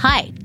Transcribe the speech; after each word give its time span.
Hi, 0.00 0.32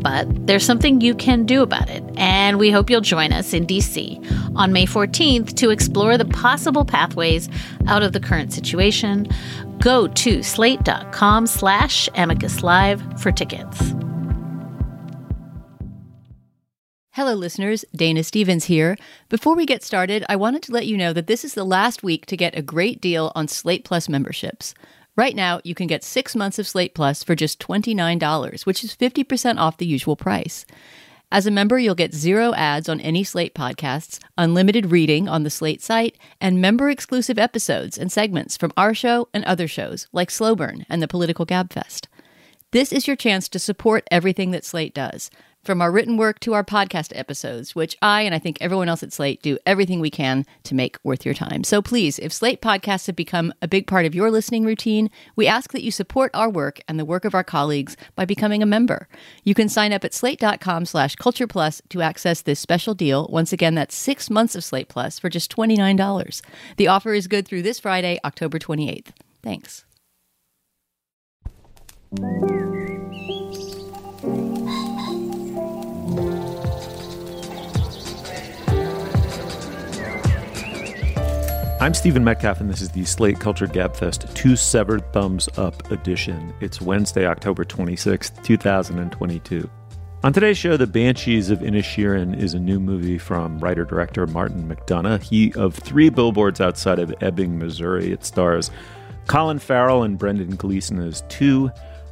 But 0.00 0.46
there's 0.46 0.64
something 0.64 1.00
you 1.00 1.14
can 1.14 1.44
do 1.44 1.62
about 1.62 1.90
it, 1.90 2.02
and 2.16 2.58
we 2.58 2.70
hope 2.70 2.90
you'll 2.90 3.00
join 3.00 3.32
us 3.32 3.52
in 3.52 3.66
DC 3.66 4.56
on 4.56 4.72
May 4.72 4.86
14th 4.86 5.54
to 5.56 5.70
explore 5.70 6.16
the 6.16 6.24
possible 6.24 6.84
pathways 6.84 7.48
out 7.86 8.02
of 8.02 8.12
the 8.12 8.20
current 8.20 8.52
situation. 8.52 9.28
Go 9.78 10.08
to 10.08 10.42
slate.com 10.42 11.46
slash 11.46 12.08
amicus 12.14 12.62
live 12.62 13.02
for 13.20 13.30
tickets. 13.30 13.94
Hello, 17.14 17.34
listeners. 17.34 17.84
Dana 17.94 18.22
Stevens 18.22 18.64
here. 18.64 18.96
Before 19.28 19.56
we 19.56 19.66
get 19.66 19.82
started, 19.82 20.24
I 20.28 20.36
wanted 20.36 20.62
to 20.62 20.72
let 20.72 20.86
you 20.86 20.96
know 20.96 21.12
that 21.12 21.26
this 21.26 21.44
is 21.44 21.54
the 21.54 21.64
last 21.64 22.02
week 22.02 22.24
to 22.26 22.36
get 22.36 22.56
a 22.56 22.62
great 22.62 23.00
deal 23.00 23.32
on 23.34 23.48
Slate 23.48 23.84
Plus 23.84 24.08
memberships. 24.08 24.74
Right 25.16 25.34
now, 25.34 25.60
you 25.64 25.74
can 25.74 25.86
get 25.86 26.04
six 26.04 26.36
months 26.36 26.58
of 26.58 26.66
Slate 26.66 26.94
Plus 26.94 27.22
for 27.22 27.34
just 27.34 27.58
$29, 27.60 28.66
which 28.66 28.84
is 28.84 28.96
50% 28.96 29.58
off 29.58 29.76
the 29.76 29.86
usual 29.86 30.16
price. 30.16 30.64
As 31.32 31.46
a 31.46 31.50
member, 31.50 31.78
you'll 31.78 31.94
get 31.94 32.12
zero 32.12 32.52
ads 32.54 32.88
on 32.88 33.00
any 33.00 33.22
Slate 33.22 33.54
podcasts, 33.54 34.18
unlimited 34.36 34.90
reading 34.90 35.28
on 35.28 35.44
the 35.44 35.50
Slate 35.50 35.80
site, 35.80 36.16
and 36.40 36.60
member 36.60 36.90
exclusive 36.90 37.38
episodes 37.38 37.96
and 37.96 38.10
segments 38.10 38.56
from 38.56 38.72
our 38.76 38.94
show 38.94 39.28
and 39.32 39.44
other 39.44 39.68
shows 39.68 40.08
like 40.12 40.30
Slow 40.30 40.56
Burn 40.56 40.84
and 40.88 41.00
the 41.00 41.08
Political 41.08 41.46
Gabfest. 41.46 42.06
This 42.72 42.92
is 42.92 43.06
your 43.06 43.16
chance 43.16 43.48
to 43.48 43.58
support 43.58 44.06
everything 44.10 44.52
that 44.52 44.64
Slate 44.64 44.94
does 44.94 45.30
from 45.62 45.82
our 45.82 45.92
written 45.92 46.16
work 46.16 46.40
to 46.40 46.54
our 46.54 46.64
podcast 46.64 47.12
episodes, 47.14 47.74
which 47.74 47.96
I 48.00 48.22
and 48.22 48.34
I 48.34 48.38
think 48.38 48.58
everyone 48.60 48.88
else 48.88 49.02
at 49.02 49.12
Slate 49.12 49.42
do 49.42 49.58
everything 49.66 50.00
we 50.00 50.10
can 50.10 50.46
to 50.64 50.74
make 50.74 50.98
worth 51.04 51.24
your 51.24 51.34
time. 51.34 51.64
So 51.64 51.82
please, 51.82 52.18
if 52.18 52.32
Slate 52.32 52.62
podcasts 52.62 53.06
have 53.06 53.16
become 53.16 53.52
a 53.60 53.68
big 53.68 53.86
part 53.86 54.06
of 54.06 54.14
your 54.14 54.30
listening 54.30 54.64
routine, 54.64 55.10
we 55.36 55.46
ask 55.46 55.72
that 55.72 55.82
you 55.82 55.90
support 55.90 56.30
our 56.34 56.48
work 56.48 56.80
and 56.88 56.98
the 56.98 57.04
work 57.04 57.24
of 57.24 57.34
our 57.34 57.44
colleagues 57.44 57.96
by 58.14 58.24
becoming 58.24 58.62
a 58.62 58.66
member. 58.66 59.08
You 59.44 59.54
can 59.54 59.68
sign 59.68 59.92
up 59.92 60.04
at 60.04 60.14
slate.com 60.14 60.86
slash 60.86 61.16
culture 61.16 61.46
plus 61.46 61.82
to 61.90 62.02
access 62.02 62.42
this 62.42 62.60
special 62.60 62.94
deal. 62.94 63.28
Once 63.30 63.52
again, 63.52 63.74
that's 63.74 63.94
six 63.94 64.30
months 64.30 64.54
of 64.54 64.64
Slate 64.64 64.88
Plus 64.88 65.18
for 65.18 65.28
just 65.28 65.54
$29. 65.54 66.42
The 66.76 66.88
offer 66.88 67.12
is 67.12 67.26
good 67.26 67.46
through 67.46 67.62
this 67.62 67.78
Friday, 67.78 68.18
October 68.24 68.58
28th. 68.58 69.08
Thanks. 69.42 69.84
I'm 81.80 81.94
Stephen 81.94 82.22
Metcalf, 82.22 82.60
and 82.60 82.68
this 82.68 82.82
is 82.82 82.90
the 82.90 83.06
Slate 83.06 83.40
Culture 83.40 83.66
Gabfest 83.66 84.34
Two 84.34 84.54
Severed 84.54 85.10
Thumbs 85.14 85.48
Up 85.56 85.90
edition. 85.90 86.52
It's 86.60 86.78
Wednesday, 86.78 87.24
October 87.24 87.64
26th, 87.64 88.44
2022. 88.44 89.70
On 90.22 90.30
today's 90.30 90.58
show, 90.58 90.76
The 90.76 90.86
Banshees 90.86 91.48
of 91.48 91.60
Inisherin 91.60 92.38
is 92.38 92.52
a 92.52 92.60
new 92.60 92.78
movie 92.78 93.16
from 93.16 93.58
writer 93.60 93.86
director 93.86 94.26
Martin 94.26 94.68
McDonagh. 94.68 95.22
He 95.22 95.54
of 95.54 95.74
three 95.74 96.10
billboards 96.10 96.60
outside 96.60 96.98
of 96.98 97.14
Ebbing, 97.22 97.58
Missouri. 97.58 98.12
It 98.12 98.26
stars 98.26 98.70
Colin 99.26 99.58
Farrell 99.58 100.02
and 100.02 100.18
Brendan 100.18 100.56
Gleeson 100.56 101.00
as 101.00 101.22
two 101.30 101.70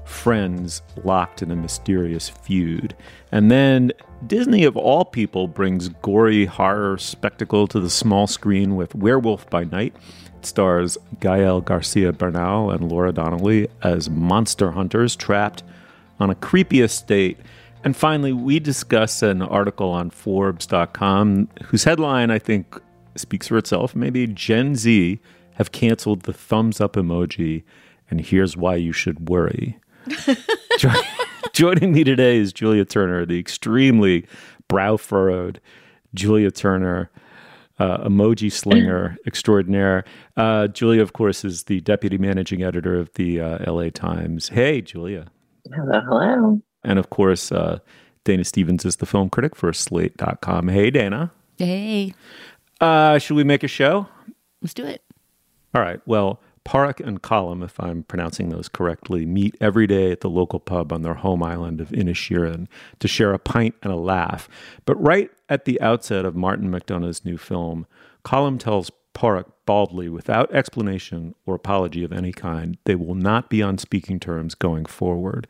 friends 0.08 0.82
locked 1.04 1.42
in 1.42 1.50
a 1.50 1.56
mysterious 1.56 2.28
feud. 2.28 2.96
And 3.30 3.50
then 3.50 3.92
Disney, 4.26 4.64
of 4.64 4.76
all 4.76 5.04
people, 5.04 5.46
brings 5.46 5.88
gory 5.88 6.46
horror 6.46 6.98
spectacle 6.98 7.66
to 7.68 7.80
the 7.80 7.90
small 7.90 8.26
screen 8.26 8.76
with 8.76 8.94
Werewolf 8.94 9.48
by 9.50 9.64
Night. 9.64 9.94
It 10.38 10.46
stars 10.46 10.98
Gael 11.20 11.60
Garcia 11.60 12.12
Bernal 12.12 12.70
and 12.70 12.90
Laura 12.90 13.12
Donnelly 13.12 13.68
as 13.82 14.10
monster 14.10 14.72
hunters 14.72 15.14
trapped 15.14 15.62
on 16.18 16.30
a 16.30 16.34
creepy 16.34 16.80
estate. 16.80 17.38
And 17.84 17.96
finally, 17.96 18.32
we 18.32 18.58
discuss 18.58 19.22
an 19.22 19.42
article 19.42 19.90
on 19.90 20.10
Forbes.com 20.10 21.48
whose 21.64 21.84
headline 21.84 22.30
I 22.30 22.38
think 22.38 22.80
speaks 23.14 23.48
for 23.48 23.58
itself. 23.58 23.94
Maybe 23.94 24.26
Gen 24.26 24.74
Z 24.74 25.20
have 25.54 25.72
canceled 25.72 26.22
the 26.22 26.32
thumbs 26.32 26.80
up 26.80 26.94
emoji, 26.94 27.62
and 28.10 28.20
here's 28.20 28.56
why 28.56 28.76
you 28.76 28.92
should 28.92 29.28
worry. 29.28 29.78
Joining 31.52 31.92
me 31.92 32.04
today 32.04 32.38
is 32.38 32.52
Julia 32.52 32.84
Turner, 32.84 33.26
the 33.26 33.38
extremely 33.38 34.26
brow 34.68 34.96
furrowed 34.96 35.60
Julia 36.14 36.50
Turner, 36.50 37.10
uh, 37.78 37.98
emoji 37.98 38.50
slinger 38.50 39.16
extraordinaire. 39.26 40.04
Uh, 40.36 40.68
Julia, 40.68 41.02
of 41.02 41.12
course, 41.12 41.44
is 41.44 41.64
the 41.64 41.80
deputy 41.80 42.18
managing 42.18 42.62
editor 42.62 42.98
of 42.98 43.12
the 43.14 43.40
uh, 43.40 43.72
LA 43.72 43.90
Times. 43.90 44.50
Hey, 44.50 44.80
Julia. 44.80 45.26
Hello, 45.74 46.00
hello. 46.00 46.62
And 46.84 46.98
of 46.98 47.10
course, 47.10 47.52
uh, 47.52 47.78
Dana 48.24 48.44
Stevens 48.44 48.84
is 48.84 48.96
the 48.96 49.06
film 49.06 49.30
critic 49.30 49.56
for 49.56 49.72
Slate.com. 49.72 50.68
Hey, 50.68 50.90
Dana. 50.90 51.32
Hey. 51.56 52.14
Uh, 52.80 53.18
should 53.18 53.36
we 53.36 53.44
make 53.44 53.62
a 53.62 53.68
show? 53.68 54.06
Let's 54.62 54.74
do 54.74 54.84
it. 54.84 55.02
All 55.74 55.82
right. 55.82 56.00
Well, 56.06 56.40
Pádraic 56.68 57.00
and 57.00 57.22
Colm, 57.22 57.64
if 57.64 57.80
I'm 57.80 58.02
pronouncing 58.02 58.50
those 58.50 58.68
correctly, 58.68 59.24
meet 59.24 59.56
every 59.58 59.86
day 59.86 60.12
at 60.12 60.20
the 60.20 60.28
local 60.28 60.60
pub 60.60 60.92
on 60.92 61.00
their 61.00 61.14
home 61.14 61.42
island 61.42 61.80
of 61.80 61.88
Inisherin 61.88 62.66
to 62.98 63.08
share 63.08 63.32
a 63.32 63.38
pint 63.38 63.74
and 63.82 63.90
a 63.90 63.96
laugh. 63.96 64.50
But 64.84 65.02
right 65.02 65.30
at 65.48 65.64
the 65.64 65.80
outset 65.80 66.26
of 66.26 66.36
Martin 66.36 66.70
McDonagh's 66.70 67.24
new 67.24 67.38
film, 67.38 67.86
Colm 68.22 68.60
tells 68.60 68.90
Pádraic 69.14 69.46
baldly, 69.64 70.10
without 70.10 70.54
explanation 70.54 71.34
or 71.46 71.54
apology 71.54 72.04
of 72.04 72.12
any 72.12 72.32
kind, 72.32 72.76
they 72.84 72.94
will 72.94 73.14
not 73.14 73.48
be 73.48 73.62
on 73.62 73.78
speaking 73.78 74.20
terms 74.20 74.54
going 74.54 74.84
forward. 74.84 75.46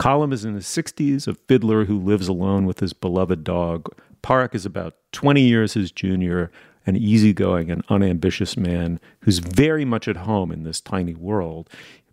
Colm 0.00 0.32
is 0.32 0.44
in 0.44 0.54
his 0.54 0.66
60s, 0.66 1.28
a 1.28 1.34
fiddler 1.34 1.84
who 1.84 1.96
lives 1.96 2.26
alone 2.26 2.66
with 2.66 2.80
his 2.80 2.92
beloved 2.92 3.44
dog. 3.44 3.88
Pádraic 4.20 4.52
is 4.52 4.66
about 4.66 4.96
20 5.12 5.42
years 5.42 5.74
his 5.74 5.92
junior 5.92 6.50
an 6.86 6.96
easygoing 6.96 7.70
and 7.70 7.84
unambitious 7.88 8.56
man 8.56 9.00
who's 9.20 9.40
very 9.40 9.84
much 9.84 10.08
at 10.08 10.18
home 10.18 10.52
in 10.52 10.62
this 10.62 10.80
tiny 10.80 11.14
world. 11.14 11.68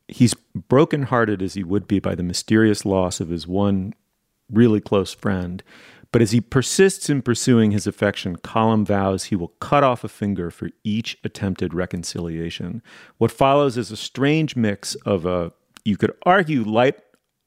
He's 0.08 0.34
brokenhearted 0.34 1.42
as 1.42 1.54
he 1.54 1.64
would 1.64 1.88
be 1.88 2.00
by 2.00 2.16
the 2.16 2.24
mysterious 2.24 2.86
loss 2.86 3.20
of 3.20 3.30
his 3.30 3.48
one 3.48 3.94
really 4.52 4.82
close 4.82 5.14
friend. 5.14 5.64
But 6.12 6.22
as 6.22 6.32
he 6.32 6.42
persists 6.42 7.10
in 7.10 7.24
pursuing 7.24 7.72
his 7.72 7.88
affection, 7.88 8.36
Colm 8.38 8.86
vows 8.86 9.26
he 9.26 9.36
will 9.36 9.54
cut 9.60 9.84
off 9.84 10.04
a 10.04 10.10
finger 10.10 10.52
for 10.52 10.70
each 10.84 11.18
attempted 11.24 11.74
reconciliation. 11.74 12.84
What 13.18 13.32
follows 13.32 13.78
is 13.78 13.90
a 13.90 13.98
strange 13.98 14.56
mix 14.56 14.94
of 15.06 15.26
a, 15.26 15.52
you 15.84 15.98
could 15.98 16.14
argue, 16.24 16.64
light 16.64 17.00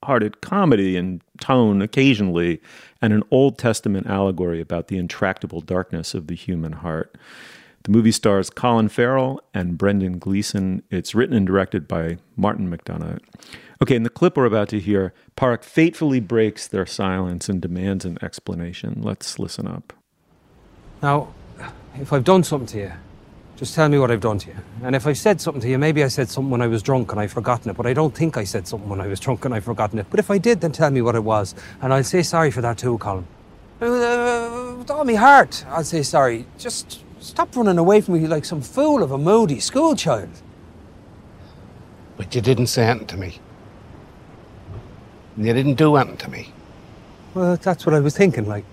hearted 0.07 0.41
comedy 0.41 0.97
in 0.97 1.21
tone 1.41 1.83
occasionally, 1.83 2.61
and 3.03 3.13
an 3.13 3.23
Old 3.31 3.59
Testament 3.59 4.07
allegory 4.07 4.61
about 4.61 4.89
the 4.89 4.99
intractable 4.99 5.61
darkness 5.61 6.15
of 6.15 6.29
the 6.29 6.35
human 6.35 6.73
heart. 6.73 7.17
The 7.83 7.91
movie 7.93 8.13
stars 8.13 8.51
Colin 8.51 8.89
Farrell 8.89 9.41
and 9.55 9.79
Brendan 9.79 10.19
Gleeson. 10.19 10.83
It's 10.91 11.15
written 11.15 11.37
and 11.37 11.47
directed 11.47 11.87
by 11.87 12.19
Martin 12.37 12.69
McDonagh. 12.69 13.21
Okay, 13.83 13.95
in 13.95 14.03
the 14.03 14.11
clip 14.11 14.37
we're 14.37 14.47
about 14.47 14.69
to 14.71 14.81
hear, 14.81 15.13
Park 15.37 15.63
fatefully 15.63 16.19
breaks 16.19 16.67
their 16.67 16.87
silence 16.87 17.49
and 17.49 17.61
demands 17.61 18.05
an 18.05 18.19
explanation. 18.23 19.01
Let's 19.03 19.39
listen 19.39 19.69
up. 19.69 19.93
Now, 21.03 21.29
if 22.01 22.13
I've 22.13 22.25
done 22.25 22.43
something 22.43 22.67
to 22.69 22.79
you, 22.79 22.93
just 23.57 23.75
tell 23.75 23.89
me 23.89 23.99
what 23.99 24.11
I've 24.11 24.21
done 24.21 24.39
to 24.39 24.49
you. 24.49 24.57
And 24.83 24.95
if 24.95 25.07
I've 25.07 25.17
said 25.17 25.41
something 25.41 25.63
to 25.63 25.69
you, 25.69 25.79
maybe 25.79 26.05
I 26.05 26.09
said 26.09 26.29
something 26.29 26.51
when 26.51 26.61
I 26.61 26.67
was 26.67 26.83
drunk 26.83 27.11
and 27.13 27.21
I've 27.21 27.33
forgotten 27.33 27.71
it, 27.71 27.77
but 27.77 27.87
I 27.87 27.95
don't 27.95 28.15
think 28.15 28.37
I 28.37 28.45
said 28.45 28.69
something 28.69 28.89
when 28.89 29.01
I 29.01 29.07
was 29.07 29.19
drunk 29.19 29.47
and 29.47 29.55
I've 29.55 29.65
forgotten 29.65 29.99
it. 29.99 30.07
But 30.11 30.21
if 30.21 30.31
I 30.31 30.37
did, 30.37 30.61
then 30.61 30.73
tell 30.73 30.91
me 30.91 31.01
what 31.01 31.15
it 31.15 31.25
was. 31.25 31.55
And 31.81 31.93
I'll 31.93 32.05
say 32.05 32.23
sorry 32.23 32.51
for 32.51 32.61
that 32.61 32.77
too, 32.77 32.99
Colm. 32.99 33.25
Uh, 33.81 34.85
all 34.93 35.05
my 35.05 35.15
heart, 35.15 35.65
I'll 35.69 35.85
say 35.85 36.03
sorry. 36.03 36.47
Just 36.59 37.03
stop 37.21 37.57
running 37.57 37.79
away 37.79 38.03
from 38.03 38.21
me 38.21 38.27
like 38.27 38.45
some 38.45 38.61
fool 38.61 39.03
of 39.03 39.11
a 39.11 39.19
moody 39.19 39.59
schoolchild. 39.59 40.29
But 42.19 42.35
you 42.35 42.43
didn't 42.43 42.67
say 42.67 42.85
anything 42.87 43.07
to 43.09 43.17
me. 43.17 43.41
You 45.39 45.53
didn't 45.53 45.75
do 45.75 45.97
anything 45.97 46.19
to 46.19 46.31
me. 46.31 46.53
Well, 47.35 47.57
that's 47.57 47.87
what 47.87 47.95
I 47.95 48.01
was 48.01 48.17
thinking, 48.17 48.47
like. 48.47 48.65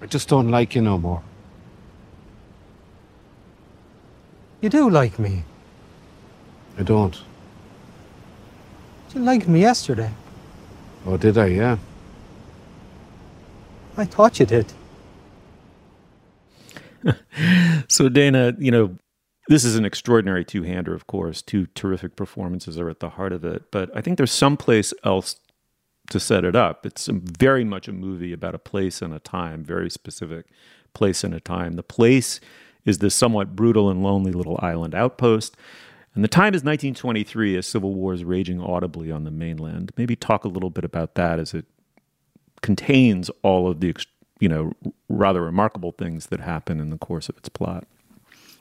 I 0.00 0.06
just 0.06 0.28
don't 0.28 0.50
like 0.50 0.74
you 0.74 0.82
no 0.82 0.98
more. 0.98 1.22
You 4.62 4.68
do 4.68 4.88
like 4.88 5.18
me. 5.18 5.42
I 6.78 6.84
don't. 6.84 7.20
You 9.12 9.20
liked 9.20 9.48
me 9.48 9.60
yesterday. 9.60 10.10
Oh, 11.04 11.16
did 11.16 11.36
I? 11.36 11.46
Yeah. 11.46 11.78
I 13.96 14.04
thought 14.04 14.38
you 14.38 14.46
did. 14.46 14.72
so 17.88 18.08
Dana, 18.08 18.54
you 18.56 18.70
know, 18.70 18.96
this 19.48 19.64
is 19.64 19.74
an 19.74 19.84
extraordinary 19.84 20.44
two-hander, 20.44 20.94
of 20.94 21.08
course. 21.08 21.42
Two 21.42 21.66
terrific 21.66 22.14
performances 22.14 22.78
are 22.78 22.88
at 22.88 23.00
the 23.00 23.10
heart 23.10 23.32
of 23.32 23.44
it, 23.44 23.72
but 23.72 23.90
I 23.96 24.00
think 24.00 24.16
there's 24.16 24.32
someplace 24.32 24.94
else 25.04 25.40
to 26.10 26.20
set 26.20 26.44
it 26.44 26.54
up. 26.54 26.86
It's 26.86 27.08
very 27.08 27.64
much 27.64 27.88
a 27.88 27.92
movie 27.92 28.32
about 28.32 28.54
a 28.54 28.60
place 28.60 29.02
and 29.02 29.12
a 29.12 29.18
time, 29.18 29.64
very 29.64 29.90
specific 29.90 30.46
place 30.94 31.24
and 31.24 31.34
a 31.34 31.40
time. 31.40 31.72
The 31.72 31.82
place 31.82 32.38
is 32.84 32.98
this 32.98 33.14
somewhat 33.14 33.54
brutal 33.54 33.90
and 33.90 34.02
lonely 34.02 34.32
little 34.32 34.58
island 34.62 34.94
outpost. 34.94 35.56
And 36.14 36.22
the 36.22 36.28
time 36.28 36.54
is 36.54 36.62
1923 36.62 37.56
as 37.56 37.66
civil 37.66 37.94
war 37.94 38.12
is 38.12 38.24
raging 38.24 38.60
audibly 38.60 39.10
on 39.10 39.24
the 39.24 39.30
mainland. 39.30 39.92
Maybe 39.96 40.14
talk 40.14 40.44
a 40.44 40.48
little 40.48 40.70
bit 40.70 40.84
about 40.84 41.14
that 41.14 41.38
as 41.38 41.54
it 41.54 41.64
contains 42.60 43.30
all 43.42 43.68
of 43.68 43.80
the 43.80 43.94
you 44.38 44.48
know 44.48 44.72
rather 45.08 45.42
remarkable 45.42 45.92
things 45.92 46.26
that 46.26 46.40
happen 46.40 46.80
in 46.80 46.90
the 46.90 46.98
course 46.98 47.28
of 47.28 47.36
its 47.36 47.48
plot. 47.48 47.86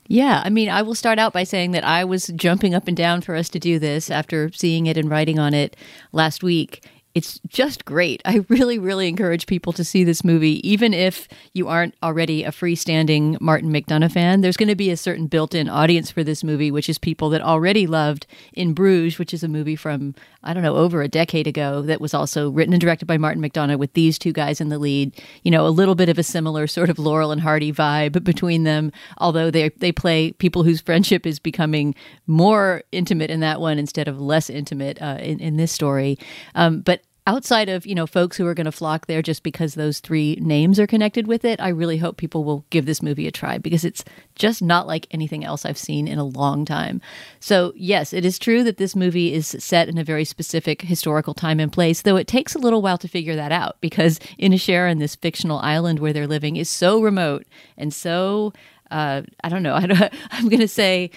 Yeah, 0.07 0.41
I 0.44 0.50
mean, 0.50 0.68
I 0.69 0.81
will 0.81 0.95
start 0.95 1.19
out 1.19 1.31
by 1.31 1.44
saying 1.44 1.71
that 1.71 1.85
I 1.85 2.03
was 2.03 2.27
jumping 2.35 2.73
up 2.73 2.88
and 2.88 2.97
down 2.97 3.21
for 3.21 3.35
us 3.35 3.47
to 3.50 3.59
do 3.59 3.79
this 3.79 4.09
after 4.09 4.51
seeing 4.51 4.88
it 4.88 4.97
and 4.97 5.09
writing 5.09 5.39
on 5.39 5.53
it 5.53 5.77
last 6.12 6.44
week 6.44 6.83
it's 7.13 7.40
just 7.48 7.86
great. 7.86 8.22
I 8.25 8.46
really, 8.48 8.80
really 8.80 9.08
encourage 9.08 9.48
people 9.48 9.74
to 9.74 9.84
see 9.84 10.04
this 10.04 10.24
movie, 10.24 10.68
even 10.68 10.94
if 10.94 11.28
you 11.54 11.68
aren't 11.68 11.96
already 12.02 12.44
a 12.44 12.52
freestanding 12.52 13.40
Martin 13.42 13.72
McDonagh 13.72 14.12
fan. 14.12 14.42
There's 14.42 14.58
going 14.58 14.69
to 14.69 14.75
be 14.75 14.92
a 14.92 14.98
certain 14.98 15.28
built 15.28 15.54
in 15.54 15.68
audience 15.68 16.12
for 16.12 16.24
this 16.24 16.44
movie, 16.44 16.72
which 16.72 16.90
is 16.90 16.98
people 16.98 17.30
that 17.30 17.42
already 17.42 17.88
loved 17.88 18.28
In 18.54 18.74
Bruges, 18.74 19.19
which 19.19 19.34
is 19.34 19.44
a 19.44 19.48
movie 19.48 19.75
from, 19.75 20.16
I 20.44 20.54
don't 20.54 20.64
know, 20.64 20.76
over 20.76 21.02
a 21.02 21.08
decade 21.08 21.48
ago 21.48 21.82
that 21.84 22.02
was 22.02 22.14
also 22.14 22.50
written 22.50 22.74
and 22.74 22.82
directed 22.82 23.06
by 23.06 23.18
Martin 23.18 23.44
McDonagh 23.44 23.78
with 23.78 23.94
these 23.94 24.18
two 24.18 24.34
guys 24.34 24.60
in 24.60 24.70
the 24.70 24.80
lead. 24.80 25.22
You 25.44 25.52
know, 25.52 25.68
a 25.68 25.70
little 25.70 25.96
bit 25.96 26.10
of 26.10 26.18
a 26.18 26.24
similar 26.24 26.68
sort 26.68 26.90
of 26.90 26.98
Laurel 26.98 27.32
and 27.32 27.42
Hardy 27.42 27.72
vibe 27.72 28.24
between 28.24 28.64
them, 28.64 28.92
although 29.18 29.52
they, 29.52 29.70
they 29.70 29.92
play 29.92 30.32
people 30.32 30.64
whose 30.64 30.82
friendship 30.82 31.26
is 31.26 31.40
becoming 31.40 31.94
more 32.26 32.84
intimate 32.92 33.30
in 33.30 33.40
that 33.42 33.62
one 33.62 33.78
instead 33.78 34.08
of 34.08 34.20
less 34.20 34.50
intimate 34.50 35.02
uh, 35.02 35.18
in, 35.20 35.40
in 35.40 35.58
this 35.58 35.72
story. 35.72 36.18
Um, 36.56 36.82
but 36.82 37.02
outside 37.27 37.69
of 37.69 37.85
you 37.85 37.94
know 37.94 38.07
folks 38.07 38.35
who 38.35 38.47
are 38.47 38.53
going 38.53 38.65
to 38.65 38.71
flock 38.71 39.06
there 39.06 39.21
just 39.21 39.44
because 39.44 39.75
those 39.75 40.00
three 40.00 40.35
names 40.41 40.79
are 40.79 40.88
connected 40.88 41.27
with 41.27 41.45
it 41.45 41.62
i 41.62 41.69
really 41.69 41.97
hope 41.97 42.18
people 42.18 42.44
will 42.44 42.65
give 42.71 42.85
this 42.85 43.01
movie 43.01 43.27
a 43.27 43.31
try 43.31 43.57
because 43.57 43.85
it's 43.85 44.03
just 44.35 44.62
not 44.62 44.88
like 44.88 45.06
anything 45.12 45.45
else 45.45 45.63
i've 45.63 45.77
seen 45.77 46.07
in 46.07 46.18
a 46.18 46.23
long 46.23 46.65
time 46.65 47.00
so 47.39 47.73
yes 47.75 48.12
it 48.12 48.25
is 48.25 48.39
true 48.39 48.63
that 48.63 48.77
this 48.77 48.95
movie 48.95 49.33
is 49.33 49.56
set 49.59 49.88
in 49.88 49.97
a 49.97 50.03
very 50.03 50.25
specific 50.25 50.81
historical 50.81 51.33
time 51.33 51.59
and 51.59 51.71
place 51.71 52.01
though 52.01 52.15
it 52.15 52.27
takes 52.27 52.56
a 52.56 52.59
little 52.59 52.81
while 52.81 52.97
to 52.97 53.07
figure 53.07 53.35
that 53.35 53.51
out 53.51 53.77
because 53.81 54.19
Inisherin 54.39 55.00
this 55.00 55.15
fictional 55.15 55.59
island 55.59 56.00
where 56.00 56.13
they're 56.13 56.27
living 56.27 56.56
is 56.56 56.69
so 56.69 57.01
remote 57.01 57.45
and 57.77 57.94
so 57.94 58.51
uh, 58.89 59.21
I 59.41 59.50
don't 59.50 59.63
know. 59.63 59.73
I 59.75 60.09
am 60.33 60.50
going 60.50 60.59
to 60.59 60.68
say 60.68 61.12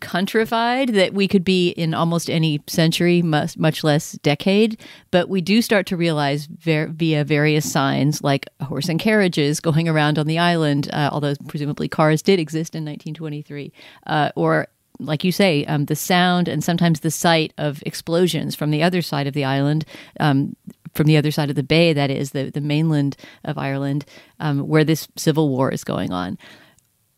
countrified 0.00 0.90
that 0.90 1.14
we 1.14 1.28
could 1.28 1.44
be 1.44 1.70
in 1.70 1.94
almost 1.94 2.30
any 2.30 2.60
century, 2.66 3.22
much, 3.22 3.56
much 3.56 3.84
less 3.84 4.12
decade. 4.12 4.80
But 5.10 5.28
we 5.28 5.40
do 5.40 5.62
start 5.62 5.86
to 5.86 5.96
realize 5.96 6.46
ver- 6.46 6.88
via 6.88 7.24
various 7.24 7.70
signs 7.70 8.22
like 8.22 8.46
horse 8.62 8.88
and 8.88 9.00
carriages 9.00 9.60
going 9.60 9.88
around 9.88 10.18
on 10.18 10.26
the 10.26 10.38
island, 10.38 10.88
uh, 10.92 11.10
although 11.12 11.34
presumably 11.46 11.88
cars 11.88 12.22
did 12.22 12.38
exist 12.38 12.74
in 12.74 12.84
1923, 12.84 13.72
uh, 14.06 14.30
or 14.36 14.68
like 15.00 15.24
you 15.24 15.32
say, 15.32 15.64
um, 15.66 15.84
the 15.84 15.96
sound 15.96 16.48
and 16.48 16.62
sometimes 16.62 17.00
the 17.00 17.10
sight 17.10 17.52
of 17.58 17.82
explosions 17.86 18.54
from 18.54 18.70
the 18.70 18.82
other 18.82 19.02
side 19.02 19.26
of 19.26 19.34
the 19.34 19.44
island, 19.44 19.84
um, 20.20 20.56
from 20.94 21.06
the 21.06 21.16
other 21.16 21.30
side 21.30 21.50
of 21.50 21.56
the 21.56 21.62
bay, 21.62 21.92
that 21.92 22.10
is, 22.10 22.32
the, 22.32 22.50
the 22.50 22.60
mainland 22.60 23.16
of 23.44 23.56
Ireland, 23.58 24.04
um, 24.40 24.66
where 24.66 24.84
this 24.84 25.06
civil 25.16 25.48
war 25.48 25.70
is 25.70 25.84
going 25.84 26.12
on. 26.12 26.38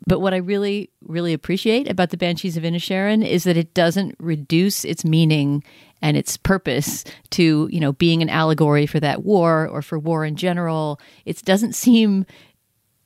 But 0.06 0.20
what 0.20 0.35
I 0.35 0.38
really, 0.38 0.91
really 1.02 1.32
appreciate 1.32 1.88
about 1.88 2.11
the 2.11 2.17
Banshees 2.17 2.56
of 2.56 2.62
Inisherin 2.62 3.26
is 3.26 3.44
that 3.44 3.56
it 3.56 3.75
doesn't 3.75 4.17
reduce 4.19 4.85
its 4.85 5.05
meaning 5.05 5.62
and 6.02 6.17
its 6.17 6.37
purpose 6.37 7.05
to, 7.31 7.69
you 7.70 7.81
know, 7.81 7.93
being 7.93 8.23
an 8.23 8.31
allegory 8.31 8.87
for 8.87 9.00
that 9.00 9.23
war 9.25 9.69
or 9.69 9.82
for 9.82 9.99
war 9.99 10.25
in 10.25 10.37
general. 10.37 11.00
It 11.25 11.44
doesn't 11.44 11.75
seem 11.75 12.25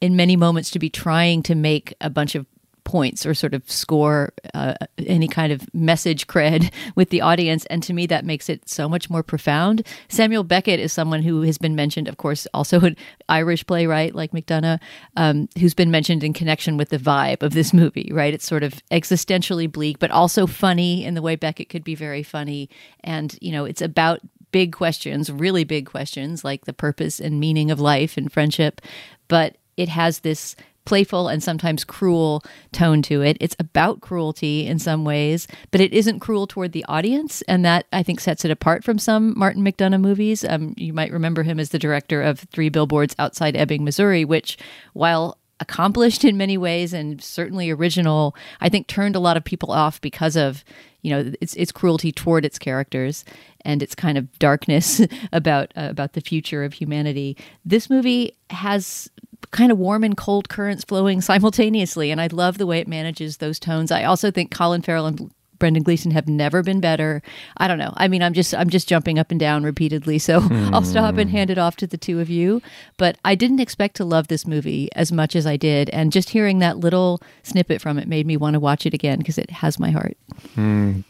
in 0.00 0.16
many 0.16 0.36
moments 0.36 0.70
to 0.70 0.78
be 0.78 0.90
trying 0.90 1.42
to 1.44 1.54
make 1.54 1.94
a 2.00 2.10
bunch 2.10 2.34
of 2.34 2.46
points 2.84 3.26
or 3.26 3.34
sort 3.34 3.54
of 3.54 3.68
score 3.70 4.32
uh, 4.52 4.74
any 4.98 5.26
kind 5.26 5.52
of 5.52 5.72
message 5.74 6.26
cred 6.26 6.72
with 6.94 7.10
the 7.10 7.20
audience. 7.20 7.66
And 7.66 7.82
to 7.82 7.92
me, 7.92 8.06
that 8.06 8.24
makes 8.24 8.48
it 8.48 8.68
so 8.68 8.88
much 8.88 9.10
more 9.10 9.22
profound. 9.22 9.86
Samuel 10.08 10.44
Beckett 10.44 10.80
is 10.80 10.92
someone 10.92 11.22
who 11.22 11.42
has 11.42 11.58
been 11.58 11.74
mentioned, 11.74 12.08
of 12.08 12.16
course, 12.16 12.46
also 12.54 12.80
an 12.80 12.96
Irish 13.28 13.66
playwright 13.66 14.14
like 14.14 14.32
McDonagh, 14.32 14.80
um, 15.16 15.48
who's 15.58 15.74
been 15.74 15.90
mentioned 15.90 16.22
in 16.22 16.32
connection 16.32 16.76
with 16.76 16.90
the 16.90 16.98
vibe 16.98 17.42
of 17.42 17.54
this 17.54 17.72
movie, 17.72 18.10
right? 18.12 18.34
It's 18.34 18.46
sort 18.46 18.62
of 18.62 18.74
existentially 18.90 19.70
bleak, 19.70 19.98
but 19.98 20.10
also 20.10 20.46
funny 20.46 21.04
in 21.04 21.14
the 21.14 21.22
way 21.22 21.36
Beckett 21.36 21.68
could 21.68 21.84
be 21.84 21.94
very 21.94 22.22
funny. 22.22 22.68
And, 23.00 23.36
you 23.40 23.52
know, 23.52 23.64
it's 23.64 23.82
about 23.82 24.20
big 24.52 24.72
questions, 24.72 25.32
really 25.32 25.64
big 25.64 25.86
questions 25.86 26.44
like 26.44 26.64
the 26.64 26.72
purpose 26.72 27.18
and 27.18 27.40
meaning 27.40 27.72
of 27.72 27.80
life 27.80 28.16
and 28.16 28.32
friendship. 28.32 28.80
But 29.26 29.56
it 29.76 29.88
has 29.88 30.20
this 30.20 30.54
playful 30.84 31.28
and 31.28 31.42
sometimes 31.42 31.84
cruel 31.84 32.42
tone 32.72 33.02
to 33.02 33.22
it. 33.22 33.36
It's 33.40 33.56
about 33.58 34.00
cruelty 34.00 34.66
in 34.66 34.78
some 34.78 35.04
ways, 35.04 35.48
but 35.70 35.80
it 35.80 35.92
isn't 35.92 36.20
cruel 36.20 36.46
toward 36.46 36.72
the 36.72 36.84
audience. 36.88 37.42
And 37.42 37.64
that 37.64 37.86
I 37.92 38.02
think 38.02 38.20
sets 38.20 38.44
it 38.44 38.50
apart 38.50 38.84
from 38.84 38.98
some 38.98 39.38
Martin 39.38 39.64
McDonagh 39.64 40.00
movies. 40.00 40.44
Um, 40.44 40.74
you 40.76 40.92
might 40.92 41.12
remember 41.12 41.42
him 41.42 41.58
as 41.58 41.70
the 41.70 41.78
director 41.78 42.22
of 42.22 42.40
Three 42.40 42.68
Billboards 42.68 43.14
Outside 43.18 43.56
Ebbing, 43.56 43.84
Missouri, 43.84 44.24
which, 44.24 44.58
while 44.92 45.38
accomplished 45.60 46.24
in 46.24 46.36
many 46.36 46.58
ways 46.58 46.92
and 46.92 47.22
certainly 47.22 47.70
original, 47.70 48.34
I 48.60 48.68
think 48.68 48.86
turned 48.86 49.16
a 49.16 49.20
lot 49.20 49.36
of 49.36 49.44
people 49.44 49.70
off 49.70 50.00
because 50.00 50.36
of 50.36 50.64
you 51.02 51.10
know 51.10 51.32
its 51.40 51.54
its 51.54 51.70
cruelty 51.70 52.12
toward 52.12 52.44
its 52.44 52.58
characters 52.58 53.24
and 53.60 53.82
its 53.82 53.94
kind 53.94 54.18
of 54.18 54.38
darkness 54.38 55.00
about 55.32 55.72
uh, 55.76 55.88
about 55.90 56.14
the 56.14 56.20
future 56.20 56.64
of 56.64 56.72
humanity. 56.72 57.36
This 57.64 57.88
movie 57.88 58.36
has 58.50 59.10
kind 59.50 59.72
of 59.72 59.78
warm 59.78 60.04
and 60.04 60.16
cold 60.16 60.48
currents 60.48 60.84
flowing 60.84 61.20
simultaneously. 61.20 62.10
And 62.10 62.20
I 62.20 62.28
love 62.28 62.58
the 62.58 62.66
way 62.66 62.78
it 62.78 62.88
manages 62.88 63.38
those 63.38 63.58
tones. 63.58 63.90
I 63.90 64.04
also 64.04 64.30
think 64.30 64.50
Colin 64.50 64.82
Farrell 64.82 65.06
and 65.06 65.30
Brendan 65.58 65.82
Gleeson 65.82 66.10
have 66.10 66.28
never 66.28 66.62
been 66.62 66.80
better. 66.80 67.22
I 67.56 67.68
don't 67.68 67.78
know. 67.78 67.92
I 67.96 68.08
mean, 68.08 68.22
I'm 68.22 68.34
just 68.34 68.54
I'm 68.54 68.68
just 68.68 68.88
jumping 68.88 69.18
up 69.18 69.30
and 69.30 69.40
down 69.40 69.62
repeatedly. 69.62 70.18
So 70.18 70.40
hmm. 70.40 70.70
I'll 70.74 70.84
stop 70.84 71.16
and 71.16 71.30
hand 71.30 71.50
it 71.50 71.58
off 71.58 71.76
to 71.76 71.86
the 71.86 71.96
two 71.96 72.20
of 72.20 72.28
you. 72.28 72.60
But 72.96 73.18
I 73.24 73.34
didn't 73.34 73.60
expect 73.60 73.96
to 73.96 74.04
love 74.04 74.28
this 74.28 74.46
movie 74.46 74.90
as 74.94 75.12
much 75.12 75.36
as 75.36 75.46
I 75.46 75.56
did, 75.56 75.90
and 75.90 76.12
just 76.12 76.30
hearing 76.30 76.58
that 76.58 76.78
little 76.78 77.20
snippet 77.42 77.80
from 77.80 77.98
it 77.98 78.08
made 78.08 78.26
me 78.26 78.36
want 78.36 78.54
to 78.54 78.60
watch 78.60 78.86
it 78.86 78.94
again 78.94 79.18
because 79.18 79.38
it 79.38 79.50
has 79.50 79.78
my 79.78 79.90
heart. 79.90 80.16
Hmm. 80.54 81.00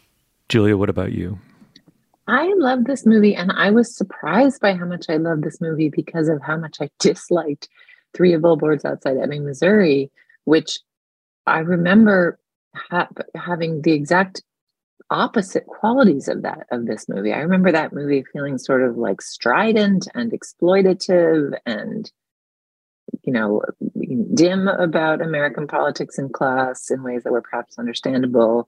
Julia, 0.47 0.77
what 0.77 0.89
about 0.89 1.11
you? 1.11 1.39
I 2.27 2.51
love 2.55 2.85
this 2.85 3.05
movie, 3.05 3.35
and 3.35 3.51
I 3.51 3.71
was 3.71 3.95
surprised 3.95 4.59
by 4.59 4.73
how 4.73 4.85
much 4.85 5.05
I 5.09 5.17
love 5.17 5.41
this 5.41 5.61
movie 5.61 5.89
because 5.89 6.27
of 6.27 6.41
how 6.41 6.57
much 6.57 6.77
I 6.81 6.89
disliked 6.99 7.69
three 8.15 8.35
billboards 8.37 8.85
outside 8.85 9.17
Ebbing, 9.17 9.45
Missouri, 9.45 10.09
which 10.45 10.79
I 11.45 11.59
remember 11.59 12.39
ha- 12.75 13.09
having 13.35 13.81
the 13.81 13.91
exact 13.91 14.41
opposite 15.09 15.65
qualities 15.67 16.27
of 16.27 16.41
that 16.41 16.65
of 16.71 16.87
this 16.87 17.07
movie. 17.07 17.33
I 17.33 17.39
remember 17.39 17.71
that 17.71 17.93
movie 17.93 18.23
feeling 18.33 18.57
sort 18.57 18.81
of 18.81 18.97
like 18.97 19.21
strident 19.21 20.07
and 20.15 20.31
exploitative 20.31 21.57
and 21.65 22.11
you 23.23 23.33
know 23.33 23.61
dim 24.33 24.67
about 24.67 25.21
American 25.21 25.67
politics 25.67 26.17
and 26.17 26.33
class 26.33 26.89
in 26.89 27.03
ways 27.03 27.23
that 27.23 27.31
were 27.31 27.41
perhaps 27.41 27.77
understandable, 27.77 28.67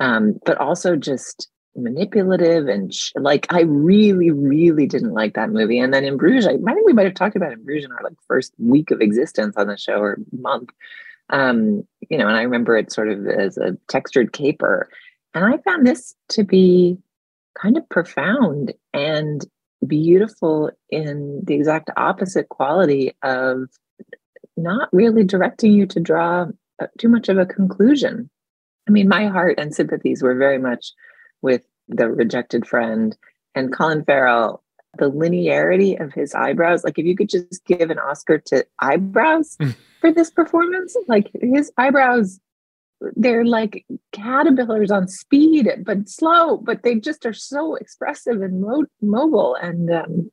um, 0.00 0.38
but 0.46 0.58
also 0.58 0.96
just 0.96 1.48
manipulative 1.76 2.68
and 2.68 2.92
sh- 2.92 3.12
like 3.16 3.46
I 3.50 3.62
really, 3.62 4.30
really 4.30 4.86
didn't 4.86 5.12
like 5.12 5.34
that 5.34 5.50
movie. 5.50 5.78
And 5.78 5.92
then 5.92 6.04
in 6.04 6.16
Bruges, 6.16 6.46
I, 6.46 6.52
I 6.52 6.74
think 6.74 6.86
we 6.86 6.92
might 6.92 7.06
have 7.06 7.14
talked 7.14 7.36
about 7.36 7.52
in 7.52 7.64
Bruges 7.64 7.84
in 7.84 7.92
our 7.92 8.02
like 8.02 8.16
first 8.26 8.52
week 8.58 8.90
of 8.90 9.00
existence 9.00 9.56
on 9.56 9.66
the 9.66 9.76
show 9.76 9.98
or 9.98 10.18
month. 10.32 10.70
Um, 11.30 11.86
you 12.10 12.18
know, 12.18 12.28
and 12.28 12.36
I 12.36 12.42
remember 12.42 12.76
it 12.76 12.92
sort 12.92 13.08
of 13.08 13.26
as 13.26 13.56
a 13.56 13.76
textured 13.88 14.32
caper. 14.32 14.88
And 15.34 15.44
I 15.44 15.58
found 15.58 15.86
this 15.86 16.14
to 16.30 16.44
be 16.44 16.98
kind 17.60 17.76
of 17.76 17.88
profound 17.88 18.72
and 18.92 19.44
beautiful 19.86 20.70
in 20.90 21.42
the 21.44 21.54
exact 21.54 21.90
opposite 21.96 22.48
quality 22.48 23.12
of 23.22 23.68
not 24.56 24.88
really 24.92 25.24
directing 25.24 25.72
you 25.72 25.86
to 25.86 26.00
draw 26.00 26.46
uh, 26.80 26.86
too 26.98 27.08
much 27.08 27.28
of 27.28 27.38
a 27.38 27.46
conclusion. 27.46 28.30
I 28.88 28.90
mean, 28.90 29.08
my 29.08 29.26
heart 29.26 29.58
and 29.58 29.74
sympathies 29.74 30.22
were 30.22 30.34
very 30.34 30.58
much 30.58 30.92
with 31.44 31.62
the 31.88 32.10
rejected 32.10 32.66
friend 32.66 33.16
and 33.54 33.72
Colin 33.72 34.04
Farrell. 34.04 34.62
The 34.96 35.10
linearity 35.10 36.00
of 36.00 36.12
his 36.12 36.34
eyebrows, 36.34 36.84
like 36.84 37.00
if 37.00 37.04
you 37.04 37.16
could 37.16 37.28
just 37.28 37.64
give 37.66 37.90
an 37.90 37.98
Oscar 37.98 38.38
to 38.46 38.64
eyebrows 38.78 39.56
mm. 39.60 39.74
for 40.00 40.12
this 40.12 40.30
performance, 40.30 40.96
like 41.08 41.30
his 41.40 41.72
eyebrows, 41.76 42.38
they're 43.16 43.44
like 43.44 43.84
caterpillars 44.12 44.92
on 44.92 45.08
speed, 45.08 45.68
but 45.84 46.08
slow, 46.08 46.58
but 46.58 46.84
they 46.84 46.94
just 46.94 47.26
are 47.26 47.32
so 47.32 47.74
expressive 47.74 48.40
and 48.40 48.60
mo- 48.60 48.86
mobile. 49.02 49.56
And 49.60 49.90
um, 49.90 50.30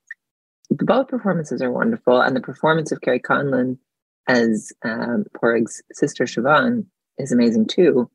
both 0.69 1.07
performances 1.07 1.63
are 1.63 1.71
wonderful. 1.71 2.21
And 2.21 2.35
the 2.35 2.41
performance 2.41 2.91
of 2.91 3.01
Kerry 3.01 3.19
Condon 3.19 3.79
as 4.27 4.71
um, 4.85 5.25
Pádraig's 5.35 5.81
sister 5.91 6.25
Siobhan 6.25 6.85
is 7.17 7.31
amazing 7.31 7.65
too. 7.65 8.11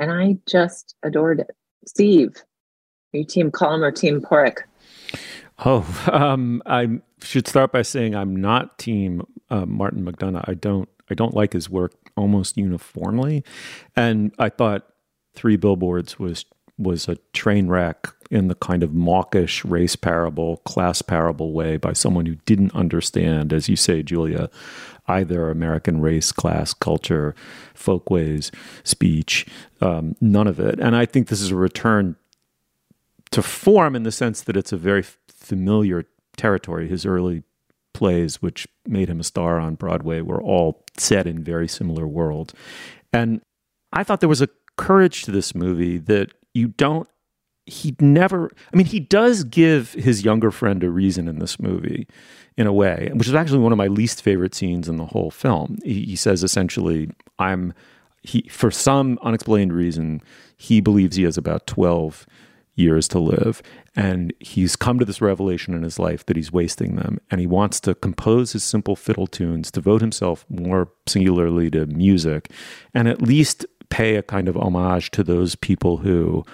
And 0.00 0.10
I 0.10 0.38
just 0.48 0.94
adored 1.02 1.40
it. 1.40 1.54
Steve, 1.86 2.36
are 3.12 3.18
you 3.18 3.24
team 3.24 3.50
Colm 3.50 3.80
or 3.80 3.92
team 3.92 4.20
Pádraig? 4.20 4.58
Oh, 5.64 5.86
um, 6.12 6.62
I 6.66 7.00
should 7.22 7.46
start 7.46 7.72
by 7.72 7.82
saying 7.82 8.14
I'm 8.14 8.36
not 8.36 8.78
team 8.78 9.22
uh, 9.50 9.66
Martin 9.66 10.04
McDonagh. 10.04 10.44
I 10.48 10.54
don't 10.54 10.88
I 11.10 11.14
don't 11.14 11.34
like 11.34 11.52
his 11.52 11.68
work 11.68 11.92
almost 12.16 12.56
uniformly, 12.56 13.44
and 13.94 14.34
I 14.38 14.48
thought 14.48 14.86
Three 15.34 15.56
Billboards 15.56 16.18
was 16.18 16.44
was 16.76 17.08
a 17.08 17.16
train 17.32 17.68
wreck 17.68 18.08
in 18.30 18.48
the 18.48 18.54
kind 18.56 18.82
of 18.82 18.92
mawkish 18.92 19.64
race 19.64 19.94
parable, 19.94 20.56
class 20.58 21.02
parable 21.02 21.52
way 21.52 21.76
by 21.76 21.92
someone 21.92 22.26
who 22.26 22.34
didn't 22.46 22.74
understand, 22.74 23.52
as 23.52 23.68
you 23.68 23.76
say, 23.76 24.02
Julia, 24.02 24.50
either 25.06 25.50
American 25.50 26.00
race, 26.00 26.32
class, 26.32 26.72
culture, 26.74 27.34
folkways, 27.74 28.50
speech, 28.82 29.46
um, 29.80 30.16
none 30.20 30.46
of 30.46 30.58
it. 30.58 30.78
And 30.80 30.96
I 30.96 31.06
think 31.06 31.28
this 31.28 31.40
is 31.40 31.50
a 31.50 31.56
return 31.56 32.16
to 33.30 33.42
form 33.42 33.96
in 33.96 34.04
the 34.04 34.12
sense 34.12 34.40
that 34.42 34.56
it's 34.56 34.72
a 34.72 34.76
very 34.76 35.04
familiar 35.28 36.06
territory. 36.36 36.88
His 36.88 37.04
early 37.04 37.42
plays, 37.92 38.40
which 38.42 38.66
made 38.86 39.08
him 39.08 39.20
a 39.20 39.24
star 39.24 39.58
on 39.58 39.74
Broadway, 39.74 40.20
were 40.20 40.42
all 40.42 40.84
set 40.96 41.26
in 41.26 41.42
very 41.42 41.68
similar 41.68 42.06
worlds. 42.06 42.54
And 43.12 43.40
I 43.92 44.04
thought 44.04 44.20
there 44.20 44.28
was 44.28 44.42
a 44.42 44.48
courage 44.76 45.22
to 45.22 45.30
this 45.30 45.54
movie 45.54 45.98
that 45.98 46.32
you 46.52 46.68
don't 46.68 47.08
he 47.66 47.94
never 47.98 48.50
i 48.72 48.76
mean 48.76 48.86
he 48.86 49.00
does 49.00 49.44
give 49.44 49.92
his 49.92 50.24
younger 50.24 50.50
friend 50.50 50.84
a 50.84 50.90
reason 50.90 51.28
in 51.28 51.38
this 51.38 51.58
movie 51.58 52.06
in 52.56 52.66
a 52.66 52.72
way 52.72 53.10
which 53.14 53.28
is 53.28 53.34
actually 53.34 53.58
one 53.58 53.72
of 53.72 53.78
my 53.78 53.86
least 53.86 54.22
favorite 54.22 54.54
scenes 54.54 54.88
in 54.88 54.96
the 54.96 55.06
whole 55.06 55.30
film. 55.30 55.78
He, 55.82 56.02
he 56.04 56.16
says 56.16 56.42
essentially 56.42 57.10
i'm 57.38 57.72
he 58.22 58.42
for 58.50 58.70
some 58.70 59.18
unexplained 59.22 59.72
reason 59.72 60.20
he 60.56 60.80
believes 60.80 61.16
he 61.16 61.24
has 61.24 61.38
about 61.38 61.66
12 61.66 62.26
years 62.76 63.06
to 63.08 63.18
live 63.18 63.62
and 63.96 64.32
he's 64.40 64.74
come 64.74 64.98
to 64.98 65.04
this 65.04 65.20
revelation 65.20 65.74
in 65.74 65.84
his 65.84 65.98
life 65.98 66.26
that 66.26 66.36
he's 66.36 66.52
wasting 66.52 66.96
them 66.96 67.18
and 67.30 67.40
he 67.40 67.46
wants 67.46 67.78
to 67.80 67.94
compose 67.94 68.52
his 68.52 68.64
simple 68.64 68.96
fiddle 68.96 69.28
tunes 69.28 69.70
devote 69.70 70.00
himself 70.00 70.44
more 70.48 70.88
singularly 71.06 71.70
to 71.70 71.86
music 71.86 72.50
and 72.92 73.08
at 73.08 73.22
least 73.22 73.64
pay 73.90 74.16
a 74.16 74.22
kind 74.22 74.48
of 74.48 74.56
homage 74.56 75.10
to 75.12 75.22
those 75.22 75.54
people 75.54 75.98
who 75.98 76.44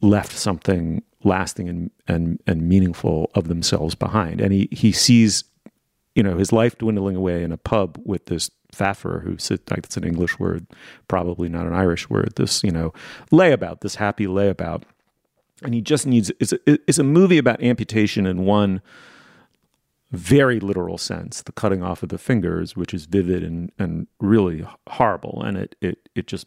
left 0.00 0.32
something 0.32 1.02
lasting 1.24 1.68
and 1.68 1.90
and 2.06 2.40
and 2.46 2.68
meaningful 2.68 3.30
of 3.34 3.48
themselves 3.48 3.94
behind. 3.94 4.40
And 4.40 4.52
he 4.52 4.68
he 4.72 4.92
sees, 4.92 5.44
you 6.14 6.22
know, 6.22 6.36
his 6.36 6.52
life 6.52 6.78
dwindling 6.78 7.16
away 7.16 7.42
in 7.42 7.52
a 7.52 7.56
pub 7.56 8.00
with 8.04 8.26
this 8.26 8.50
faffer 8.72 9.22
who 9.24 9.38
sits 9.38 9.70
like 9.70 9.80
it's 9.86 9.96
an 9.96 10.04
English 10.04 10.38
word, 10.38 10.66
probably 11.08 11.48
not 11.48 11.66
an 11.66 11.72
Irish 11.72 12.08
word. 12.10 12.34
This 12.36 12.62
you 12.62 12.70
know 12.70 12.92
layabout, 13.30 13.80
this 13.80 13.96
happy 13.96 14.26
layabout, 14.26 14.82
and 15.62 15.74
he 15.74 15.80
just 15.80 16.06
needs 16.06 16.30
it's 16.40 16.52
a, 16.52 16.58
it's 16.66 16.98
a 16.98 17.04
movie 17.04 17.38
about 17.38 17.62
amputation 17.62 18.26
in 18.26 18.44
one 18.44 18.80
very 20.12 20.60
literal 20.60 20.98
sense, 20.98 21.42
the 21.42 21.52
cutting 21.52 21.82
off 21.82 22.02
of 22.02 22.10
the 22.10 22.18
fingers, 22.18 22.76
which 22.76 22.94
is 22.94 23.06
vivid 23.06 23.42
and 23.42 23.72
and 23.78 24.06
really 24.20 24.66
horrible, 24.88 25.42
and 25.42 25.56
it 25.56 25.76
it 25.80 26.08
it 26.14 26.26
just 26.26 26.46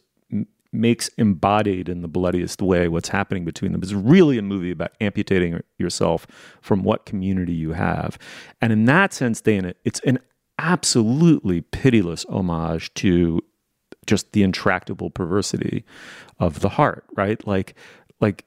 makes 0.72 1.08
embodied 1.18 1.88
in 1.88 2.02
the 2.02 2.08
bloodiest 2.08 2.62
way 2.62 2.88
what's 2.88 3.08
happening 3.08 3.44
between 3.44 3.72
them. 3.72 3.82
It's 3.82 3.92
really 3.92 4.38
a 4.38 4.42
movie 4.42 4.70
about 4.70 4.92
amputating 5.00 5.60
yourself 5.78 6.26
from 6.60 6.84
what 6.84 7.06
community 7.06 7.52
you 7.52 7.72
have. 7.72 8.18
And 8.60 8.72
in 8.72 8.84
that 8.84 9.12
sense, 9.12 9.40
Dana, 9.40 9.74
it's 9.84 10.00
an 10.00 10.20
absolutely 10.58 11.62
pitiless 11.62 12.24
homage 12.26 12.92
to 12.94 13.40
just 14.06 14.32
the 14.32 14.42
intractable 14.42 15.10
perversity 15.10 15.84
of 16.38 16.60
the 16.60 16.68
heart, 16.68 17.04
right? 17.16 17.44
Like, 17.46 17.74
like 18.20 18.44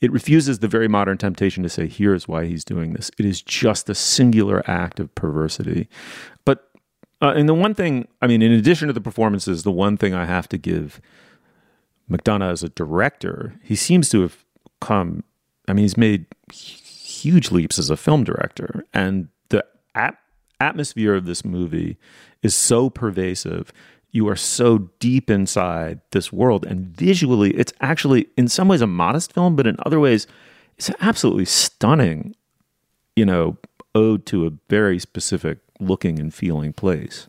it 0.00 0.12
refuses 0.12 0.60
the 0.60 0.68
very 0.68 0.88
modern 0.88 1.18
temptation 1.18 1.62
to 1.64 1.68
say, 1.68 1.86
here's 1.86 2.28
why 2.28 2.46
he's 2.46 2.64
doing 2.64 2.92
this. 2.92 3.10
It 3.18 3.26
is 3.26 3.42
just 3.42 3.90
a 3.90 3.94
singular 3.94 4.62
act 4.70 5.00
of 5.00 5.14
perversity. 5.14 5.88
But, 6.44 6.70
uh, 7.20 7.34
and 7.36 7.48
the 7.48 7.54
one 7.54 7.74
thing, 7.74 8.06
I 8.22 8.26
mean, 8.26 8.42
in 8.42 8.52
addition 8.52 8.86
to 8.86 8.94
the 8.94 9.00
performances, 9.00 9.64
the 9.64 9.72
one 9.72 9.96
thing 9.96 10.14
I 10.14 10.24
have 10.24 10.48
to 10.50 10.58
give 10.58 11.00
McDonagh 12.10 12.52
as 12.52 12.62
a 12.62 12.68
director, 12.70 13.54
he 13.62 13.76
seems 13.76 14.08
to 14.10 14.22
have 14.22 14.44
come. 14.80 15.24
I 15.66 15.72
mean, 15.72 15.84
he's 15.84 15.96
made 15.96 16.26
huge 16.52 17.50
leaps 17.50 17.78
as 17.78 17.90
a 17.90 17.96
film 17.96 18.24
director, 18.24 18.84
and 18.94 19.28
the 19.50 19.64
atmosphere 20.60 21.14
of 21.14 21.26
this 21.26 21.44
movie 21.44 21.98
is 22.42 22.54
so 22.54 22.88
pervasive. 22.88 23.72
You 24.10 24.28
are 24.28 24.36
so 24.36 24.90
deep 25.00 25.30
inside 25.30 26.00
this 26.12 26.32
world, 26.32 26.64
and 26.64 26.86
visually, 26.86 27.50
it's 27.50 27.72
actually 27.80 28.28
in 28.36 28.48
some 28.48 28.68
ways 28.68 28.80
a 28.80 28.86
modest 28.86 29.34
film, 29.34 29.56
but 29.56 29.66
in 29.66 29.76
other 29.84 30.00
ways, 30.00 30.26
it's 30.78 30.90
absolutely 31.00 31.44
stunning. 31.44 32.34
You 33.16 33.26
know, 33.26 33.58
ode 33.94 34.24
to 34.26 34.46
a 34.46 34.52
very 34.70 34.98
specific 34.98 35.58
looking 35.80 36.18
and 36.18 36.32
feeling 36.32 36.72
place. 36.72 37.28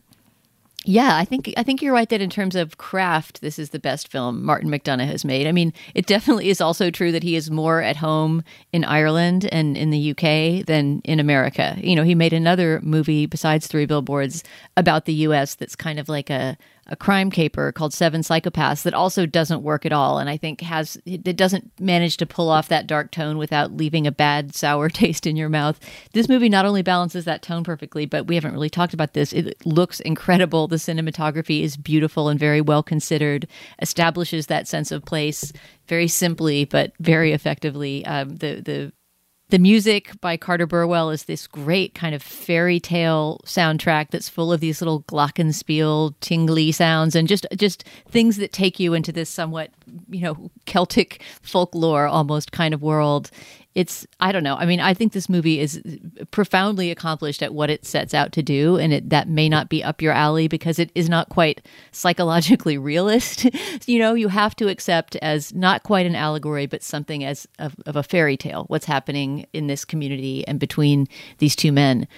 Yeah, 0.86 1.16
I 1.16 1.26
think 1.26 1.52
I 1.58 1.62
think 1.62 1.82
you're 1.82 1.92
right 1.92 2.08
that 2.08 2.22
in 2.22 2.30
terms 2.30 2.56
of 2.56 2.78
craft, 2.78 3.42
this 3.42 3.58
is 3.58 3.68
the 3.68 3.78
best 3.78 4.08
film 4.08 4.42
Martin 4.42 4.70
McDonagh 4.70 5.08
has 5.08 5.26
made. 5.26 5.46
I 5.46 5.52
mean, 5.52 5.74
it 5.94 6.06
definitely 6.06 6.48
is 6.48 6.62
also 6.62 6.90
true 6.90 7.12
that 7.12 7.22
he 7.22 7.36
is 7.36 7.50
more 7.50 7.82
at 7.82 7.96
home 7.96 8.42
in 8.72 8.84
Ireland 8.84 9.46
and 9.52 9.76
in 9.76 9.90
the 9.90 10.10
UK 10.12 10.64
than 10.64 11.02
in 11.04 11.20
America. 11.20 11.76
You 11.82 11.96
know, 11.96 12.02
he 12.02 12.14
made 12.14 12.32
another 12.32 12.80
movie 12.82 13.26
besides 13.26 13.66
Three 13.66 13.84
Billboards 13.84 14.42
about 14.74 15.04
the 15.04 15.12
US 15.14 15.54
that's 15.54 15.76
kind 15.76 15.98
of 15.98 16.08
like 16.08 16.30
a 16.30 16.56
a 16.90 16.96
crime 16.96 17.30
caper 17.30 17.70
called 17.70 17.94
Seven 17.94 18.22
Psychopaths 18.22 18.82
that 18.82 18.94
also 18.94 19.24
doesn't 19.24 19.62
work 19.62 19.86
at 19.86 19.92
all, 19.92 20.18
and 20.18 20.28
I 20.28 20.36
think 20.36 20.60
has 20.60 20.98
it 21.06 21.36
doesn't 21.36 21.70
manage 21.80 22.16
to 22.18 22.26
pull 22.26 22.48
off 22.48 22.68
that 22.68 22.88
dark 22.88 23.12
tone 23.12 23.38
without 23.38 23.72
leaving 23.72 24.06
a 24.06 24.12
bad 24.12 24.54
sour 24.54 24.88
taste 24.90 25.26
in 25.26 25.36
your 25.36 25.48
mouth. 25.48 25.78
This 26.12 26.28
movie 26.28 26.48
not 26.48 26.66
only 26.66 26.82
balances 26.82 27.24
that 27.24 27.42
tone 27.42 27.62
perfectly, 27.62 28.06
but 28.06 28.26
we 28.26 28.34
haven't 28.34 28.52
really 28.52 28.70
talked 28.70 28.92
about 28.92 29.14
this. 29.14 29.32
It 29.32 29.64
looks 29.64 30.00
incredible. 30.00 30.66
The 30.66 30.76
cinematography 30.76 31.62
is 31.62 31.76
beautiful 31.76 32.28
and 32.28 32.40
very 32.40 32.60
well 32.60 32.82
considered. 32.82 33.46
Establishes 33.80 34.48
that 34.48 34.66
sense 34.66 34.90
of 34.90 35.04
place 35.04 35.52
very 35.86 36.08
simply, 36.08 36.64
but 36.64 36.92
very 36.98 37.32
effectively. 37.32 38.04
Um, 38.06 38.36
the 38.36 38.60
the 38.60 38.92
the 39.50 39.58
music 39.58 40.12
by 40.20 40.36
Carter 40.36 40.66
Burwell 40.66 41.10
is 41.10 41.24
this 41.24 41.46
great 41.46 41.94
kind 41.94 42.14
of 42.14 42.22
fairy 42.22 42.78
tale 42.78 43.40
soundtrack 43.44 44.10
that's 44.10 44.28
full 44.28 44.52
of 44.52 44.60
these 44.60 44.80
little 44.80 45.02
glockenspiel 45.02 46.14
tingly 46.20 46.72
sounds 46.72 47.16
and 47.16 47.26
just 47.26 47.46
just 47.56 47.84
things 48.08 48.36
that 48.36 48.52
take 48.52 48.78
you 48.78 48.94
into 48.94 49.12
this 49.12 49.28
somewhat 49.28 49.70
you 50.08 50.22
know 50.22 50.50
Celtic 50.66 51.22
folklore 51.42 52.06
almost 52.06 52.52
kind 52.52 52.74
of 52.74 52.82
world 52.82 53.30
it's 53.74 54.04
I 54.18 54.32
don't 54.32 54.42
know. 54.42 54.56
I 54.56 54.66
mean, 54.66 54.80
I 54.80 54.94
think 54.94 55.12
this 55.12 55.28
movie 55.28 55.60
is 55.60 55.80
profoundly 56.32 56.90
accomplished 56.90 57.42
at 57.42 57.54
what 57.54 57.70
it 57.70 57.86
sets 57.86 58.14
out 58.14 58.32
to 58.32 58.42
do, 58.42 58.76
and 58.76 58.92
it, 58.92 59.10
that 59.10 59.28
may 59.28 59.48
not 59.48 59.68
be 59.68 59.84
up 59.84 60.02
your 60.02 60.12
alley 60.12 60.48
because 60.48 60.78
it 60.80 60.90
is 60.94 61.08
not 61.08 61.28
quite 61.28 61.66
psychologically 61.92 62.78
realist. 62.78 63.48
you 63.86 63.98
know, 63.98 64.14
you 64.14 64.28
have 64.28 64.56
to 64.56 64.68
accept 64.68 65.14
as 65.16 65.54
not 65.54 65.84
quite 65.84 66.06
an 66.06 66.16
allegory, 66.16 66.66
but 66.66 66.82
something 66.82 67.22
as 67.22 67.46
of, 67.60 67.76
of 67.86 67.94
a 67.94 68.02
fairy 68.02 68.36
tale. 68.36 68.64
What's 68.66 68.86
happening 68.86 69.46
in 69.52 69.68
this 69.68 69.84
community 69.84 70.46
and 70.48 70.58
between 70.58 71.06
these 71.38 71.54
two 71.54 71.70
men. 71.70 72.08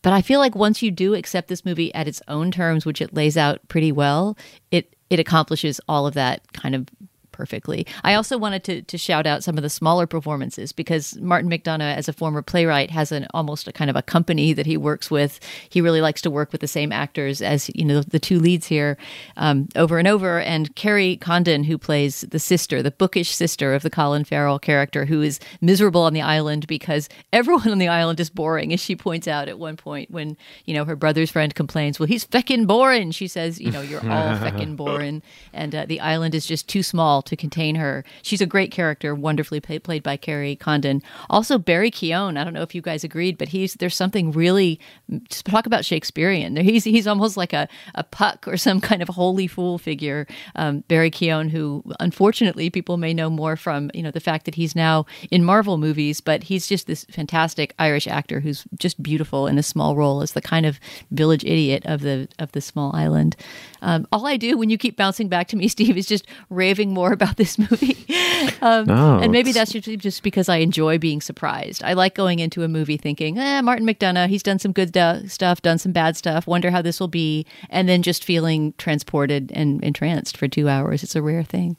But 0.00 0.14
I 0.14 0.22
feel 0.22 0.40
like 0.40 0.54
once 0.54 0.82
you 0.82 0.90
do 0.90 1.14
accept 1.14 1.48
this 1.48 1.64
movie 1.64 1.94
at 1.94 2.08
its 2.08 2.22
own 2.28 2.50
terms, 2.50 2.86
which 2.86 3.02
it 3.02 3.14
lays 3.14 3.36
out 3.36 3.66
pretty 3.68 3.92
well, 3.92 4.38
it 4.70 4.96
it 5.10 5.20
accomplishes 5.20 5.80
all 5.86 6.06
of 6.06 6.14
that 6.14 6.50
kind 6.54 6.74
of 6.74 6.88
perfectly. 7.34 7.84
I 8.04 8.14
also 8.14 8.38
wanted 8.38 8.62
to, 8.64 8.82
to 8.82 8.96
shout 8.96 9.26
out 9.26 9.42
some 9.42 9.58
of 9.58 9.62
the 9.62 9.68
smaller 9.68 10.06
performances 10.06 10.72
because 10.72 11.16
Martin 11.20 11.50
McDonagh, 11.50 11.96
as 11.96 12.08
a 12.08 12.12
former 12.12 12.42
playwright, 12.42 12.90
has 12.92 13.10
an 13.10 13.26
almost 13.34 13.66
a 13.66 13.72
kind 13.72 13.90
of 13.90 13.96
a 13.96 14.02
company 14.02 14.52
that 14.52 14.66
he 14.66 14.76
works 14.76 15.10
with. 15.10 15.40
He 15.68 15.80
really 15.80 16.00
likes 16.00 16.22
to 16.22 16.30
work 16.30 16.52
with 16.52 16.60
the 16.60 16.68
same 16.68 16.92
actors 16.92 17.42
as 17.42 17.70
you 17.74 17.84
know 17.84 18.02
the 18.02 18.20
two 18.20 18.38
leads 18.38 18.68
here 18.68 18.96
um, 19.36 19.68
over 19.74 19.98
and 19.98 20.06
over. 20.06 20.40
And 20.40 20.74
Kerry 20.76 21.16
Condon, 21.16 21.64
who 21.64 21.76
plays 21.76 22.20
the 22.20 22.38
sister, 22.38 22.82
the 22.82 22.92
bookish 22.92 23.34
sister 23.34 23.74
of 23.74 23.82
the 23.82 23.90
Colin 23.90 24.24
Farrell 24.24 24.60
character, 24.60 25.04
who 25.04 25.20
is 25.20 25.40
miserable 25.60 26.02
on 26.02 26.14
the 26.14 26.22
island 26.22 26.68
because 26.68 27.08
everyone 27.32 27.68
on 27.68 27.78
the 27.78 27.88
island 27.88 28.20
is 28.20 28.30
boring, 28.30 28.72
as 28.72 28.80
she 28.80 28.94
points 28.94 29.26
out 29.26 29.48
at 29.48 29.58
one 29.58 29.76
point 29.76 30.10
when 30.10 30.36
you 30.66 30.74
know 30.74 30.84
her 30.84 30.96
brother's 30.96 31.32
friend 31.32 31.52
complains, 31.52 31.98
"Well, 31.98 32.06
he's 32.06 32.24
feckin' 32.24 32.68
boring." 32.68 33.10
She 33.10 33.26
says, 33.26 33.60
"You 33.60 33.72
know, 33.72 33.80
you're 33.80 34.08
all 34.08 34.36
feckin' 34.44 34.76
boring," 34.76 35.20
and 35.52 35.74
uh, 35.74 35.86
the 35.86 35.98
island 35.98 36.36
is 36.36 36.46
just 36.46 36.68
too 36.68 36.84
small 36.84 37.23
to 37.26 37.36
contain 37.36 37.74
her. 37.76 38.04
She's 38.22 38.40
a 38.40 38.46
great 38.46 38.70
character, 38.70 39.14
wonderfully 39.14 39.60
play- 39.60 39.78
played 39.78 40.02
by 40.02 40.16
Kerry 40.16 40.56
Condon. 40.56 41.02
Also, 41.30 41.58
Barry 41.58 41.90
Keoghan. 41.90 42.38
I 42.38 42.44
don't 42.44 42.52
know 42.54 42.62
if 42.62 42.74
you 42.74 42.82
guys 42.82 43.04
agreed, 43.04 43.38
but 43.38 43.48
he's 43.48 43.74
there's 43.74 43.96
something 43.96 44.32
really 44.32 44.80
just 45.28 45.46
talk 45.46 45.66
about 45.66 45.84
Shakespearean. 45.84 46.56
He's 46.56 46.84
he's 46.84 47.06
almost 47.06 47.36
like 47.36 47.52
a, 47.52 47.68
a 47.94 48.04
puck 48.04 48.48
or 48.48 48.56
some 48.56 48.80
kind 48.80 49.02
of 49.02 49.08
holy 49.08 49.46
fool 49.46 49.78
figure. 49.78 50.26
Um, 50.56 50.80
Barry 50.88 51.10
Keoghan, 51.10 51.50
who 51.50 51.84
unfortunately 52.00 52.70
people 52.70 52.96
may 52.96 53.14
know 53.14 53.30
more 53.30 53.56
from 53.56 53.90
you 53.94 54.02
know 54.02 54.10
the 54.10 54.20
fact 54.20 54.44
that 54.46 54.54
he's 54.54 54.74
now 54.74 55.06
in 55.30 55.44
Marvel 55.44 55.78
movies, 55.78 56.20
but 56.20 56.44
he's 56.44 56.66
just 56.66 56.86
this 56.86 57.04
fantastic 57.10 57.74
Irish 57.78 58.06
actor 58.06 58.40
who's 58.40 58.64
just 58.78 59.02
beautiful 59.02 59.46
in 59.46 59.58
a 59.58 59.62
small 59.62 59.96
role 59.96 60.22
as 60.22 60.32
the 60.32 60.40
kind 60.40 60.66
of 60.66 60.80
village 61.10 61.44
idiot 61.44 61.84
of 61.86 62.00
the 62.00 62.28
of 62.38 62.52
the 62.52 62.60
small 62.60 62.94
island. 62.94 63.36
Um, 63.84 64.06
all 64.12 64.26
I 64.26 64.36
do 64.36 64.56
when 64.56 64.70
you 64.70 64.78
keep 64.78 64.96
bouncing 64.96 65.28
back 65.28 65.48
to 65.48 65.56
me, 65.56 65.68
Steve, 65.74 65.96
is 65.96 66.06
just 66.06 66.26
raving 66.50 66.92
more 66.92 67.12
about 67.12 67.36
this 67.36 67.58
movie. 67.58 67.96
um, 68.62 68.86
No, 68.86 69.18
and 69.18 69.30
maybe 69.30 69.50
it's- 69.50 69.54
that's 69.54 69.72
just, 69.86 70.00
just 70.00 70.22
because 70.22 70.48
I 70.48 70.56
enjoy 70.56 70.98
being 70.98 71.20
surprised. 71.20 71.84
I 71.84 71.92
like 71.92 72.14
going 72.14 72.38
into 72.38 72.62
a 72.62 72.68
movie 72.68 72.96
thinking, 72.96 73.38
eh, 73.38 73.60
Martin 73.60 73.86
McDonagh, 73.86 74.28
he's 74.28 74.42
done 74.42 74.58
some 74.58 74.72
good 74.72 74.92
du- 74.92 75.28
stuff, 75.28 75.62
done 75.62 75.78
some 75.78 75.92
bad 75.92 76.16
stuff, 76.16 76.46
wonder 76.46 76.70
how 76.70 76.82
this 76.82 76.98
will 76.98 77.08
be, 77.08 77.46
and 77.70 77.88
then 77.88 78.02
just 78.02 78.24
feeling 78.24 78.72
transported 78.78 79.52
and 79.54 79.82
entranced 79.84 80.36
for 80.36 80.48
two 80.48 80.68
hours. 80.68 81.02
It's 81.02 81.14
a 81.14 81.22
rare 81.22 81.44
thing. 81.44 81.76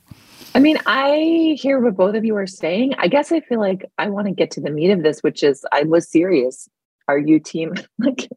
I 0.53 0.59
mean, 0.59 0.77
I 0.85 1.57
hear 1.59 1.79
what 1.79 1.97
both 1.97 2.15
of 2.15 2.23
you 2.23 2.35
are 2.37 2.47
saying. 2.47 2.93
I 2.97 3.07
guess 3.09 3.31
I 3.31 3.41
feel 3.41 3.59
like 3.59 3.83
I 3.97 4.07
want 4.09 4.27
to 4.27 4.33
get 4.33 4.51
to 4.51 4.61
the 4.61 4.69
meat 4.69 4.91
of 4.91 5.03
this, 5.03 5.21
which 5.21 5.43
is 5.43 5.65
I 5.73 5.83
was 5.83 6.07
serious. 6.09 6.69
Are 7.07 7.17
you 7.19 7.39
team 7.39 7.73
like 7.99 8.29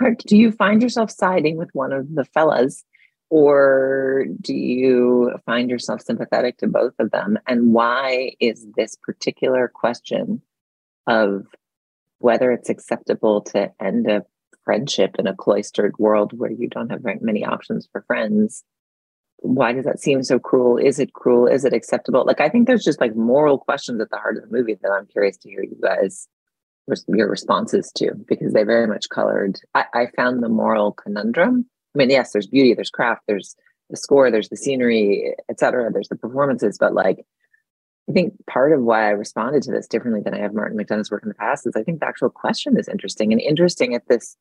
are, 0.00 0.14
do 0.26 0.36
you 0.36 0.52
find 0.52 0.80
yourself 0.80 1.10
siding 1.10 1.56
with 1.56 1.70
one 1.74 1.92
of 1.92 2.14
the 2.14 2.24
fellas 2.24 2.84
or 3.28 4.26
do 4.40 4.54
you 4.54 5.32
find 5.44 5.68
yourself 5.68 6.00
sympathetic 6.00 6.58
to 6.58 6.66
both 6.66 6.94
of 6.98 7.10
them? 7.10 7.38
And 7.46 7.72
why 7.72 8.32
is 8.40 8.66
this 8.76 8.96
particular 8.96 9.70
question 9.72 10.42
of 11.06 11.46
whether 12.18 12.50
it's 12.52 12.70
acceptable 12.70 13.42
to 13.42 13.72
end 13.80 14.10
a 14.10 14.24
friendship 14.64 15.16
in 15.18 15.26
a 15.26 15.34
cloistered 15.34 15.96
world 15.98 16.32
where 16.36 16.50
you 16.50 16.68
don't 16.68 16.90
have 16.90 17.02
very 17.02 17.18
many 17.20 17.44
options 17.44 17.88
for 17.90 18.02
friends 18.02 18.64
why 19.38 19.72
does 19.72 19.84
that 19.84 20.00
seem 20.00 20.22
so 20.22 20.38
cruel? 20.38 20.76
Is 20.76 20.98
it 20.98 21.12
cruel? 21.12 21.46
Is 21.46 21.64
it 21.64 21.72
acceptable? 21.72 22.24
Like, 22.26 22.40
I 22.40 22.48
think 22.48 22.66
there's 22.66 22.84
just 22.84 23.00
like 23.00 23.14
moral 23.14 23.58
questions 23.58 24.00
at 24.00 24.10
the 24.10 24.16
heart 24.16 24.36
of 24.36 24.42
the 24.42 24.56
movie 24.56 24.76
that 24.80 24.90
I'm 24.90 25.06
curious 25.06 25.36
to 25.38 25.48
hear 25.48 25.62
you 25.62 25.76
guys 25.80 26.28
your 27.08 27.28
responses 27.28 27.90
to 27.96 28.12
because 28.28 28.52
they 28.52 28.62
very 28.62 28.86
much 28.86 29.08
colored. 29.08 29.58
I, 29.74 29.84
I 29.92 30.06
found 30.16 30.42
the 30.42 30.48
moral 30.48 30.92
conundrum. 30.92 31.66
I 31.96 31.98
mean, 31.98 32.10
yes, 32.10 32.32
there's 32.32 32.46
beauty, 32.46 32.74
there's 32.74 32.90
craft, 32.90 33.22
there's 33.26 33.56
the 33.88 33.96
score, 33.96 34.30
there's 34.30 34.50
the 34.50 34.56
scenery, 34.56 35.34
etc. 35.48 35.90
There's 35.90 36.08
the 36.08 36.16
performances, 36.16 36.76
but 36.78 36.92
like, 36.92 37.24
I 38.08 38.12
think 38.12 38.34
part 38.46 38.72
of 38.72 38.82
why 38.82 39.06
I 39.06 39.10
responded 39.10 39.62
to 39.62 39.72
this 39.72 39.88
differently 39.88 40.20
than 40.20 40.34
I 40.34 40.40
have 40.40 40.52
Martin 40.52 40.78
McDonagh's 40.78 41.10
work 41.10 41.22
in 41.22 41.30
the 41.30 41.34
past 41.34 41.66
is 41.66 41.74
I 41.74 41.82
think 41.82 42.00
the 42.00 42.06
actual 42.06 42.28
question 42.28 42.78
is 42.78 42.86
interesting 42.86 43.32
and 43.32 43.40
interesting 43.40 43.94
at 43.94 44.06
this 44.08 44.36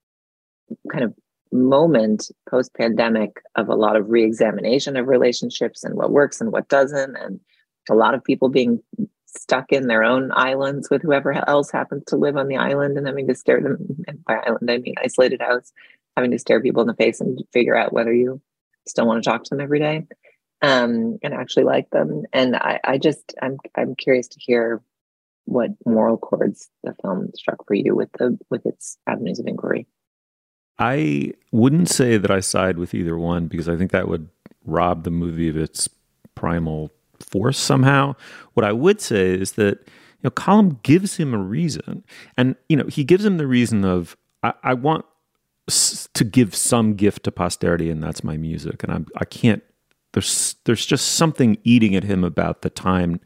kind 0.92 1.04
of 1.04 1.14
moment 1.52 2.30
post 2.50 2.74
pandemic 2.76 3.42
of 3.56 3.70
a 3.70 3.76
lot 3.76 3.96
of 3.96 4.10
re-examination 4.10 4.98
of 4.98 5.08
relationships 5.08 5.84
and 5.84 5.96
what 5.96 6.12
works 6.12 6.42
and 6.42 6.52
what 6.52 6.68
doesn't 6.68 7.16
and 7.16 7.40
a 7.90 7.94
lot 7.96 8.14
of 8.14 8.24
people 8.24 8.50
being 8.50 8.82
stuck 9.26 9.72
in 9.72 9.88
their 9.88 10.04
own 10.04 10.32
islands 10.34 10.90
with 10.90 11.02
whoever 11.02 11.32
else 11.48 11.72
happens 11.72 12.04
to 12.08 12.18
live 12.18 12.36
on 12.36 12.48
the 12.48 12.58
island 12.58 12.98
and 12.98 13.08
having 13.08 13.28
to 13.28 13.36
stare 13.36 13.62
them 13.62 13.78
by 14.28 14.36
island 14.46 14.70
I 14.70 14.78
mean 14.80 14.96
isolated 15.02 15.42
house 15.42 15.72
having 16.16 16.32
to 16.32 16.40
stare 16.40 16.62
people 16.62 16.82
in 16.82 16.88
the 16.88 16.94
face 16.94 17.22
and 17.22 17.42
figure 17.52 17.76
out 17.76 17.94
whether 17.94 18.14
you 18.14 18.42
still 18.88 19.08
want 19.08 19.24
to 19.24 19.30
talk 19.30 19.44
to 19.44 19.50
them 19.52 19.62
every 19.62 19.80
day 19.80 20.06
um, 20.62 21.18
and 21.24 21.34
actually 21.34 21.64
like 21.64 21.90
them 21.90 22.24
and 22.34 22.56
I, 22.56 22.80
I 22.84 22.98
just 22.98 23.34
I'm 23.42 23.58
I'm 23.76 23.96
curious 23.96 24.28
to 24.30 24.40
hear 24.40 24.82
what 25.46 25.72
moral 25.86 26.18
chords 26.18 26.70
the 26.84 26.96
film 27.02 27.30
struck 27.36 27.68
for 27.68 27.74
you 27.74 27.96
with 27.96 28.10
the 28.18 28.38
with 28.50 28.66
its 28.66 28.98
avenues 29.08 29.40
of 29.40 29.48
inquiry 29.48 29.88
I 30.78 31.34
wouldn't 31.52 31.90
say 31.90 32.18
that 32.18 32.32
I 32.32 32.42
side 32.42 32.78
with 32.78 32.94
either 32.94 33.18
one 33.18 33.48
because 33.48 33.70
I 33.70 33.78
think 33.78 33.92
that 33.92 34.08
would 34.08 34.30
rob 34.66 35.04
the 35.04 35.12
movie 35.12 35.48
of 35.48 35.56
its 35.56 35.88
primal 36.36 36.92
force 37.20 37.58
somehow. 37.58 38.16
What 38.54 38.66
I 38.66 38.72
would 38.72 39.00
say 39.00 39.34
is 39.34 39.54
that 39.54 39.80
you 39.80 40.24
know 40.26 40.32
Colm 40.32 40.82
gives 40.84 41.18
him 41.18 41.34
a 41.34 41.38
reason, 41.38 42.04
and 42.38 42.56
you 42.68 42.76
know 42.76 42.88
he 42.88 43.04
gives 43.04 43.26
him 43.26 43.38
the 43.38 43.48
reason 43.48 43.86
of 43.86 44.18
I, 44.44 44.54
I 44.64 44.74
want 44.74 45.06
to 45.68 46.24
give 46.24 46.56
some 46.56 46.94
gift 46.94 47.24
to 47.24 47.32
posterity, 47.32 47.90
and 47.90 48.04
that's 48.04 48.24
my 48.24 48.38
music, 48.38 48.84
and 48.84 48.92
I'm 48.92 49.08
I 49.18 49.26
can't. 49.26 49.64
There's 50.14 50.56
there's 50.66 50.86
just 50.86 51.14
something 51.14 51.58
eating 51.64 51.96
at 51.96 52.04
him 52.04 52.24
about 52.24 52.62
the 52.62 52.70
time 52.70 53.20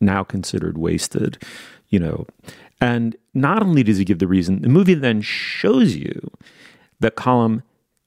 now 0.00 0.22
considered 0.22 0.78
wasted, 0.78 1.42
you 1.88 1.98
know. 1.98 2.26
And 2.80 3.16
not 3.32 3.62
only 3.62 3.82
does 3.82 3.98
he 3.98 4.04
give 4.04 4.18
the 4.18 4.28
reason, 4.28 4.62
the 4.62 4.68
movie 4.68 4.94
then 4.94 5.22
shows 5.22 5.96
you 5.96 6.30
that 7.00 7.16
Colm, 7.16 7.62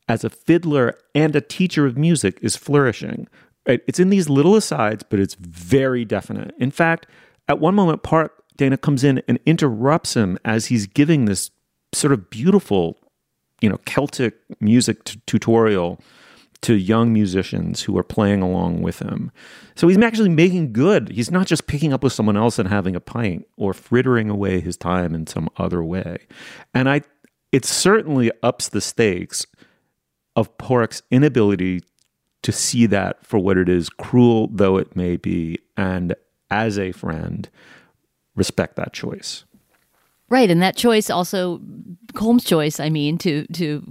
as 0.07 0.23
a 0.23 0.29
fiddler 0.29 0.97
and 1.13 1.35
a 1.35 1.41
teacher 1.41 1.85
of 1.85 1.97
music, 1.97 2.39
is 2.41 2.55
flourishing. 2.55 3.27
It's 3.65 3.99
in 3.99 4.09
these 4.09 4.29
little 4.29 4.55
asides, 4.55 5.03
but 5.03 5.19
it's 5.19 5.35
very 5.35 6.05
definite. 6.05 6.55
In 6.57 6.71
fact, 6.71 7.05
at 7.49 7.59
one 7.59 7.75
moment, 7.75 8.03
Park 8.03 8.43
Dana 8.55 8.77
comes 8.77 9.03
in 9.03 9.21
and 9.27 9.39
interrupts 9.45 10.15
him 10.15 10.37
as 10.45 10.67
he's 10.67 10.87
giving 10.87 11.25
this 11.25 11.51
sort 11.93 12.13
of 12.13 12.29
beautiful, 12.29 12.97
you 13.61 13.69
know, 13.69 13.79
Celtic 13.85 14.35
music 14.59 15.03
t- 15.03 15.21
tutorial 15.25 15.99
to 16.61 16.73
young 16.73 17.13
musicians 17.13 17.83
who 17.83 17.97
are 17.97 18.03
playing 18.03 18.41
along 18.41 18.81
with 18.81 18.99
him. 18.99 19.31
So 19.75 19.87
he's 19.87 19.97
actually 19.97 20.29
making 20.29 20.73
good. 20.73 21.09
He's 21.09 21.29
not 21.29 21.45
just 21.47 21.67
picking 21.67 21.93
up 21.93 22.03
with 22.03 22.13
someone 22.13 22.37
else 22.37 22.57
and 22.57 22.67
having 22.67 22.95
a 22.95 22.99
pint 22.99 23.47
or 23.57 23.73
frittering 23.73 24.29
away 24.29 24.59
his 24.59 24.75
time 24.75 25.13
in 25.13 25.27
some 25.27 25.49
other 25.57 25.83
way. 25.83 26.17
And 26.73 26.89
I 26.89 27.01
it 27.51 27.63
certainly 27.63 28.31
ups 28.43 28.69
the 28.69 28.81
stakes 28.81 29.45
of 30.35 30.55
Pádraic's 30.57 31.01
inability 31.09 31.81
to 32.43 32.51
see 32.51 32.85
that 32.87 33.25
for 33.25 33.39
what 33.39 33.57
it 33.57 33.69
is, 33.69 33.89
cruel 33.89 34.49
though 34.51 34.77
it 34.77 34.95
may 34.95 35.17
be, 35.17 35.59
and 35.75 36.15
as 36.51 36.77
a 36.77 36.91
friend, 36.91 37.49
respect 38.35 38.75
that 38.75 38.93
choice. 38.93 39.45
Right, 40.29 40.51
and 40.51 40.61
that 40.61 40.75
choice 40.75 41.09
also 41.09 41.61
Holmes' 42.15 42.43
choice, 42.43 42.79
I 42.79 42.89
mean, 42.89 43.17
to 43.19 43.45
to 43.53 43.83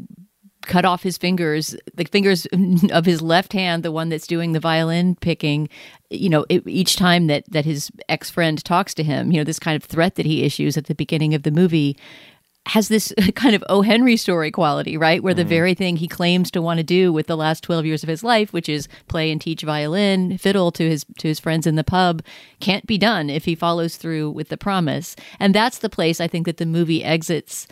cut 0.62 0.85
off 0.85 1.03
his 1.03 1.16
fingers, 1.16 1.77
the 1.94 2.05
fingers 2.05 2.46
of 2.92 3.07
his 3.07 3.22
left 3.22 3.53
hand, 3.53 3.83
the 3.83 3.92
one 3.92 4.09
that's 4.09 4.27
doing 4.27 4.53
the 4.53 4.61
violin 4.61 5.14
picking, 5.16 5.68
you 6.11 6.29
know, 6.29 6.44
it, 6.49 6.62
each 6.66 6.96
time 6.96 7.29
that 7.29 7.44
that 7.51 7.64
his 7.64 7.90
ex-friend 8.09 8.62
talks 8.64 8.92
to 8.94 9.03
him, 9.03 9.33
you 9.33 9.38
know, 9.38 9.44
this 9.44 9.59
kind 9.59 9.77
of 9.77 9.85
threat 9.85 10.16
that 10.16 10.27
he 10.27 10.44
issues 10.44 10.77
at 10.77 10.87
the 10.87 10.94
beginning 10.94 11.35
of 11.35 11.42
the 11.42 11.51
movie 11.51 11.96
has 12.66 12.88
this 12.88 13.12
kind 13.35 13.55
of 13.55 13.64
O. 13.68 13.83
Henry 13.83 14.16
story 14.16 14.50
quality, 14.50 14.96
right? 14.96 15.22
Where 15.22 15.35
the 15.35 15.44
very 15.44 15.74
thing 15.74 15.96
he 15.96 16.09
claims 16.09 16.50
to 16.50 16.62
want 16.62 16.79
to 16.79 16.85
do 16.85 17.12
with 17.12 17.26
the 17.26 17.37
last 17.37 17.62
12 17.62 17.87
years 17.87 18.02
of 18.02 18.09
his 18.09 18.22
life, 18.22 18.52
which 18.52 18.68
is 18.68 18.88
play 19.09 19.31
and 19.31 19.40
teach 19.40 19.62
violin, 19.62 20.37
fiddle 20.38 20.72
to 20.72 20.88
his 20.88 21.05
to 21.18 21.29
his 21.29 21.40
friends 21.40 21.66
in 21.66 21.76
the 21.76 21.85
pub, 21.85 22.22
can't 22.61 22.87
be 22.87 22.98
done 22.98 23.31
if 23.31 23.44
he 23.44 23.55
follows 23.55 23.96
through 23.96 24.31
with 24.31 24.48
the 24.48 24.57
promise. 24.57 25.16
And 25.38 25.55
that's 25.55 25.79
the 25.79 25.88
place 25.88 26.20
I 26.20 26.29
think 26.29 26.46
that 26.46 26.59
the 26.59 26.66
movie 26.66 27.05
exits 27.05 27.66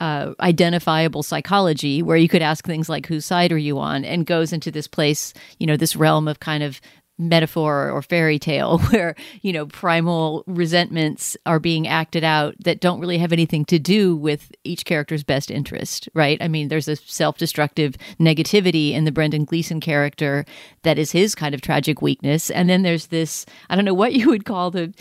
uh, 0.00 0.34
identifiable 0.40 1.22
psychology, 1.22 2.02
where 2.02 2.16
you 2.16 2.28
could 2.28 2.42
ask 2.42 2.66
things 2.66 2.88
like, 2.88 3.06
whose 3.06 3.24
side 3.24 3.52
are 3.52 3.58
you 3.58 3.78
on? 3.78 4.04
And 4.04 4.26
goes 4.26 4.52
into 4.52 4.72
this 4.72 4.88
place, 4.88 5.32
you 5.60 5.66
know, 5.66 5.76
this 5.76 5.94
realm 5.94 6.26
of 6.26 6.40
kind 6.40 6.64
of 6.64 6.80
metaphor 7.28 7.90
or 7.90 8.02
fairy 8.02 8.38
tale 8.38 8.78
where 8.90 9.14
you 9.42 9.52
know 9.52 9.66
primal 9.66 10.44
resentments 10.46 11.36
are 11.46 11.58
being 11.58 11.86
acted 11.86 12.24
out 12.24 12.54
that 12.60 12.80
don't 12.80 13.00
really 13.00 13.18
have 13.18 13.32
anything 13.32 13.64
to 13.64 13.78
do 13.78 14.16
with 14.16 14.52
each 14.64 14.84
character's 14.84 15.24
best 15.24 15.50
interest 15.50 16.08
right? 16.14 16.38
I 16.40 16.48
mean 16.48 16.68
there's 16.68 16.88
a 16.88 16.96
self-destructive 16.96 17.96
negativity 18.18 18.92
in 18.92 19.04
the 19.04 19.12
brendan 19.12 19.44
gleeson 19.44 19.80
character 19.80 20.44
that 20.82 20.98
is 20.98 21.12
his 21.12 21.34
kind 21.34 21.54
of 21.54 21.60
tragic 21.60 22.02
weakness. 22.02 22.50
And 22.50 22.68
then 22.68 22.82
there's 22.82 23.06
this 23.06 23.46
i 23.70 23.76
don't 23.76 23.84
know 23.84 23.94
what 23.94 24.12
you 24.12 24.28
would 24.28 24.44
call 24.44 24.70
the 24.70 24.92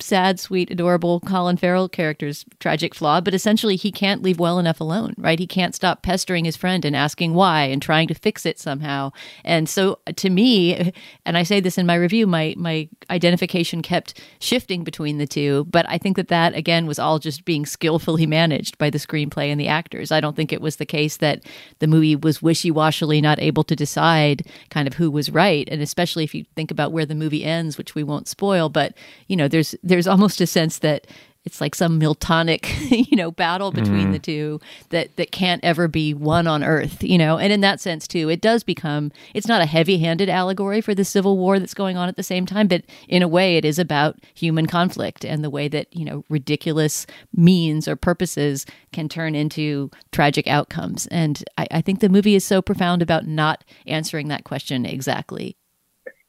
sad 0.00 0.38
sweet 0.38 0.70
adorable 0.70 1.20
colin 1.20 1.56
farrell 1.56 1.88
character's 1.88 2.44
tragic 2.60 2.94
flaw 2.94 3.20
but 3.20 3.34
essentially 3.34 3.76
he 3.76 3.90
can't 3.90 4.22
leave 4.22 4.38
well 4.38 4.58
enough 4.58 4.80
alone 4.80 5.14
right? 5.18 5.38
He 5.38 5.46
can't 5.46 5.74
stop 5.74 6.02
pestering 6.02 6.44
his 6.44 6.56
friend 6.56 6.84
and 6.84 6.96
asking 6.96 7.34
why 7.34 7.64
and 7.64 7.80
trying 7.80 8.08
to 8.08 8.14
fix 8.14 8.44
it 8.44 8.58
somehow. 8.58 9.12
And 9.44 9.68
so 9.68 9.98
to 10.16 10.30
me 10.30 10.92
and 11.24 11.36
i 11.36 11.42
say 11.42 11.60
this 11.62 11.78
in 11.78 11.86
my 11.86 11.94
review. 11.94 12.26
My 12.26 12.54
my 12.56 12.88
identification 13.10 13.82
kept 13.82 14.20
shifting 14.38 14.84
between 14.84 15.18
the 15.18 15.26
two, 15.26 15.64
but 15.70 15.86
I 15.88 15.98
think 15.98 16.16
that 16.16 16.28
that 16.28 16.54
again 16.54 16.86
was 16.86 16.98
all 16.98 17.18
just 17.18 17.44
being 17.44 17.66
skillfully 17.66 18.26
managed 18.40 18.78
by 18.78 18.90
the 18.90 18.98
screenplay 18.98 19.50
and 19.50 19.60
the 19.60 19.68
actors. 19.68 20.12
I 20.12 20.20
don't 20.20 20.36
think 20.36 20.52
it 20.52 20.60
was 20.60 20.76
the 20.76 20.86
case 20.86 21.18
that 21.18 21.44
the 21.78 21.86
movie 21.86 22.16
was 22.16 22.42
wishy 22.42 22.70
washily 22.70 23.20
not 23.20 23.40
able 23.40 23.64
to 23.64 23.76
decide 23.76 24.46
kind 24.70 24.86
of 24.86 24.94
who 24.94 25.10
was 25.10 25.30
right, 25.30 25.68
and 25.70 25.82
especially 25.82 26.24
if 26.24 26.34
you 26.34 26.44
think 26.56 26.70
about 26.70 26.92
where 26.92 27.06
the 27.06 27.14
movie 27.14 27.44
ends, 27.44 27.78
which 27.78 27.94
we 27.94 28.02
won't 28.02 28.28
spoil. 28.28 28.68
But 28.68 28.94
you 29.28 29.36
know, 29.36 29.48
there's 29.48 29.74
there's 29.82 30.06
almost 30.06 30.40
a 30.40 30.46
sense 30.46 30.78
that 30.78 31.06
it's 31.44 31.60
like 31.60 31.74
some 31.74 32.00
miltonic 32.00 32.68
you 33.10 33.16
know 33.16 33.30
battle 33.30 33.70
between 33.70 34.08
mm. 34.08 34.12
the 34.12 34.18
two 34.18 34.60
that 34.90 35.14
that 35.16 35.32
can't 35.32 35.62
ever 35.64 35.88
be 35.88 36.14
won 36.14 36.46
on 36.46 36.62
earth 36.62 37.02
you 37.02 37.18
know? 37.18 37.38
And 37.38 37.52
in 37.52 37.60
that 37.60 37.80
sense 37.80 38.06
too 38.06 38.28
it 38.28 38.40
does 38.40 38.62
become 38.62 39.12
it's 39.34 39.48
not 39.48 39.62
a 39.62 39.66
heavy-handed 39.66 40.28
allegory 40.28 40.80
for 40.80 40.94
the 40.94 41.04
civil 41.04 41.36
war 41.38 41.58
that's 41.58 41.74
going 41.74 41.96
on 41.96 42.08
at 42.08 42.16
the 42.16 42.22
same 42.22 42.46
time 42.46 42.68
but 42.68 42.82
in 43.08 43.22
a 43.22 43.28
way 43.28 43.56
it 43.56 43.64
is 43.64 43.78
about 43.78 44.18
human 44.34 44.66
conflict 44.66 45.24
and 45.24 45.42
the 45.42 45.50
way 45.50 45.68
that 45.68 45.94
you 45.94 46.04
know 46.04 46.24
ridiculous 46.28 47.06
means 47.34 47.88
or 47.88 47.96
purposes 47.96 48.66
can 48.92 49.08
turn 49.08 49.34
into 49.34 49.90
tragic 50.10 50.46
outcomes. 50.46 51.06
And 51.08 51.42
I, 51.56 51.66
I 51.70 51.80
think 51.80 52.00
the 52.00 52.08
movie 52.08 52.34
is 52.34 52.44
so 52.44 52.62
profound 52.62 53.02
about 53.02 53.26
not 53.26 53.64
answering 53.86 54.28
that 54.28 54.44
question 54.44 54.84
exactly. 54.84 55.56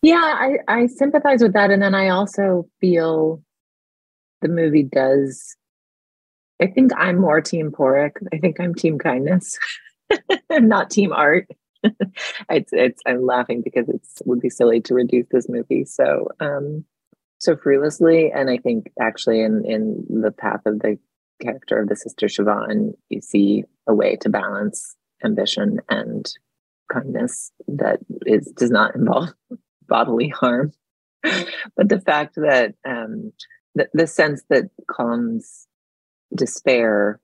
Yeah 0.01 0.15
I, 0.17 0.57
I 0.67 0.87
sympathize 0.87 1.41
with 1.41 1.53
that. 1.53 1.71
And 1.71 1.81
then 1.81 1.95
i 1.95 2.09
also 2.09 2.67
feel 2.79 3.41
the 4.43 4.49
movie 4.49 4.83
does 4.83 5.55
I 6.61 6.67
think 6.67 6.91
I'm 6.95 7.19
more 7.19 7.41
team 7.41 7.71
Pádraic. 7.71 8.11
I 8.31 8.37
think 8.37 8.59
I'm 8.59 8.75
team 8.75 8.97
kindness. 8.97 9.57
not 10.51 10.89
team 10.89 11.11
art. 11.11 11.47
it's 12.49 12.71
it's 12.71 13.01
I'm 13.05 13.25
laughing 13.25 13.61
because 13.61 13.89
it 13.89 14.01
would 14.25 14.39
be 14.39 14.49
silly 14.49 14.79
to 14.81 14.93
reduce 14.93 15.27
this 15.29 15.49
movie 15.49 15.83
so 15.83 16.29
um 16.39 16.85
so 17.39 17.57
frivolously. 17.57 18.31
And 18.31 18.49
I 18.49 18.57
think 18.57 18.91
actually 19.01 19.41
in 19.41 19.65
in 19.65 20.05
the 20.21 20.31
path 20.31 20.61
of 20.65 20.79
the 20.79 20.97
character 21.41 21.81
of 21.81 21.89
the 21.89 21.95
sister 21.95 22.27
Siobhan, 22.27 22.93
you 23.09 23.19
see 23.19 23.65
a 23.87 23.93
way 23.93 24.15
to 24.17 24.29
balance 24.29 24.95
ambition 25.25 25.79
and 25.89 26.31
kindness 26.91 27.51
that 27.67 27.99
is 28.25 28.51
does 28.55 28.71
not 28.71 28.95
involve 28.95 29.33
bodily 29.87 30.29
harm. 30.29 30.71
but 31.23 31.89
the 31.89 31.99
fact 31.99 32.35
that 32.35 32.75
um 32.87 33.33
the, 33.75 33.87
the 33.93 34.07
sense 34.07 34.43
that 34.49 34.69
Colm's 34.87 35.67
despair 36.35 37.19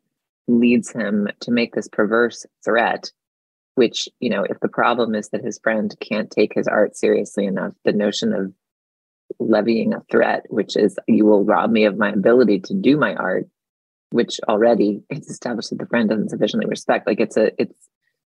leads 0.48 0.92
him 0.92 1.28
to 1.42 1.52
make 1.52 1.76
this 1.76 1.88
perverse 1.88 2.46
threat 2.64 3.12
which 3.76 4.10
you 4.20 4.30
know 4.30 4.44
if 4.44 4.60
the 4.60 4.68
problem 4.68 5.16
is 5.16 5.30
that 5.30 5.44
his 5.44 5.60
friend 5.60 5.96
can't 6.02 6.32
take 6.32 6.54
his 6.54 6.68
art 6.68 6.98
seriously 6.98 7.46
enough 7.46 7.74
the 7.86 7.94
notion 7.94 8.34
of 8.34 8.52
levying 9.40 9.94
a 9.94 10.02
threat 10.12 10.44
which 10.50 10.76
is 10.76 10.98
you 11.08 11.26
will 11.26 11.46
rob 11.46 11.72
me 11.72 11.86
of 11.86 11.98
my 11.98 12.10
ability 12.10 12.60
to 12.60 12.74
do 12.74 12.98
my 12.98 13.14
art 13.16 13.48
which 14.12 14.40
already 14.50 15.02
it's 15.10 15.30
established 15.30 15.70
that 15.70 15.80
the 15.80 15.86
friend 15.86 16.10
doesn't 16.10 16.30
sufficiently 16.30 16.68
respect 16.68 17.08
like 17.08 17.20
it's 17.20 17.38
a 17.38 17.52
it's 17.62 17.88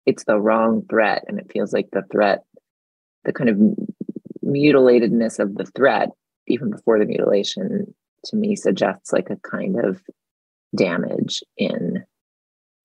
it's 0.05 0.25
the 0.25 0.39
wrong 0.39 0.85
threat 0.89 1.25
and 1.27 1.39
it 1.39 1.51
feels 1.51 1.73
like 1.73 1.89
the 1.93 2.05
threat 2.13 2.45
the 3.25 3.33
kind 3.33 3.51
of 3.51 3.57
mutilatedness 4.45 5.39
of 5.39 5.55
the 5.55 5.65
threat 5.65 6.11
even 6.47 6.71
before 6.71 6.99
the 6.99 7.07
mutilation 7.07 7.95
to 8.27 8.37
me 8.37 8.57
suggests 8.57 9.13
like 9.13 9.31
a 9.31 9.37
kind 9.37 9.79
of 9.79 10.01
damage 10.77 11.43
in 11.57 12.05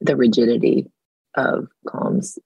the 0.02 0.16
rigidity 0.16 0.92
of 1.36 1.68
Colm's 1.88 2.38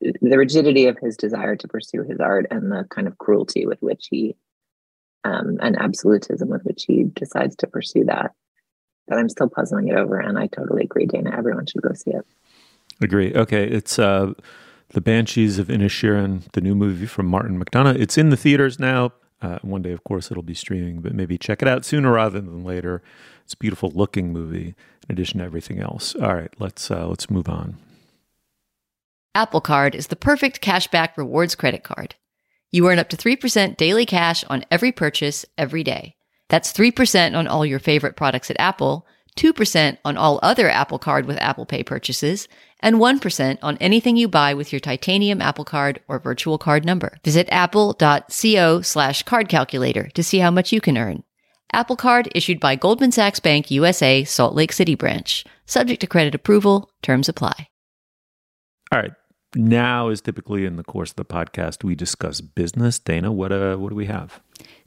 the 0.00 0.38
rigidity 0.38 0.86
of 0.86 0.96
his 0.98 1.16
desire 1.16 1.56
to 1.56 1.68
pursue 1.68 2.02
his 2.02 2.20
art 2.20 2.46
and 2.50 2.72
the 2.72 2.86
kind 2.88 3.06
of 3.06 3.18
cruelty 3.18 3.66
with 3.66 3.78
which 3.82 4.08
he 4.10 4.34
um, 5.24 5.58
and 5.60 5.76
absolutism 5.76 6.48
with 6.48 6.62
which 6.62 6.84
he 6.86 7.04
decides 7.04 7.54
to 7.56 7.66
pursue 7.66 8.04
that. 8.04 8.32
But 9.06 9.18
I'm 9.18 9.28
still 9.28 9.48
puzzling 9.48 9.88
it 9.88 9.96
over, 9.96 10.18
and 10.18 10.38
I 10.38 10.46
totally 10.46 10.84
agree, 10.84 11.04
Dana. 11.04 11.34
Everyone 11.36 11.66
should 11.66 11.82
go 11.82 11.92
see 11.92 12.12
it. 12.12 12.26
Agree. 13.02 13.34
Okay, 13.34 13.64
it's 13.64 13.98
uh, 13.98 14.32
the 14.90 15.00
Banshees 15.00 15.58
of 15.58 15.68
Inisherin, 15.68 16.50
the 16.52 16.60
new 16.60 16.74
movie 16.74 17.06
from 17.06 17.26
Martin 17.26 17.62
McDonagh. 17.62 17.98
It's 17.98 18.16
in 18.16 18.30
the 18.30 18.36
theaters 18.36 18.78
now. 18.78 19.12
Uh, 19.42 19.58
one 19.62 19.82
day, 19.82 19.92
of 19.92 20.04
course, 20.04 20.30
it'll 20.30 20.42
be 20.42 20.54
streaming, 20.54 21.00
but 21.00 21.14
maybe 21.14 21.38
check 21.38 21.62
it 21.62 21.68
out 21.68 21.84
sooner 21.84 22.12
rather 22.12 22.40
than 22.40 22.64
later. 22.64 23.02
It's 23.44 23.54
a 23.54 23.56
beautiful 23.56 23.90
looking 23.94 24.32
movie 24.32 24.74
in 25.08 25.12
addition 25.12 25.38
to 25.38 25.44
everything 25.44 25.80
else. 25.80 26.14
All 26.14 26.34
right, 26.34 26.52
let's 26.58 26.90
uh, 26.90 27.06
let's 27.06 27.30
move 27.30 27.48
on. 27.48 27.76
Apple 29.34 29.60
Card 29.60 29.94
is 29.94 30.08
the 30.08 30.16
perfect 30.16 30.60
cashback 30.60 31.16
rewards 31.16 31.54
credit 31.54 31.84
card. 31.84 32.16
You 32.72 32.88
earn 32.88 32.98
up 32.98 33.08
to 33.10 33.16
3% 33.16 33.76
daily 33.76 34.06
cash 34.06 34.44
on 34.44 34.64
every 34.70 34.92
purchase 34.92 35.44
every 35.56 35.82
day. 35.82 36.16
That's 36.48 36.72
3% 36.72 37.36
on 37.36 37.46
all 37.46 37.64
your 37.64 37.78
favorite 37.78 38.16
products 38.16 38.50
at 38.50 38.60
Apple 38.60 39.06
2% 39.36 39.98
on 40.04 40.16
all 40.16 40.40
other 40.42 40.68
Apple 40.68 40.98
Card 40.98 41.26
with 41.26 41.38
Apple 41.38 41.66
Pay 41.66 41.82
purchases, 41.82 42.48
and 42.80 42.96
1% 42.96 43.58
on 43.62 43.76
anything 43.78 44.16
you 44.16 44.28
buy 44.28 44.54
with 44.54 44.72
your 44.72 44.80
titanium 44.80 45.40
Apple 45.40 45.64
Card 45.64 46.00
or 46.08 46.18
virtual 46.18 46.58
card 46.58 46.84
number. 46.84 47.18
Visit 47.24 47.48
apple.co 47.50 48.80
slash 48.82 49.22
card 49.22 49.48
calculator 49.48 50.08
to 50.14 50.22
see 50.22 50.38
how 50.38 50.50
much 50.50 50.72
you 50.72 50.80
can 50.80 50.96
earn. 50.96 51.22
Apple 51.72 51.96
Card 51.96 52.28
issued 52.34 52.58
by 52.58 52.74
Goldman 52.74 53.12
Sachs 53.12 53.40
Bank 53.40 53.70
USA, 53.70 54.24
Salt 54.24 54.54
Lake 54.54 54.72
City 54.72 54.94
branch. 54.94 55.44
Subject 55.66 56.00
to 56.00 56.06
credit 56.06 56.34
approval, 56.34 56.90
terms 57.02 57.28
apply. 57.28 57.68
All 58.92 58.98
right. 58.98 59.12
Now 59.54 60.08
is 60.08 60.20
typically 60.20 60.64
in 60.64 60.76
the 60.76 60.84
course 60.84 61.10
of 61.10 61.16
the 61.16 61.24
podcast 61.24 61.82
we 61.82 61.94
discuss 61.94 62.40
business. 62.40 62.98
Dana, 62.98 63.32
what 63.32 63.50
uh, 63.52 63.76
what 63.76 63.90
do 63.90 63.96
we 63.96 64.06
have? 64.06 64.40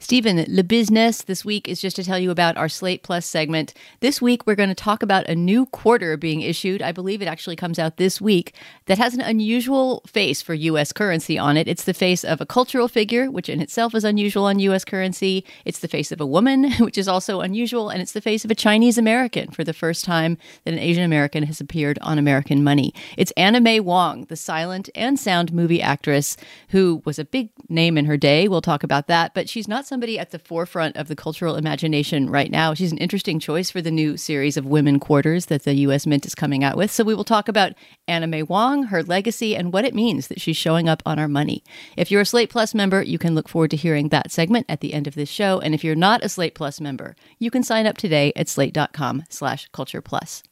Stephen, 0.04 0.44
the 0.54 0.62
Business 0.62 1.22
this 1.22 1.46
week 1.46 1.66
is 1.66 1.80
just 1.80 1.96
to 1.96 2.04
tell 2.04 2.18
you 2.18 2.30
about 2.30 2.58
our 2.58 2.68
Slate 2.68 3.02
Plus 3.02 3.24
segment. 3.24 3.72
This 4.00 4.20
week, 4.20 4.46
we're 4.46 4.54
going 4.54 4.68
to 4.68 4.74
talk 4.74 5.02
about 5.02 5.26
a 5.30 5.34
new 5.34 5.64
quarter 5.64 6.18
being 6.18 6.42
issued. 6.42 6.82
I 6.82 6.92
believe 6.92 7.22
it 7.22 7.26
actually 7.26 7.56
comes 7.56 7.78
out 7.78 7.96
this 7.96 8.20
week 8.20 8.54
that 8.84 8.98
has 8.98 9.14
an 9.14 9.22
unusual 9.22 10.02
face 10.06 10.42
for 10.42 10.52
U.S. 10.52 10.92
currency 10.92 11.38
on 11.38 11.56
it. 11.56 11.66
It's 11.68 11.84
the 11.84 11.94
face 11.94 12.22
of 12.22 12.42
a 12.42 12.44
cultural 12.44 12.86
figure, 12.86 13.30
which 13.30 13.48
in 13.48 13.62
itself 13.62 13.94
is 13.94 14.04
unusual 14.04 14.44
on 14.44 14.58
U.S. 14.58 14.84
currency. 14.84 15.42
It's 15.64 15.78
the 15.78 15.88
face 15.88 16.12
of 16.12 16.20
a 16.20 16.26
woman, 16.26 16.70
which 16.80 16.98
is 16.98 17.08
also 17.08 17.40
unusual. 17.40 17.88
And 17.88 18.02
it's 18.02 18.12
the 18.12 18.20
face 18.20 18.44
of 18.44 18.50
a 18.50 18.54
Chinese 18.54 18.98
American 18.98 19.52
for 19.52 19.64
the 19.64 19.72
first 19.72 20.04
time 20.04 20.36
that 20.64 20.74
an 20.74 20.80
Asian 20.80 21.02
American 21.02 21.44
has 21.44 21.62
appeared 21.62 21.98
on 22.02 22.18
American 22.18 22.62
money. 22.62 22.92
It's 23.16 23.32
Anna 23.38 23.58
May 23.58 23.80
Wong, 23.80 24.26
the 24.26 24.36
silent 24.36 24.90
and 24.94 25.18
sound 25.18 25.50
movie 25.50 25.80
actress 25.80 26.36
who 26.68 27.00
was 27.06 27.18
a 27.18 27.24
big 27.24 27.48
name 27.70 27.96
in 27.96 28.04
her 28.04 28.18
day. 28.18 28.48
We'll 28.48 28.60
talk 28.60 28.82
about 28.82 29.06
that. 29.06 29.32
But 29.32 29.48
she's 29.48 29.66
not 29.66 29.86
somebody 29.94 30.18
at 30.18 30.32
the 30.32 30.40
forefront 30.40 30.96
of 30.96 31.06
the 31.06 31.14
cultural 31.14 31.54
imagination 31.54 32.28
right 32.28 32.50
now. 32.50 32.74
She's 32.74 32.90
an 32.90 32.98
interesting 32.98 33.38
choice 33.38 33.70
for 33.70 33.80
the 33.80 33.92
new 33.92 34.16
series 34.16 34.56
of 34.56 34.66
Women 34.66 34.98
Quarters 34.98 35.46
that 35.46 35.62
the 35.62 35.72
U.S. 35.86 36.04
Mint 36.04 36.26
is 36.26 36.34
coming 36.34 36.64
out 36.64 36.76
with. 36.76 36.90
So 36.90 37.04
we 37.04 37.14
will 37.14 37.22
talk 37.22 37.46
about 37.46 37.74
Anna 38.08 38.26
May 38.26 38.42
Wong, 38.42 38.86
her 38.86 39.04
legacy, 39.04 39.54
and 39.54 39.72
what 39.72 39.84
it 39.84 39.94
means 39.94 40.26
that 40.26 40.40
she's 40.40 40.56
showing 40.56 40.88
up 40.88 41.00
on 41.06 41.20
our 41.20 41.28
money. 41.28 41.62
If 41.96 42.10
you're 42.10 42.22
a 42.22 42.26
Slate 42.26 42.50
Plus 42.50 42.74
member, 42.74 43.04
you 43.04 43.18
can 43.18 43.36
look 43.36 43.48
forward 43.48 43.70
to 43.70 43.76
hearing 43.76 44.08
that 44.08 44.32
segment 44.32 44.66
at 44.68 44.80
the 44.80 44.94
end 44.94 45.06
of 45.06 45.14
this 45.14 45.28
show. 45.28 45.60
And 45.60 45.76
if 45.76 45.84
you're 45.84 45.94
not 45.94 46.24
a 46.24 46.28
Slate 46.28 46.56
Plus 46.56 46.80
member, 46.80 47.14
you 47.38 47.52
can 47.52 47.62
sign 47.62 47.86
up 47.86 47.96
today 47.96 48.32
at 48.34 48.48
slate.com 48.48 49.22
slash 49.30 49.68
culture 49.68 50.02
plus. 50.02 50.42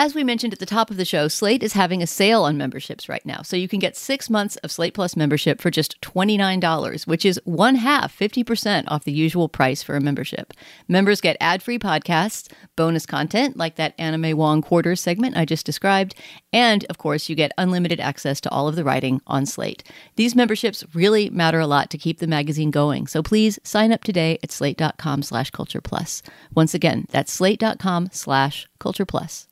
As 0.00 0.14
we 0.14 0.22
mentioned 0.22 0.52
at 0.52 0.60
the 0.60 0.64
top 0.64 0.92
of 0.92 0.96
the 0.96 1.04
show, 1.04 1.26
Slate 1.26 1.64
is 1.64 1.72
having 1.72 2.04
a 2.04 2.06
sale 2.06 2.44
on 2.44 2.56
memberships 2.56 3.08
right 3.08 3.26
now. 3.26 3.42
So 3.42 3.56
you 3.56 3.66
can 3.66 3.80
get 3.80 3.96
six 3.96 4.30
months 4.30 4.54
of 4.58 4.70
Slate 4.70 4.94
Plus 4.94 5.16
membership 5.16 5.60
for 5.60 5.72
just 5.72 6.00
$29, 6.02 7.04
which 7.08 7.24
is 7.24 7.40
one 7.42 7.74
half, 7.74 8.16
50% 8.16 8.84
off 8.86 9.02
the 9.02 9.10
usual 9.10 9.48
price 9.48 9.82
for 9.82 9.96
a 9.96 10.00
membership. 10.00 10.54
Members 10.86 11.20
get 11.20 11.36
ad 11.40 11.64
free 11.64 11.80
podcasts, 11.80 12.48
bonus 12.76 13.06
content 13.06 13.56
like 13.56 13.74
that 13.74 13.94
Anna 13.98 14.18
May 14.18 14.34
Wong 14.34 14.62
Quarters 14.62 15.00
segment 15.00 15.36
I 15.36 15.44
just 15.44 15.66
described, 15.66 16.14
and 16.52 16.84
of 16.84 16.98
course, 16.98 17.28
you 17.28 17.34
get 17.34 17.50
unlimited 17.58 17.98
access 17.98 18.40
to 18.42 18.50
all 18.50 18.68
of 18.68 18.76
the 18.76 18.84
writing 18.84 19.20
on 19.26 19.46
Slate. 19.46 19.82
These 20.14 20.36
memberships 20.36 20.84
really 20.94 21.28
matter 21.28 21.58
a 21.58 21.66
lot 21.66 21.90
to 21.90 21.98
keep 21.98 22.20
the 22.20 22.28
magazine 22.28 22.70
going. 22.70 23.08
So 23.08 23.20
please 23.20 23.58
sign 23.64 23.90
up 23.90 24.04
today 24.04 24.38
at 24.44 24.52
slate.com 24.52 25.24
slash 25.24 25.50
culture 25.50 25.80
plus. 25.80 26.22
Once 26.54 26.72
again, 26.72 27.06
that's 27.10 27.32
slate.com 27.32 28.10
slash 28.12 28.68
culture 28.78 29.04
plus. 29.04 29.47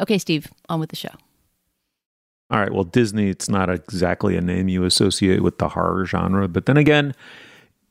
Okay, 0.00 0.18
Steve, 0.18 0.52
on 0.68 0.80
with 0.80 0.90
the 0.90 0.96
show. 0.96 1.14
All 2.50 2.60
right. 2.60 2.72
Well, 2.72 2.84
Disney, 2.84 3.28
it's 3.28 3.48
not 3.48 3.68
exactly 3.68 4.36
a 4.36 4.40
name 4.40 4.68
you 4.68 4.84
associate 4.84 5.42
with 5.42 5.58
the 5.58 5.70
horror 5.70 6.06
genre. 6.06 6.46
But 6.46 6.66
then 6.66 6.76
again, 6.76 7.12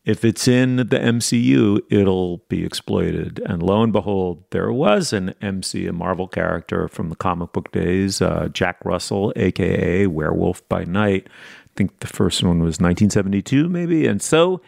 if 0.05 0.23
it's 0.23 0.47
in 0.47 0.77
the 0.77 0.85
MCU, 0.85 1.81
it'll 1.89 2.37
be 2.47 2.63
exploited. 2.63 3.41
And 3.45 3.61
lo 3.61 3.81
and 3.83 3.91
behold, 3.91 4.43
there 4.51 4.71
was 4.71 5.11
an 5.11 5.33
MC, 5.41 5.87
a 5.87 5.93
Marvel 5.93 6.27
character 6.27 6.87
from 6.87 7.09
the 7.09 7.15
comic 7.15 7.51
book 7.51 7.71
days, 7.71 8.21
uh, 8.21 8.47
Jack 8.53 8.77
Russell, 8.85 9.33
aka 9.35 10.07
Werewolf 10.07 10.67
by 10.69 10.85
Night. 10.85 11.27
I 11.27 11.69
think 11.75 11.99
the 11.99 12.07
first 12.07 12.41
one 12.41 12.59
was 12.59 12.79
1972, 12.79 13.67
maybe. 13.67 14.05
And 14.05 14.21
so 14.21 14.61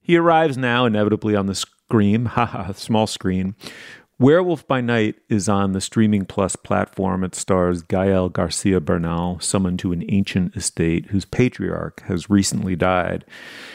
he 0.00 0.16
arrives 0.16 0.56
now 0.56 0.86
inevitably 0.86 1.36
on 1.36 1.46
the 1.46 1.54
screen, 1.54 2.24
haha, 2.24 2.72
small 2.72 3.06
screen, 3.06 3.54
Werewolf 4.20 4.66
by 4.66 4.80
Night 4.80 5.14
is 5.28 5.48
on 5.48 5.70
the 5.70 5.80
Streaming 5.80 6.24
Plus 6.24 6.56
platform. 6.56 7.22
It 7.22 7.36
stars 7.36 7.82
Gael 7.82 8.28
Garcia 8.28 8.80
Bernal, 8.80 9.38
summoned 9.38 9.78
to 9.78 9.92
an 9.92 10.04
ancient 10.08 10.56
estate 10.56 11.06
whose 11.06 11.24
patriarch 11.24 12.02
has 12.06 12.28
recently 12.28 12.74
died. 12.74 13.24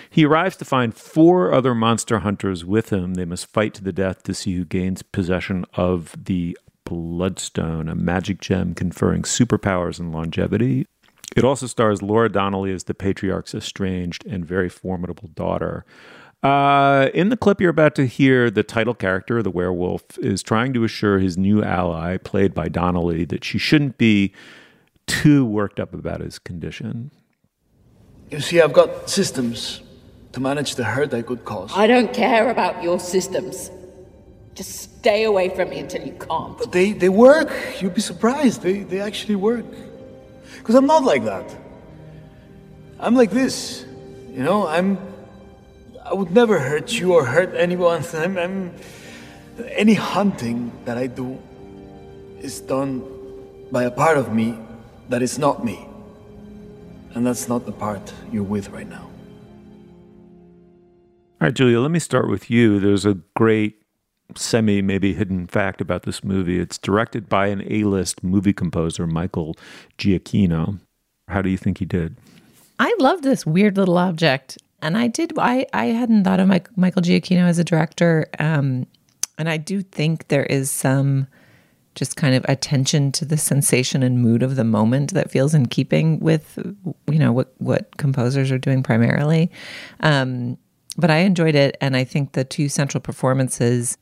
He 0.09 0.25
arrives 0.25 0.57
to 0.57 0.65
find 0.65 0.93
four 0.93 1.53
other 1.53 1.73
monster 1.73 2.19
hunters 2.19 2.65
with 2.65 2.89
him. 2.89 3.13
They 3.13 3.23
must 3.23 3.45
fight 3.45 3.73
to 3.75 3.83
the 3.85 3.93
death 3.93 4.23
to 4.23 4.33
see 4.33 4.57
who 4.57 4.65
gains 4.65 5.01
possession 5.01 5.63
of 5.75 6.13
the 6.25 6.57
Bloodstone, 6.83 7.87
a 7.87 7.95
magic 7.95 8.41
gem 8.41 8.75
conferring 8.75 9.21
superpowers 9.21 9.97
and 9.97 10.11
longevity. 10.11 10.87
It 11.37 11.45
also 11.45 11.67
stars 11.67 12.01
Laura 12.01 12.27
Donnelly 12.27 12.73
as 12.73 12.83
the 12.83 12.93
patriarch's 12.93 13.55
estranged 13.55 14.25
and 14.27 14.45
very 14.45 14.67
formidable 14.67 15.29
daughter. 15.29 15.85
Uh, 16.43 17.09
in 17.13 17.29
the 17.29 17.37
clip 17.37 17.61
you're 17.61 17.69
about 17.69 17.95
to 17.95 18.05
hear, 18.05 18.51
the 18.51 18.63
title 18.63 18.93
character, 18.93 19.41
the 19.41 19.49
werewolf, 19.49 20.03
is 20.19 20.43
trying 20.43 20.73
to 20.73 20.83
assure 20.83 21.17
his 21.17 21.37
new 21.37 21.63
ally, 21.63 22.17
played 22.17 22.53
by 22.53 22.67
Donnelly, 22.67 23.23
that 23.25 23.45
she 23.45 23.57
shouldn't 23.57 23.97
be 23.97 24.33
too 25.07 25.45
worked 25.45 25.79
up 25.79 25.93
about 25.93 26.19
his 26.19 26.39
condition. 26.39 27.11
You 28.29 28.41
see, 28.41 28.59
I've 28.59 28.73
got 28.73 29.09
systems 29.09 29.81
to 30.33 30.41
manage 30.41 30.75
the 30.75 30.83
hurt 30.83 31.13
I 31.13 31.21
could 31.21 31.45
cause. 31.45 31.71
I 31.75 31.87
don't 31.87 32.13
care 32.13 32.49
about 32.49 32.83
your 32.83 32.99
systems. 32.99 33.71
Just 34.53 34.97
stay 34.97 35.23
away 35.23 35.49
from 35.49 35.69
me 35.69 35.79
until 35.79 36.05
you 36.05 36.13
can't. 36.13 36.57
But 36.57 36.73
they, 36.73 36.91
they 36.91 37.09
work. 37.09 37.51
You'd 37.79 37.93
be 37.93 38.01
surprised. 38.01 38.61
They, 38.61 38.79
they 38.79 38.99
actually 38.99 39.35
work. 39.35 39.65
Because 40.57 40.75
I'm 40.75 40.87
not 40.87 41.03
like 41.03 41.23
that. 41.23 41.55
I'm 42.99 43.15
like 43.15 43.31
this. 43.31 43.85
You 44.29 44.43
know, 44.43 44.67
I'm. 44.67 45.12
I 46.13 46.15
would 46.15 46.29
never 46.29 46.59
hurt 46.59 46.91
you 46.91 47.15
or 47.15 47.25
hurt 47.25 47.55
anyone. 47.55 48.05
I'm, 48.13 48.37
I'm. 48.37 48.71
Any 49.69 49.95
hunting 49.95 50.71
that 50.85 50.95
I 50.95 51.07
do 51.07 51.41
is 52.39 52.61
done 52.61 53.01
by 53.71 53.85
a 53.85 53.91
part 53.91 54.19
of 54.19 54.31
me 54.31 54.59
that 55.09 55.23
is 55.23 55.39
not 55.39 55.65
me. 55.65 55.87
And 57.15 57.25
that's 57.25 57.49
not 57.49 57.65
the 57.65 57.71
part 57.71 58.13
you're 58.31 58.43
with 58.43 58.69
right 58.69 58.87
now. 58.87 59.09
All 61.41 61.47
right, 61.47 61.53
Julia, 61.53 61.79
let 61.79 61.89
me 61.89 61.97
start 61.97 62.29
with 62.29 62.47
you. 62.47 62.79
There's 62.79 63.07
a 63.07 63.15
great 63.35 63.81
semi 64.35 64.83
maybe 64.83 65.15
hidden 65.15 65.47
fact 65.47 65.81
about 65.81 66.03
this 66.03 66.23
movie. 66.23 66.59
It's 66.59 66.77
directed 66.77 67.27
by 67.27 67.47
an 67.47 67.63
A-list 67.67 68.23
movie 68.23 68.53
composer, 68.53 69.07
Michael 69.07 69.55
Giacchino. 69.97 70.79
How 71.27 71.41
do 71.41 71.49
you 71.49 71.57
think 71.57 71.79
he 71.79 71.85
did? 71.85 72.17
I 72.77 72.93
love 72.99 73.23
this 73.23 73.47
weird 73.47 73.77
little 73.77 73.97
object, 73.97 74.59
and 74.83 74.97
I 74.97 75.07
did. 75.07 75.33
I 75.37 75.65
I 75.73 75.85
hadn't 75.85 76.25
thought 76.25 76.39
of 76.39 76.47
Mike, 76.47 76.69
Michael 76.77 77.01
Giacchino 77.01 77.47
as 77.47 77.57
a 77.57 77.63
director, 77.63 78.27
um, 78.37 78.85
and 79.37 79.49
I 79.49 79.57
do 79.57 79.81
think 79.81 80.27
there 80.27 80.43
is 80.43 80.69
some 80.69 81.27
just 81.95 82.15
kind 82.15 82.35
of 82.35 82.43
attention 82.49 83.11
to 83.13 83.23
the 83.23 83.37
sensation 83.37 84.01
and 84.03 84.19
mood 84.19 84.41
of 84.43 84.55
the 84.55 84.63
moment 84.63 85.13
that 85.13 85.29
feels 85.31 85.53
in 85.53 85.67
keeping 85.67 86.19
with 86.19 86.59
you 87.09 87.17
know 87.17 87.31
what 87.31 87.53
what 87.57 87.97
composers 87.97 88.51
are 88.51 88.59
doing 88.59 88.83
primarily. 88.83 89.49
Um, 90.01 90.57
but 90.97 91.09
I 91.09 91.19
enjoyed 91.19 91.55
it, 91.55 91.77
and 91.81 91.95
I 91.95 92.03
think 92.03 92.33
the 92.33 92.43
two 92.43 92.69
central 92.69 93.01
performances 93.01 93.97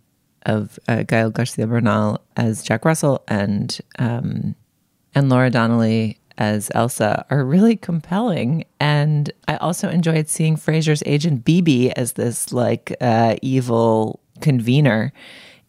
of 0.48 0.80
uh, 0.88 1.04
Gael 1.04 1.30
Garcia 1.30 1.67
Bernal 1.67 2.20
as 2.36 2.63
Jack 2.63 2.86
Russell 2.86 3.24
and 3.28 3.80
um, 4.00 4.56
and 5.13 5.30
Laura 5.30 5.52
Donnelly 5.52 6.17
as 6.41 6.71
Elsa 6.73 7.23
are 7.30 7.45
really 7.45 7.75
compelling. 7.75 8.65
And 8.80 9.32
I 9.47 9.58
also 9.58 9.89
enjoyed 9.89 10.27
seeing 10.27 10.56
Frasier's 10.56 11.04
agent 11.06 11.45
Bebe 11.45 11.95
as 11.95 12.13
this 12.13 12.51
like 12.51 12.95
uh, 12.99 13.36
evil 13.43 14.19
convener. 14.41 15.13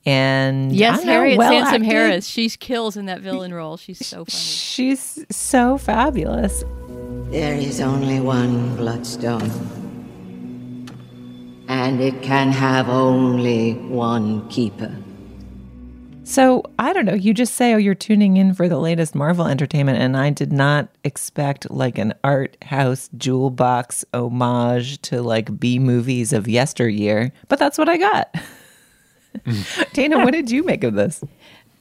And 0.06 0.72
yes, 0.72 1.04
know, 1.04 1.12
Harriet 1.12 1.36
well 1.36 1.52
Sansom 1.52 1.82
acted. 1.82 1.84
Harris, 1.84 2.26
she 2.26 2.48
kills 2.48 2.96
in 2.96 3.04
that 3.04 3.20
villain 3.20 3.52
role. 3.52 3.76
She's 3.76 4.04
so 4.04 4.24
funny. 4.24 4.30
She's 4.30 5.26
so 5.30 5.76
fabulous. 5.76 6.64
There 7.30 7.54
is 7.54 7.82
only 7.82 8.20
one 8.20 8.74
bloodstone. 8.76 9.50
And 11.68 12.00
it 12.00 12.22
can 12.22 12.50
have 12.50 12.88
only 12.88 13.74
one 13.74 14.48
keeper. 14.48 15.01
So 16.32 16.64
I 16.78 16.94
don't 16.94 17.04
know. 17.04 17.12
You 17.12 17.34
just 17.34 17.56
say, 17.56 17.74
"Oh, 17.74 17.76
you're 17.76 17.94
tuning 17.94 18.38
in 18.38 18.54
for 18.54 18.66
the 18.66 18.78
latest 18.78 19.14
Marvel 19.14 19.46
entertainment," 19.46 19.98
and 19.98 20.16
I 20.16 20.30
did 20.30 20.50
not 20.50 20.88
expect 21.04 21.70
like 21.70 21.98
an 21.98 22.14
art 22.24 22.56
house 22.62 23.10
jewel 23.18 23.50
box 23.50 24.02
homage 24.14 25.02
to 25.02 25.20
like 25.20 25.60
B 25.60 25.78
movies 25.78 26.32
of 26.32 26.48
yesteryear. 26.48 27.32
But 27.48 27.58
that's 27.58 27.76
what 27.76 27.90
I 27.90 27.98
got. 27.98 28.34
Mm. 29.40 29.92
Dana, 29.92 30.20
what 30.20 30.32
did 30.32 30.50
you 30.50 30.64
make 30.64 30.84
of 30.84 30.94
this? 30.94 31.22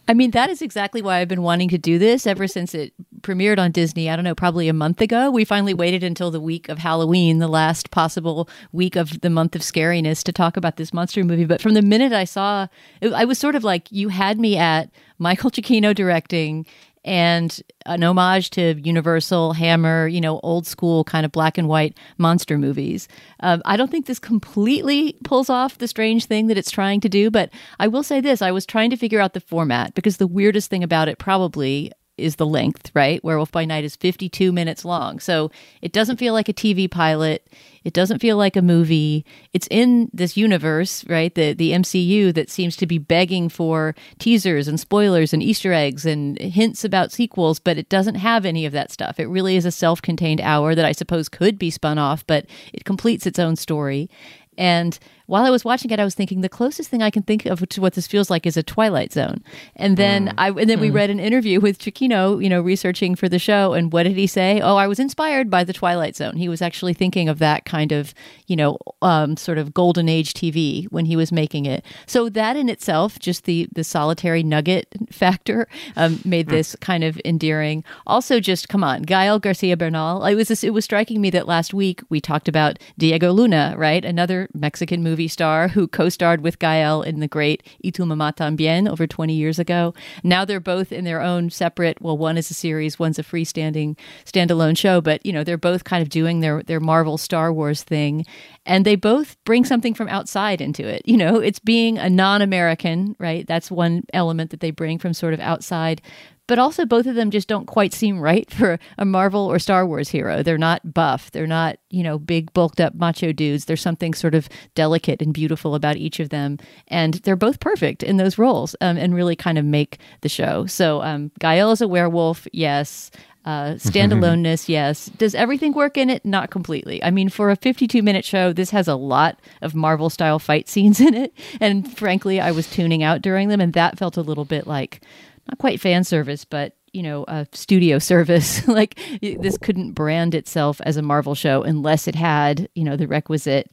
I 0.08 0.14
mean, 0.14 0.32
that 0.32 0.50
is 0.50 0.62
exactly 0.62 1.02
why 1.02 1.20
I've 1.20 1.28
been 1.28 1.44
wanting 1.44 1.70
to 1.70 1.78
do 1.78 1.98
this 1.98 2.28
ever 2.28 2.48
since 2.48 2.74
it 2.74 2.94
premiered 3.22 3.60
on 3.60 3.72
Disney. 3.72 4.10
I 4.10 4.16
don't 4.16 4.26
know, 4.26 4.36
probably 4.36 4.68
a 4.68 4.74
month 4.74 5.00
ago. 5.00 5.32
We 5.32 5.46
finally 5.46 5.74
waited 5.74 6.04
until 6.04 6.32
the 6.32 6.40
week 6.40 6.68
of 6.70 6.80
Halloween, 6.80 7.40
the 7.40 7.48
last 7.48 7.92
possible 7.92 8.50
week 8.72 8.96
of 8.96 9.22
the 9.22 9.30
month 9.30 9.56
of 9.56 9.62
scariness, 9.62 10.24
to 10.24 10.34
talk 10.34 10.58
about 10.58 10.78
this 10.78 10.92
monster 10.92 11.24
movie. 11.24 11.46
But 11.46 11.62
from 11.62 11.76
the 11.76 11.82
minute 11.82 12.14
I 12.14 12.26
saw, 12.26 12.68
it, 13.00 13.14
I 13.14 13.26
was 13.26 13.38
sort 13.38 13.56
of 13.56 13.64
like, 13.64 13.92
you 13.92 14.10
had 14.10 14.40
me 14.40 14.58
at 14.58 14.90
Michael 15.18 15.52
Giacchino 15.52 15.96
directing 15.96 16.66
and 17.04 17.62
an 17.86 18.04
homage 18.04 18.52
to 18.52 18.80
Universal, 18.82 19.54
Hammer, 19.54 20.08
you 20.08 20.22
know, 20.22 20.40
old 20.42 20.68
school 20.68 21.04
kind 21.04 21.26
of 21.26 21.32
black 21.32 21.58
and 21.58 21.68
white 21.68 21.98
monster 22.18 22.58
movies. 22.58 23.08
Um, 23.40 23.62
I 23.66 23.78
don't 23.78 23.90
think 23.90 24.06
this 24.06 24.20
completely 24.20 25.18
pulls 25.24 25.50
off 25.50 25.78
the 25.78 25.88
strange 25.88 26.26
thing 26.26 26.48
that 26.48 26.58
it's 26.58 26.72
trying 26.72 27.00
to 27.02 27.10
do, 27.10 27.32
but 27.32 27.50
I 27.80 27.88
will 27.88 28.04
say 28.04 28.22
this 28.22 28.42
I 28.42 28.52
was 28.52 28.66
trying 28.66 28.92
to 28.92 28.98
figure 28.98 29.20
out 29.20 29.34
the 29.34 29.40
format 29.40 29.96
because 29.96 30.18
the 30.18 30.28
weirdest 30.28 30.70
thing 30.70 30.84
about 30.84 31.10
it 31.10 31.18
probably 31.18 31.92
is 32.17 32.36
the 32.36 32.45
length, 32.45 32.91
right? 32.93 33.24
Werewolf 33.24 33.52
by 33.52 33.65
Night 33.65 33.84
is 33.84 33.95
52 33.95 34.52
minutes 34.52 34.86
long. 34.86 35.19
So 35.19 35.52
it 35.82 35.91
doesn't 35.91 36.17
feel 36.17 36.34
like 36.34 36.50
a 36.50 36.54
TV 36.54 36.89
pilot. 36.89 37.47
It 37.84 37.93
doesn't 37.93 38.19
feel 38.19 38.38
like 38.38 38.56
a 38.56 38.62
movie. 38.62 39.26
It's 39.54 39.67
in 39.71 40.10
this 40.13 40.38
universe, 40.38 41.04
right? 41.08 41.34
The 41.34 41.54
the 41.54 41.71
MCU 41.71 42.34
that 42.36 42.50
seems 42.50 42.76
to 42.78 42.86
be 42.86 43.00
begging 43.00 43.50
for 43.50 43.95
teasers 44.19 44.67
and 44.67 44.80
spoilers 44.80 45.34
and 45.34 45.41
Easter 45.41 45.74
eggs 45.74 46.06
and 46.06 46.38
hints 46.39 46.84
about 46.84 47.12
sequels, 47.12 47.60
but 47.60 47.78
it 47.78 47.89
doesn't 47.89 48.15
have 48.15 48.45
any 48.45 48.65
of 48.65 48.74
that 48.74 48.91
stuff. 48.91 49.19
It 49.19 49.28
really 49.28 49.56
is 49.56 49.65
a 49.65 49.71
self-contained 49.71 50.41
hour 50.41 50.76
that 50.76 50.86
I 50.86 50.91
suppose 50.91 51.28
could 51.28 51.58
be 51.58 51.71
spun 51.71 51.97
off, 51.97 52.26
but 52.28 52.45
it 52.71 52.86
completes 52.86 53.26
its 53.26 53.39
own 53.39 53.56
story. 53.56 54.10
And 54.58 54.98
while 55.28 55.46
I 55.46 55.50
was 55.50 55.64
watching 55.64 55.92
it, 55.92 56.00
I 56.00 56.04
was 56.04 56.14
thinking 56.14 56.42
the 56.42 56.50
closest 56.50 56.90
thing 56.90 57.02
I 57.02 57.10
can 57.10 57.24
think 57.24 57.46
of 57.46 57.68
to 57.70 57.80
what 57.80 57.94
this 57.94 58.06
feels 58.06 58.30
like 58.30 58.46
is 58.46 58.58
a 58.58 58.64
Twilight 58.64 59.14
Zone. 59.14 59.42
And 59.78 59.96
then 59.96 60.28
Mm. 60.28 60.34
I 60.38 60.50
and 60.50 60.70
then 60.70 60.82
we 60.82 60.90
read 60.90 61.10
an 61.10 61.22
interview 61.22 61.62
with 61.62 61.80
Giacchino, 61.80 62.44
you 62.44 62.50
know, 62.50 62.60
researching 62.60 63.16
for 63.16 63.30
the 63.30 63.40
show. 63.40 63.72
And 63.74 63.94
what 63.94 64.04
did 64.04 64.18
he 64.18 64.28
say? 64.28 64.60
Oh, 64.60 64.76
I 64.76 64.88
was 64.88 65.00
inspired 65.00 65.50
by 65.50 65.64
the 65.64 65.72
Twilight 65.72 66.18
Zone. 66.18 66.36
He 66.36 66.50
was 66.50 66.62
actually 66.62 66.94
thinking 66.94 67.30
of 67.30 67.40
that 67.40 67.64
kind 67.64 67.94
of, 67.94 68.14
you 68.48 68.58
know, 68.58 68.78
um, 69.02 69.38
sort 69.38 69.58
of 69.58 69.74
golden 69.74 70.10
age 70.10 70.34
TV 70.34 70.86
when 70.92 71.06
he 71.06 71.16
was 71.16 71.32
making 71.32 71.66
it. 71.66 71.86
So 72.06 72.28
that 72.28 72.58
in 72.58 72.68
itself, 72.68 73.18
just 73.18 73.46
the 73.46 73.70
the 73.72 73.86
solitary 73.86 74.44
nugget 74.44 74.88
factor, 75.12 75.66
um, 75.96 76.20
made 76.26 76.50
this 76.50 76.76
kind 76.82 77.06
of 77.06 77.20
endearing. 77.24 77.86
Also, 78.06 78.42
just 78.42 78.68
come 78.68 78.84
on, 78.84 79.04
Gael 79.04 79.40
Garcia 79.40 79.78
Bernal. 79.78 80.26
It 80.26 80.36
was 80.36 80.50
this, 80.50 80.62
it 80.64 80.72
was 80.74 80.84
striking 80.84 81.22
me 81.22 81.30
that 81.30 81.48
last 81.48 81.74
week 81.74 82.02
we 82.10 82.20
talked 82.20 82.50
about 82.50 82.80
Diego 82.98 83.32
Luna, 83.32 83.76
right, 83.78 84.04
another 84.04 84.40
Mexican 84.54 85.04
movie 85.04 85.27
star 85.27 85.67
who 85.67 85.88
co-starred 85.88 86.41
with 86.41 86.60
Gael 86.60 87.01
in 87.01 87.19
the 87.19 87.27
great 87.27 87.63
Y 87.84 87.91
tu 87.91 88.04
también 88.06 88.89
over 88.89 89.08
20 89.08 89.34
years 89.34 89.60
ago. 89.60 89.93
Now 90.23 90.45
they're 90.45 90.60
both 90.60 90.91
in 90.91 91.04
their 91.04 91.21
own 91.21 91.49
separate. 91.49 92.01
Well, 92.01 92.17
one 92.17 92.38
is 92.38 92.51
a 92.51 92.54
series, 92.54 92.99
one's 92.99 93.19
a 93.19 93.23
freestanding 93.23 93.97
standalone 94.25 94.77
show, 94.77 95.01
but 95.01 95.25
you 95.25 95.34
know 95.34 95.43
they're 95.43 95.58
both 95.58 95.84
kind 95.84 96.01
of 96.01 96.10
doing 96.10 96.39
their 96.39 96.63
their 96.63 96.80
Marvel 96.80 97.17
Star 97.17 97.51
Wars 97.54 97.84
thing, 97.84 98.25
and 98.65 98.86
they 98.86 98.95
both 98.95 99.38
bring 99.45 99.65
something 99.65 99.93
from 99.93 100.08
outside 100.08 100.62
into 100.62 100.88
it. 100.88 101.01
You 101.06 101.17
know, 101.17 101.39
it's 101.39 101.60
being 101.60 101.97
a 101.97 102.10
non-American, 102.10 103.15
right? 103.19 103.45
That's 103.47 103.71
one 103.71 104.04
element 104.13 104.51
that 104.51 104.60
they 104.60 104.71
bring 104.71 104.99
from 104.99 105.13
sort 105.13 105.34
of 105.34 105.39
outside 105.39 106.01
but 106.47 106.60
also 106.60 106.86
both 106.86 107.06
of 107.06 107.15
them 107.15 107.32
just 107.32 107.47
don't 107.47 107.65
quite 107.65 107.93
seem 107.93 108.19
right 108.19 108.49
for 108.54 108.80
a 108.97 109.06
Marvel 109.06 109.41
or 109.45 109.60
Star 109.60 109.86
Wars 109.86 110.10
hero. 110.10 110.43
They're 110.43 110.58
not 110.58 110.93
buff. 110.93 111.32
They're 111.32 111.47
not, 111.47 111.77
you 111.89 112.04
know, 112.04 112.19
big 112.19 112.51
bulked 112.54 112.82
up 112.82 112.95
macho 112.95 113.32
dudes. 113.32 113.65
There's 113.65 113.82
something 113.82 114.13
sort 114.13 114.36
of 114.36 114.49
delicate 114.75 115.21
and 115.21 115.34
beautiful 115.34 115.75
about 115.75 115.97
each 115.97 116.19
of 116.19 116.30
them, 116.30 116.58
and 116.88 117.15
they're 117.15 117.36
both 117.36 117.60
perfect 117.60 118.04
in 118.04 118.17
those 118.17 118.38
roles 118.38 118.75
um, 118.82 118.97
and 118.97 119.15
really 119.15 119.36
kind 119.36 119.58
of 119.58 119.65
make 119.65 119.99
the 120.21 120.30
show. 120.30 120.65
So 120.65 121.01
um, 121.01 121.32
Gael 121.39 121.71
is 121.71 121.82
a 121.82 121.88
werewolf, 121.88 122.47
yes. 122.51 123.12
Uh, 123.43 123.73
standaloneness, 123.75 124.69
yes. 124.69 125.08
Does 125.17 125.34
everything 125.34 125.73
work 125.73 125.97
in 125.97 126.10
it? 126.10 126.23
Not 126.23 126.51
completely. 126.51 127.04
I 127.04 127.10
mean, 127.10 127.30
for 127.30 127.49
a 127.49 127.56
52 127.56 128.04
minute 128.04 128.23
show, 128.23 128.54
this 128.54 128.69
has 128.69 128.88
a 128.88 128.95
lot 128.95 129.39
of 129.62 129.73
Marvel 129.73 130.10
style 130.10 130.38
fight 130.38 130.69
scenes 130.69 130.99
in 131.08 131.13
it. 131.13 131.34
And 131.60 131.91
frankly, 131.97 132.39
I 132.39 132.51
was 132.51 132.69
tuning 132.69 133.04
out 133.04 133.21
during 133.21 133.47
them, 133.47 133.62
and 133.62 133.73
that 133.73 133.97
felt 133.97 134.17
a 134.17 134.21
little 134.21 134.45
bit 134.45 134.67
like 134.67 135.01
not 135.47 135.58
quite 135.58 135.80
fan 135.80 136.04
service, 136.04 136.45
but 136.45 136.75
you 136.93 137.01
know, 137.04 137.23
a 137.27 137.47
studio 137.54 137.99
service. 137.99 138.67
like 138.67 138.99
this 139.21 139.58
couldn't 139.58 139.93
brand 139.93 140.36
itself 140.36 140.82
as 140.82 140.97
a 140.97 141.01
Marvel 141.01 141.36
show 141.36 141.63
unless 141.63 142.08
it 142.08 142.15
had, 142.15 142.67
you 142.75 142.84
know, 142.84 142.95
the 142.95 143.08
requisite 143.08 143.69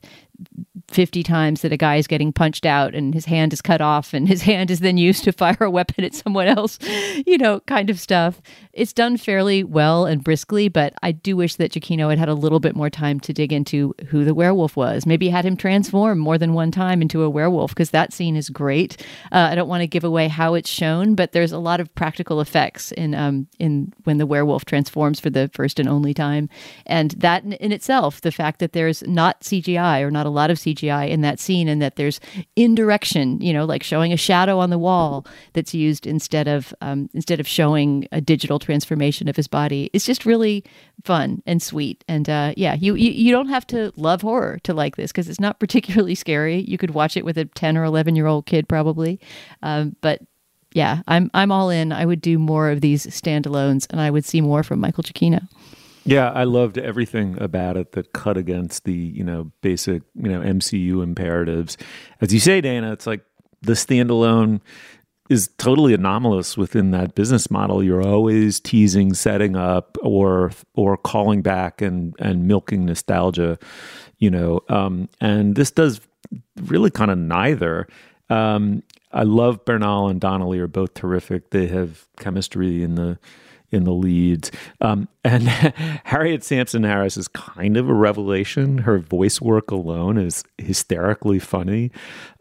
50 0.89 1.23
times 1.23 1.63
that 1.63 1.73
a 1.73 1.77
guy 1.77 1.97
is 1.97 2.07
getting 2.07 2.33
punched 2.33 2.65
out 2.65 2.95
and 2.95 3.13
his 3.13 3.27
hand 3.27 3.53
is 3.53 3.61
cut 3.61 3.81
off 3.81 4.15
and 4.15 4.29
his 4.29 4.43
hand 4.51 4.71
is 4.71 4.81
then 4.81 4.97
used 4.97 5.25
to 5.25 5.33
fire 5.33 5.57
a 5.61 5.71
weapon 5.71 6.05
at 6.05 6.15
someone 6.15 6.47
else, 6.47 6.79
you 7.27 7.37
know, 7.37 7.61
kind 7.61 7.91
of 7.91 8.01
stuff. 8.01 8.41
It's 8.73 8.93
done 8.93 9.17
fairly 9.17 9.65
well 9.65 10.07
and 10.07 10.23
briskly, 10.23 10.69
but 10.69 10.95
I 11.03 11.13
do 11.13 11.37
wish 11.37 11.57
that 11.57 11.73
Giacchino 11.73 12.11
had 12.11 12.19
had 12.19 12.29
a 12.29 12.35
little 12.35 12.61
bit 12.61 12.77
more 12.77 12.91
time 12.91 13.21
to 13.21 13.33
dig 13.33 13.53
into 13.53 13.95
who 14.09 14.25
the 14.25 14.35
werewolf 14.35 14.77
was. 14.77 15.05
Maybe 15.05 15.29
had 15.29 15.45
him 15.45 15.57
transform 15.57 16.19
more 16.19 16.39
than 16.39 16.55
one 16.55 16.71
time 16.71 17.03
into 17.03 17.23
a 17.23 17.31
werewolf 17.31 17.71
because 17.71 17.91
that 17.91 18.13
scene 18.13 18.37
is 18.37 18.49
great. 18.49 19.05
Uh, 19.33 19.49
I 19.51 19.55
don't 19.55 19.69
want 19.69 19.83
to 19.83 19.87
give 19.87 20.05
away 20.05 20.29
how 20.29 20.55
it's 20.55 20.71
shown, 20.71 21.15
but 21.15 21.33
there's 21.33 21.53
a 21.53 21.59
lot 21.59 21.81
of 21.81 21.93
practical 21.95 22.41
effects 22.41 22.93
in 22.93 23.15
um, 23.15 23.49
in 23.59 23.93
when 24.05 24.19
the 24.19 24.27
werewolf 24.27 24.65
transforms 24.65 25.19
for 25.21 25.31
the 25.31 25.51
first 25.53 25.81
and 25.81 25.89
only 25.89 26.15
time, 26.15 26.49
and 26.87 27.11
that 27.13 27.45
in, 27.45 27.53
in 27.55 27.73
itself, 27.73 28.21
the 28.21 28.33
fact 28.33 28.61
that 28.61 28.73
there's 28.73 29.03
not 29.03 29.41
CGI 29.41 30.03
or 30.03 30.11
not 30.11 30.27
a 30.29 30.31
lot 30.31 30.51
of 30.51 30.59
CGI 30.59 31.09
in 31.09 31.23
that 31.23 31.41
scene, 31.41 31.69
and 31.69 31.83
that 31.83 31.97
there's 31.97 32.21
indirection, 32.55 33.41
you 33.41 33.53
know, 33.53 33.65
like 33.65 33.83
showing 33.83 34.13
a 34.13 34.17
shadow 34.17 34.59
on 34.59 34.71
the 34.71 34.79
wall 34.79 35.27
that's 35.55 35.75
used 35.75 36.07
instead 36.07 36.47
of 36.47 36.75
um, 36.81 37.09
instead 37.15 37.41
of 37.41 37.49
showing 37.49 38.07
a 38.13 38.21
digital 38.21 38.59
transformation 38.59 39.29
of 39.29 39.37
his 39.37 39.49
body. 39.49 39.91
It's 39.93 40.07
just 40.07 40.25
really 40.27 40.65
fun 41.05 41.43
and 41.47 41.63
sweet, 41.63 42.05
and 42.07 42.29
uh, 42.29 42.53
yeah, 42.57 42.75
you, 42.75 42.95
you 42.95 43.11
you 43.11 43.33
don't 43.33 43.49
have 43.49 43.67
to 43.69 43.93
love 43.97 44.23
horror 44.23 44.59
to 44.65 44.75
like 44.75 44.97
this 44.97 45.11
because 45.11 45.29
it's 45.29 45.41
not 45.41 45.59
particularly 45.61 46.15
scary. 46.15 46.61
You 46.61 46.79
could 46.79 46.91
watch 46.91 47.17
it 47.17 47.25
with 47.25 47.39
a 47.39 47.47
ten 47.47 47.77
or 47.77 47.85
eleven 47.85 48.15
year 48.15 48.27
old 48.27 48.47
kid 48.47 48.69
probably, 48.69 49.19
um, 49.63 49.97
but 50.01 50.23
yeah, 50.73 51.03
I'm 51.09 51.31
I'm 51.35 51.51
all 51.51 51.71
in. 51.71 51.93
I 51.93 52.05
would 52.05 52.21
do 52.21 52.39
more 52.39 52.71
of 52.71 52.81
these 52.81 53.07
standalones, 53.07 53.87
and 53.91 54.01
I 54.01 54.11
would 54.11 54.25
see 54.25 54.41
more 54.41 54.63
from 54.63 54.81
Michael 54.81 55.03
Giacchino. 55.03 55.49
Yeah, 56.09 56.31
I 56.33 56.45
loved 56.45 56.79
everything 56.79 57.41
about 57.41 57.77
it 57.77 57.93
that 57.93 58.15
cut 58.15 58.39
against 58.39 58.85
the 58.85 58.95
you 58.95 59.25
know 59.25 59.53
basic 59.63 60.03
you 60.17 60.31
know 60.31 60.41
MCU 60.41 61.03
imperatives. 61.05 61.79
As 62.23 62.35
you 62.35 62.41
say, 62.41 62.61
Dana, 62.63 62.93
it's 62.93 63.07
like 63.07 63.25
the 63.63 63.75
standalone 63.75 64.63
is 65.31 65.51
totally 65.59 65.95
anomalous 65.95 66.57
within 66.57 66.93
that 66.93 67.15
business 67.15 67.51
model. 67.51 67.85
You're 67.85 68.03
always 68.03 68.61
teasing, 68.61 69.15
setting 69.15 69.57
up, 69.57 69.99
or 70.03 70.53
or 70.75 70.97
calling 70.97 71.43
back 71.43 71.83
and 71.83 72.17
and 72.19 72.49
milking 72.49 72.87
nostalgia, 72.87 73.59
you 74.19 74.31
know. 74.31 74.63
Um, 74.71 75.11
and 75.21 75.57
this 75.57 75.71
does 75.71 76.01
really 76.65 76.91
kind 76.91 77.11
of 77.13 77.19
neither. 77.19 77.89
Um, 78.31 78.83
I 79.13 79.25
love 79.25 79.65
Bernal 79.67 80.09
and 80.09 80.21
Donnelly 80.21 80.59
are 80.61 80.69
both 80.69 80.95
terrific. 80.95 81.51
They 81.51 81.69
have 81.69 82.09
chemistry 82.19 82.83
in 82.83 82.97
the 82.97 83.19
in 83.71 83.85
the 83.85 83.93
leads. 83.93 84.51
Um, 84.81 85.09
and 85.25 85.43
Harriet 86.05 86.43
Sansom 86.43 86.85
Harris 86.85 87.17
is 87.17 87.29
kind 87.29 87.77
of 87.77 87.89
a 87.89 87.95
revelation. 87.95 88.79
Her 88.79 88.99
voice 88.99 89.41
work 89.41 89.71
alone 89.71 90.19
is 90.19 90.45
hysterically 90.57 91.39
funny. 91.39 91.91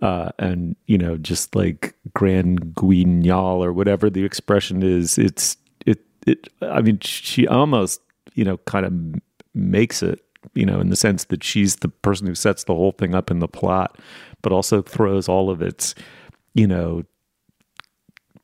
Uh, 0.01 0.29
and, 0.39 0.75
you 0.85 0.97
know, 0.97 1.17
just 1.17 1.55
like 1.55 1.95
grand 2.13 2.75
guignol 2.75 3.63
or 3.63 3.73
whatever 3.73 4.09
the 4.09 4.23
expression 4.23 4.83
is, 4.83 5.17
it's, 5.17 5.57
it, 5.85 5.99
it, 6.25 6.47
I 6.61 6.81
mean, 6.81 6.99
she 7.01 7.47
almost, 7.47 8.01
you 8.33 8.45
know, 8.45 8.57
kind 8.57 8.85
of 8.85 9.21
makes 9.53 10.01
it, 10.01 10.21
you 10.53 10.65
know, 10.65 10.79
in 10.79 10.89
the 10.89 10.95
sense 10.95 11.25
that 11.25 11.43
she's 11.43 11.77
the 11.77 11.89
person 11.89 12.27
who 12.27 12.35
sets 12.35 12.63
the 12.63 12.75
whole 12.75 12.91
thing 12.91 13.13
up 13.13 13.29
in 13.29 13.39
the 13.39 13.47
plot, 13.47 13.97
but 14.41 14.53
also 14.53 14.81
throws 14.81 15.27
all 15.27 15.49
of 15.49 15.61
its, 15.61 15.93
you 16.53 16.67
know, 16.67 17.03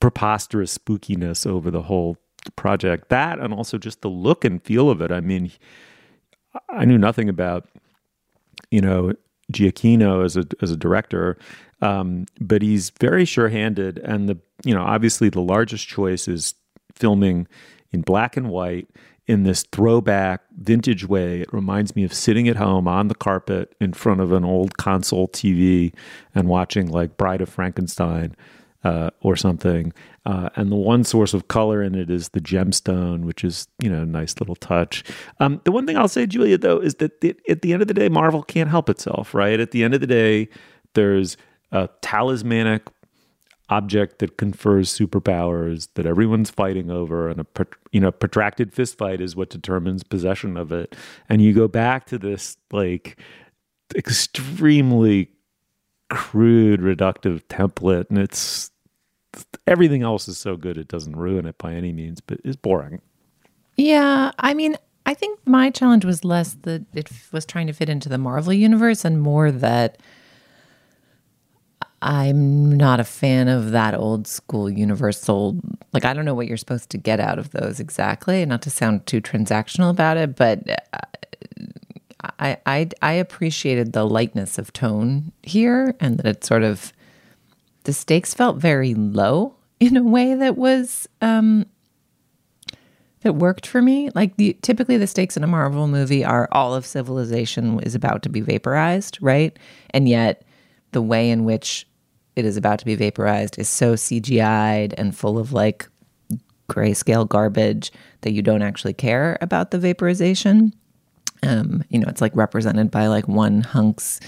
preposterous 0.02 0.78
spookiness 0.78 1.48
over 1.48 1.72
the 1.72 1.84
whole 1.84 2.18
project. 2.52 3.10
That 3.10 3.40
and 3.40 3.54
also 3.54 3.78
just 3.78 4.02
the 4.02 4.10
look 4.10 4.46
and 4.46 4.64
feel 4.64 4.90
of 4.90 5.02
it. 5.02 5.12
I 5.12 5.22
mean, 5.22 5.52
I 6.70 6.86
knew 6.86 6.98
nothing 6.98 7.30
about 7.30 7.68
you 8.72 8.82
know 8.82 9.14
Giacchino 9.52 10.24
as 10.24 10.38
a 10.38 10.46
as 10.62 10.72
a 10.72 10.78
director, 10.78 11.38
um, 11.82 12.26
but 12.40 12.62
he's 12.62 12.92
very 13.00 13.26
sure-handed. 13.26 14.00
And 14.00 14.30
the 14.30 14.38
you 14.64 14.74
know 14.74 14.84
obviously 14.84 15.30
the 15.30 15.42
largest 15.42 15.88
choice 15.88 16.28
is 16.28 16.56
filming 16.94 17.48
in 17.92 18.02
black 18.02 18.38
and 18.38 18.50
white 18.50 18.88
in 19.26 19.44
this 19.44 19.64
throwback 19.72 20.42
vintage 20.58 21.08
way. 21.08 21.42
It 21.42 21.54
reminds 21.54 21.96
me 21.96 22.04
of 22.04 22.14
sitting 22.14 22.50
at 22.50 22.58
home 22.58 22.88
on 22.88 23.08
the 23.08 23.16
carpet 23.16 23.74
in 23.80 23.94
front 23.94 24.20
of 24.20 24.32
an 24.32 24.44
old 24.44 24.78
console 24.78 25.28
TV 25.30 25.94
and 26.36 26.50
watching 26.50 26.90
like 26.90 27.18
Bride 27.18 27.42
of 27.42 27.50
Frankenstein 27.50 28.36
uh, 28.84 29.10
or 29.22 29.36
something. 29.36 29.94
Uh, 30.26 30.50
and 30.56 30.72
the 30.72 30.76
one 30.76 31.04
source 31.04 31.34
of 31.34 31.48
color 31.48 31.82
in 31.82 31.96
it 31.96 32.10
is 32.10 32.30
the 32.30 32.40
gemstone, 32.40 33.24
which 33.24 33.44
is 33.44 33.68
you 33.82 33.90
know 33.90 34.02
a 34.02 34.06
nice 34.06 34.40
little 34.40 34.56
touch. 34.56 35.04
Um, 35.40 35.62
the 35.64 35.72
one 35.72 35.86
thing 35.86 35.98
I'll 35.98 36.08
say, 36.08 36.26
Julia, 36.26 36.58
though, 36.58 36.80
is 36.80 36.96
that 36.96 37.24
at 37.50 37.62
the 37.62 37.74
end 37.74 37.82
of 37.82 37.88
the 37.88 37.94
day, 37.94 38.10
Marvel 38.10 38.44
can't 38.44 38.70
help 38.70 38.90
itself, 38.90 39.34
right? 39.34 39.60
At 39.60 39.72
the 39.72 39.84
end 39.84 39.94
of 39.94 40.02
the 40.02 40.08
day, 40.08 40.50
there's 40.94 41.38
a 41.72 41.90
talismanic 42.02 42.84
object 43.70 44.20
that 44.20 44.38
confers 44.38 44.96
superpowers 44.96 45.88
that 45.96 46.06
everyone's 46.06 46.50
fighting 46.50 46.92
over, 46.92 47.30
and 47.30 47.40
a 47.40 47.46
you 47.92 48.00
know 48.00 48.12
protracted 48.12 48.74
fist 48.74 48.98
fight 48.98 49.22
is 49.22 49.36
what 49.36 49.50
determines 49.50 50.04
possession 50.04 50.58
of 50.58 50.72
it. 50.72 50.96
And 51.30 51.42
you 51.42 51.54
go 51.54 51.68
back 51.68 52.06
to 52.08 52.18
this 52.18 52.58
like 52.72 53.18
extremely 53.96 55.30
crude, 56.10 56.80
reductive 56.82 57.44
template, 57.46 58.10
and 58.10 58.20
it's 58.20 58.70
everything 59.68 60.04
else 60.04 60.28
is 60.28 60.38
so 60.38 60.56
good 60.56 60.78
it 60.78 60.88
doesn't 60.88 61.16
ruin 61.16 61.46
it 61.46 61.58
by 61.58 61.74
any 61.74 61.94
means, 61.94 62.22
but 62.22 62.40
it's 62.44 62.56
boring. 62.56 63.02
Yeah, 63.76 64.32
I 64.38 64.54
mean, 64.54 64.78
I 65.06 65.14
think 65.14 65.40
my 65.46 65.70
challenge 65.70 66.06
was 66.06 66.24
less 66.24 66.56
that 66.64 66.86
it 66.94 67.10
was 67.32 67.46
trying 67.46 67.68
to 67.68 67.74
fit 67.74 67.90
into 67.90 68.10
the 68.10 68.18
Marvel 68.18 68.54
universe 68.54 69.04
and 69.04 69.22
more 69.22 69.52
that 69.52 69.98
I'm 72.02 72.72
not 72.72 73.00
a 73.00 73.06
fan 73.06 73.48
of 73.48 73.72
that 73.72 73.96
old 73.96 74.28
school 74.28 74.70
universal. 74.70 75.58
Like, 75.94 76.04
I 76.04 76.14
don't 76.14 76.26
know 76.26 76.34
what 76.34 76.48
you're 76.48 76.58
supposed 76.58 76.90
to 76.92 76.98
get 76.98 77.20
out 77.20 77.40
of 77.40 77.52
those 77.52 77.80
exactly. 77.80 78.46
Not 78.46 78.62
to 78.64 78.70
sound 78.70 79.06
too 79.08 79.22
transactional 79.22 79.90
about 79.90 80.18
it, 80.18 80.36
but 80.36 80.70
uh, 80.70 80.98
I 82.40 82.58
I, 82.66 82.90
I 83.02 83.14
appreciated 83.14 83.94
the 83.94 84.06
lightness 84.06 84.58
of 84.58 84.74
tone 84.74 85.32
here, 85.44 85.96
and 86.00 86.18
that 86.18 86.26
it 86.26 86.44
sort 86.44 86.64
of 86.64 86.92
the 87.84 87.94
stakes 87.94 88.34
felt 88.34 88.58
very 88.58 88.94
low 88.94 89.56
in 89.80 89.98
a 89.98 90.04
way 90.04 90.36
that 90.36 90.58
was 90.58 91.08
um, 91.22 91.66
that 93.22 93.34
worked 93.34 93.66
for 93.66 93.82
me. 93.82 94.10
Like 94.14 94.36
the, 94.38 94.58
typically, 94.62 94.98
the 94.98 95.08
stakes 95.08 95.36
in 95.36 95.44
a 95.44 95.48
Marvel 95.48 95.88
movie 95.88 96.24
are 96.24 96.48
all 96.52 96.76
of 96.76 96.86
civilization 96.86 97.80
is 97.82 97.96
about 97.96 98.24
to 98.24 98.30
be 98.30 98.42
vaporized, 98.42 99.18
right? 99.22 99.58
And 99.92 100.08
yet, 100.08 100.44
the 100.92 101.02
way 101.02 101.30
in 101.30 101.44
which 101.44 101.88
it 102.36 102.46
is 102.46 102.58
about 102.58 102.80
to 102.80 102.86
be 102.86 102.96
vaporized 102.96 103.58
is 103.60 103.70
so 103.70 103.94
CGI'd 103.94 104.94
and 104.98 105.16
full 105.16 105.38
of 105.38 105.54
like 105.54 105.88
grayscale 106.70 107.28
garbage 107.28 107.92
that 108.22 108.32
you 108.32 108.42
don't 108.42 108.62
actually 108.62 108.94
care 108.94 109.38
about 109.42 109.72
the 109.72 109.80
vaporization. 109.80 110.74
Um, 111.44 111.84
you 111.90 112.00
know, 112.00 112.08
it's 112.08 112.22
like 112.22 112.36
represented 112.36 112.90
by 112.90 113.08
like 113.08 113.28
one 113.28 113.62
hunk's 113.62 114.20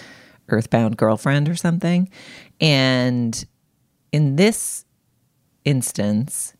earthbound 0.49 0.97
girlfriend 0.97 1.49
or 1.49 1.55
something. 1.55 2.09
And 2.59 3.45
in 4.11 4.35
this 4.35 4.85
instance, 5.63 6.53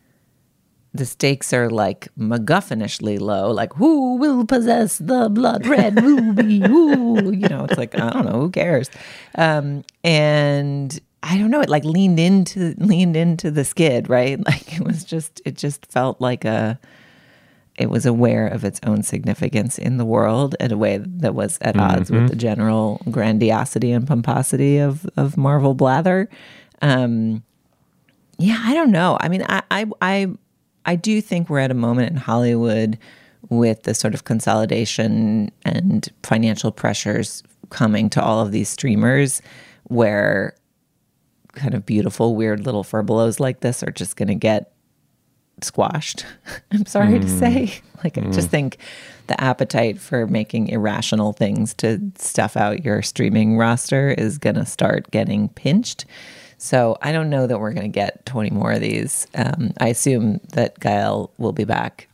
the 0.93 1.05
stakes 1.05 1.53
are 1.53 1.69
like 1.69 2.07
MacGuffinishly 2.17 3.19
low, 3.19 3.51
like 3.51 3.73
who 3.73 4.15
will 4.15 4.45
possess 4.45 4.97
the 4.97 5.29
blood 5.29 5.67
red 5.67 6.01
ruby? 6.01 6.59
Who, 6.59 7.31
you 7.31 7.47
know, 7.49 7.65
it's 7.65 7.77
like 7.77 7.95
I 7.95 8.09
don't 8.11 8.25
know, 8.25 8.39
who 8.39 8.49
cares? 8.49 8.89
Um, 9.35 9.83
and 10.03 10.97
I 11.21 11.37
don't 11.37 11.51
know, 11.51 11.61
it 11.61 11.69
like 11.69 11.83
leaned 11.83 12.19
into 12.19 12.75
leaned 12.77 13.17
into 13.17 13.51
the 13.51 13.65
skid, 13.65 14.09
right? 14.09 14.39
Like 14.45 14.79
it 14.79 14.83
was 14.85 15.03
just, 15.03 15.41
it 15.45 15.55
just 15.55 15.85
felt 15.91 16.21
like 16.21 16.45
a 16.45 16.79
it 17.77 17.89
was 17.89 18.05
aware 18.05 18.47
of 18.47 18.63
its 18.63 18.79
own 18.85 19.03
significance 19.03 19.77
in 19.77 19.97
the 19.97 20.05
world 20.05 20.55
in 20.59 20.71
a 20.71 20.77
way 20.77 20.97
that 20.97 21.35
was 21.35 21.57
at 21.61 21.75
mm-hmm. 21.75 21.97
odds 21.97 22.11
with 22.11 22.29
the 22.29 22.35
general 22.35 23.01
grandiosity 23.11 23.91
and 23.91 24.07
pomposity 24.07 24.77
of 24.77 25.05
of 25.17 25.37
Marvel 25.37 25.73
blather. 25.73 26.29
Um, 26.81 27.43
yeah, 28.37 28.61
I 28.63 28.73
don't 28.73 28.91
know. 28.91 29.17
I 29.19 29.29
mean, 29.29 29.43
I, 29.47 29.63
I 29.71 29.85
I 30.01 30.27
I 30.85 30.95
do 30.95 31.21
think 31.21 31.49
we're 31.49 31.59
at 31.59 31.71
a 31.71 31.75
moment 31.75 32.11
in 32.11 32.17
Hollywood 32.17 32.97
with 33.49 33.83
the 33.83 33.93
sort 33.93 34.13
of 34.13 34.23
consolidation 34.23 35.51
and 35.63 36.09
financial 36.23 36.71
pressures 36.71 37.43
coming 37.69 38.09
to 38.11 38.23
all 38.23 38.41
of 38.41 38.51
these 38.51 38.69
streamers 38.69 39.41
where 39.83 40.55
kind 41.53 41.73
of 41.73 41.85
beautiful, 41.85 42.35
weird 42.35 42.65
little 42.65 42.83
furbelows 42.83 43.39
like 43.39 43.61
this 43.61 43.83
are 43.83 43.91
just 43.91 44.15
going 44.15 44.27
to 44.27 44.35
get 44.35 44.71
squashed. 45.61 46.25
I'm 46.71 46.85
sorry 46.85 47.19
mm. 47.19 47.21
to 47.21 47.29
say. 47.29 47.81
Like, 48.03 48.15
mm. 48.15 48.27
I 48.27 48.31
just 48.31 48.49
think 48.49 48.77
the 49.27 49.41
appetite 49.41 49.99
for 49.99 50.27
making 50.27 50.67
irrational 50.67 51.33
things 51.33 51.73
to 51.75 52.11
stuff 52.19 52.55
out 52.55 52.85
your 52.85 53.01
streaming 53.01 53.57
roster 53.57 54.11
is 54.11 54.37
going 54.37 54.57
to 54.57 54.65
start 54.65 55.09
getting 55.09 55.49
pinched. 55.49 56.05
So 56.59 56.97
I 57.01 57.11
don't 57.11 57.31
know 57.31 57.47
that 57.47 57.59
we're 57.59 57.73
going 57.73 57.91
to 57.91 57.95
get 57.95 58.23
20 58.27 58.51
more 58.51 58.73
of 58.73 58.81
these. 58.81 59.25
Um, 59.33 59.73
I 59.79 59.87
assume 59.87 60.39
that 60.53 60.79
Gael 60.79 61.31
will 61.39 61.53
be 61.53 61.63
back 61.63 62.07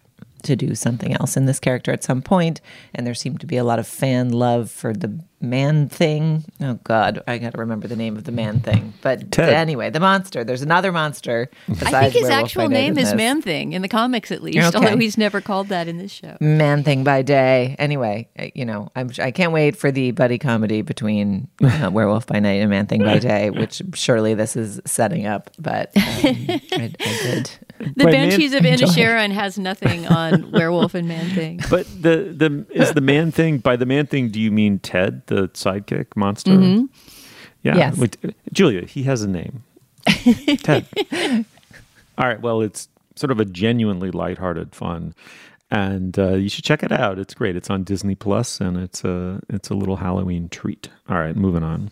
to 0.43 0.55
do 0.55 0.75
something 0.75 1.13
else 1.15 1.37
in 1.37 1.45
this 1.45 1.59
character 1.59 1.91
at 1.91 2.03
some 2.03 2.21
point, 2.21 2.61
and 2.93 3.05
there 3.05 3.13
seemed 3.13 3.39
to 3.41 3.47
be 3.47 3.57
a 3.57 3.63
lot 3.63 3.79
of 3.79 3.87
fan 3.87 4.29
love 4.31 4.69
for 4.71 4.93
the 4.93 5.19
man 5.43 5.89
thing. 5.89 6.43
Oh 6.59 6.75
God, 6.83 7.23
I 7.27 7.39
got 7.39 7.53
to 7.53 7.57
remember 7.59 7.87
the 7.87 7.95
name 7.95 8.15
of 8.15 8.25
the 8.25 8.31
man 8.31 8.59
thing. 8.59 8.93
But 9.01 9.31
Ted. 9.31 9.53
anyway, 9.53 9.89
the 9.89 9.99
monster. 9.99 10.43
There's 10.43 10.61
another 10.61 10.91
monster. 10.91 11.49
I 11.67 11.73
besides 11.73 11.91
think 11.91 12.13
his 12.13 12.23
Werewolf 12.23 12.43
actual 12.43 12.69
name 12.69 12.97
is. 12.97 13.11
Man 13.15 13.41
Thing 13.41 13.73
in 13.73 13.81
the 13.81 13.87
comics, 13.87 14.31
at 14.31 14.41
least, 14.41 14.59
Okay. 14.59 14.77
although 14.85 14.97
he's 14.97 15.17
never 15.17 15.41
called 15.41 15.67
that 15.69 15.87
in 15.87 15.97
this 15.97 16.11
show. 16.11 16.37
Man 16.39 16.83
thing 16.83 17.03
by 17.03 17.21
day. 17.23 17.75
Anyway, 17.79 18.29
uh, 18.39 18.47
you 18.53 18.65
know, 18.65 18.89
I'm, 18.95 19.09
I 19.19 19.31
can't 19.31 19.51
wait 19.51 19.75
for 19.75 19.91
the 19.91 20.11
buddy 20.11 20.37
comedy 20.37 20.81
between 20.81 21.47
uh, 21.63 21.89
Werewolf 21.91 22.27
by 22.27 22.39
Night 22.39 22.61
and 22.61 22.69
Man 22.69 22.85
Thing 22.87 23.03
by 23.03 23.19
Day, 23.19 23.49
which 23.49 23.81
surely 23.95 24.33
this 24.33 24.55
is 24.55 24.79
setting 24.85 25.25
up. 25.25 25.49
But 25.59 25.91
um, 25.97 26.03
I, 26.03 26.61
I 26.99 27.19
did. 27.23 27.51
The 27.95 28.03
By 28.05 28.11
Man- 28.11 28.29
Banshees 28.29 28.53
of 28.53 28.65
Enjoy. 28.65 28.85
Inisherin 28.87 29.31
has 29.31 29.57
nothing 29.59 30.07
on 30.07 30.51
Werewolf 30.53 30.93
and 30.95 31.07
Man 31.07 31.29
Thing. 31.35 31.59
But 31.69 31.85
the 32.01 32.33
the 32.35 32.65
is 32.71 32.93
the 32.93 33.01
man 33.01 33.31
thing 33.31 33.57
by 33.59 33.75
the 33.75 33.85
man 33.85 34.05
thing? 34.07 34.29
Do 34.29 34.39
you 34.39 34.51
mean 34.51 34.79
Ted, 34.79 35.23
the 35.27 35.49
sidekick 35.49 36.15
monster? 36.15 36.51
Mhm. 36.51 36.89
Yeah, 37.63 37.77
Yes. 37.77 37.97
Wait, 37.97 38.17
Julia. 38.51 38.85
He 38.85 39.03
has 39.03 39.21
a 39.21 39.27
name. 39.27 39.63
Ted. 40.63 40.85
All 42.17 42.25
right. 42.27 42.41
Well, 42.41 42.61
it's 42.61 42.87
sort 43.15 43.31
of 43.31 43.39
a 43.39 43.45
genuinely 43.45 44.09
lighthearted 44.11 44.73
fun, 44.73 45.13
and 45.69 46.17
uh, 46.17 46.33
you 46.33 46.49
should 46.49 46.63
check 46.63 46.81
it 46.83 46.91
out. 46.91 47.19
It's 47.19 47.33
great. 47.33 47.55
It's 47.55 47.69
on 47.69 47.83
Disney 47.83 48.15
Plus, 48.15 48.59
and 48.59 48.77
it's 48.77 49.03
a 49.03 49.41
it's 49.49 49.69
a 49.69 49.73
little 49.75 49.97
Halloween 49.97 50.49
treat. 50.49 50.89
All 51.09 51.17
right, 51.19 51.35
moving 51.35 51.63
on. 51.63 51.91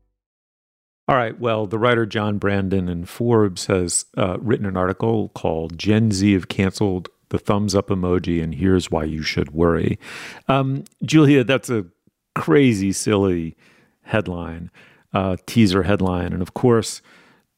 All 1.11 1.17
right. 1.17 1.37
Well, 1.37 1.67
the 1.67 1.77
writer 1.77 2.05
John 2.05 2.37
Brandon 2.37 2.87
in 2.87 3.03
Forbes 3.03 3.65
has 3.65 4.05
uh, 4.15 4.37
written 4.39 4.65
an 4.65 4.77
article 4.77 5.27
called 5.35 5.77
"Gen 5.77 6.13
Z 6.13 6.31
have 6.31 6.47
canceled 6.47 7.09
the 7.27 7.37
thumbs 7.37 7.75
up 7.75 7.89
emoji, 7.89 8.41
and 8.41 8.55
here's 8.55 8.89
why 8.89 9.03
you 9.03 9.21
should 9.21 9.51
worry." 9.51 9.99
Um, 10.47 10.85
Julia, 11.03 11.43
that's 11.43 11.69
a 11.69 11.85
crazy, 12.33 12.93
silly 12.93 13.57
headline, 14.03 14.71
uh, 15.13 15.35
teaser 15.45 15.83
headline, 15.83 16.31
and 16.31 16.41
of 16.41 16.53
course, 16.53 17.01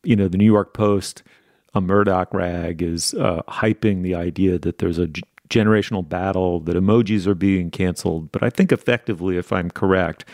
you 0.03 0.15
know 0.15 0.27
the 0.27 0.39
New 0.39 0.51
York 0.51 0.73
Post, 0.73 1.21
a 1.75 1.79
Murdoch 1.79 2.33
rag, 2.33 2.81
is 2.81 3.13
uh, 3.13 3.43
hyping 3.47 4.01
the 4.01 4.15
idea 4.15 4.57
that 4.57 4.79
there's 4.79 4.97
a 4.97 5.05
g- 5.05 5.21
generational 5.51 6.09
battle 6.09 6.59
that 6.61 6.75
emojis 6.75 7.27
are 7.27 7.35
being 7.35 7.69
canceled. 7.69 8.31
But 8.31 8.41
I 8.41 8.49
think 8.49 8.71
effectively, 8.71 9.37
if 9.37 9.53
I'm 9.53 9.69
correct 9.69 10.25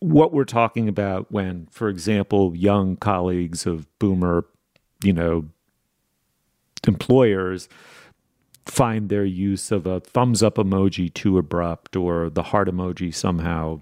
what 0.00 0.32
we're 0.32 0.44
talking 0.44 0.88
about 0.88 1.30
when, 1.30 1.68
for 1.70 1.88
example, 1.88 2.56
young 2.56 2.96
colleagues 2.96 3.66
of 3.66 3.86
boomer, 3.98 4.46
you 5.04 5.12
know, 5.12 5.46
employers 6.86 7.68
find 8.66 9.08
their 9.08 9.24
use 9.24 9.70
of 9.70 9.86
a 9.86 10.00
thumbs 10.00 10.42
up 10.42 10.56
emoji 10.56 11.12
too 11.12 11.38
abrupt 11.38 11.96
or 11.96 12.30
the 12.30 12.42
heart 12.42 12.68
emoji 12.68 13.12
somehow 13.12 13.80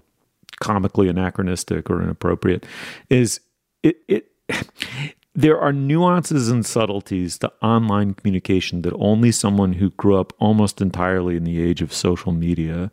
comically 0.59 1.07
anachronistic 1.07 1.89
or 1.89 2.01
inappropriate 2.01 2.65
is 3.09 3.39
it 3.83 3.97
it 4.07 4.31
there 5.35 5.59
are 5.59 5.71
nuances 5.71 6.49
and 6.49 6.65
subtleties 6.65 7.37
to 7.37 7.51
online 7.61 8.13
communication 8.13 8.81
that 8.81 8.93
only 8.95 9.31
someone 9.31 9.73
who 9.73 9.89
grew 9.91 10.17
up 10.17 10.33
almost 10.39 10.81
entirely 10.81 11.35
in 11.37 11.43
the 11.43 11.61
age 11.61 11.81
of 11.81 11.93
social 11.93 12.31
media 12.31 12.91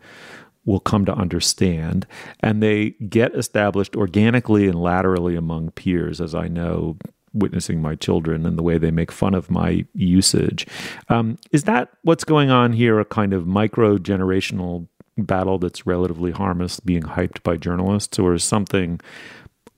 will 0.67 0.81
come 0.81 1.05
to 1.07 1.15
understand 1.15 2.07
and 2.41 2.63
they 2.63 2.91
get 3.09 3.35
established 3.35 3.97
organically 3.97 4.67
and 4.67 4.81
laterally 4.81 5.37
among 5.37 5.71
peers 5.73 6.21
as 6.21 6.35
i 6.35 6.49
know 6.49 6.97
witnessing 7.33 7.83
my 7.83 7.95
children 7.95 8.47
and 8.47 8.59
the 8.59 8.63
way 8.63 8.79
they 8.79 8.91
make 8.91 9.13
fun 9.13 9.35
of 9.35 9.51
my 9.51 9.85
usage 9.95 10.67
um, 11.09 11.39
is 11.53 11.65
that 11.65 11.91
what's 12.03 12.25
going 12.25 12.51
on 12.51 12.73
here 12.73 12.99
a 13.01 13.05
kind 13.05 13.33
of 13.33 13.47
micro 13.47 13.97
generational 13.99 14.87
battle 15.19 15.59
that's 15.59 15.87
relatively 15.87 16.31
harmless 16.31 16.81
being 16.81 17.03
hyped 17.03 17.43
by 17.43 17.57
journalists 17.57 18.19
or 18.19 18.35
is 18.35 18.45
something 18.45 19.01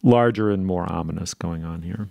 larger 0.02 0.50
and 0.50 0.66
more 0.66 0.90
ominous 0.90 1.34
going 1.34 1.64
on 1.64 1.82
here 1.82 2.08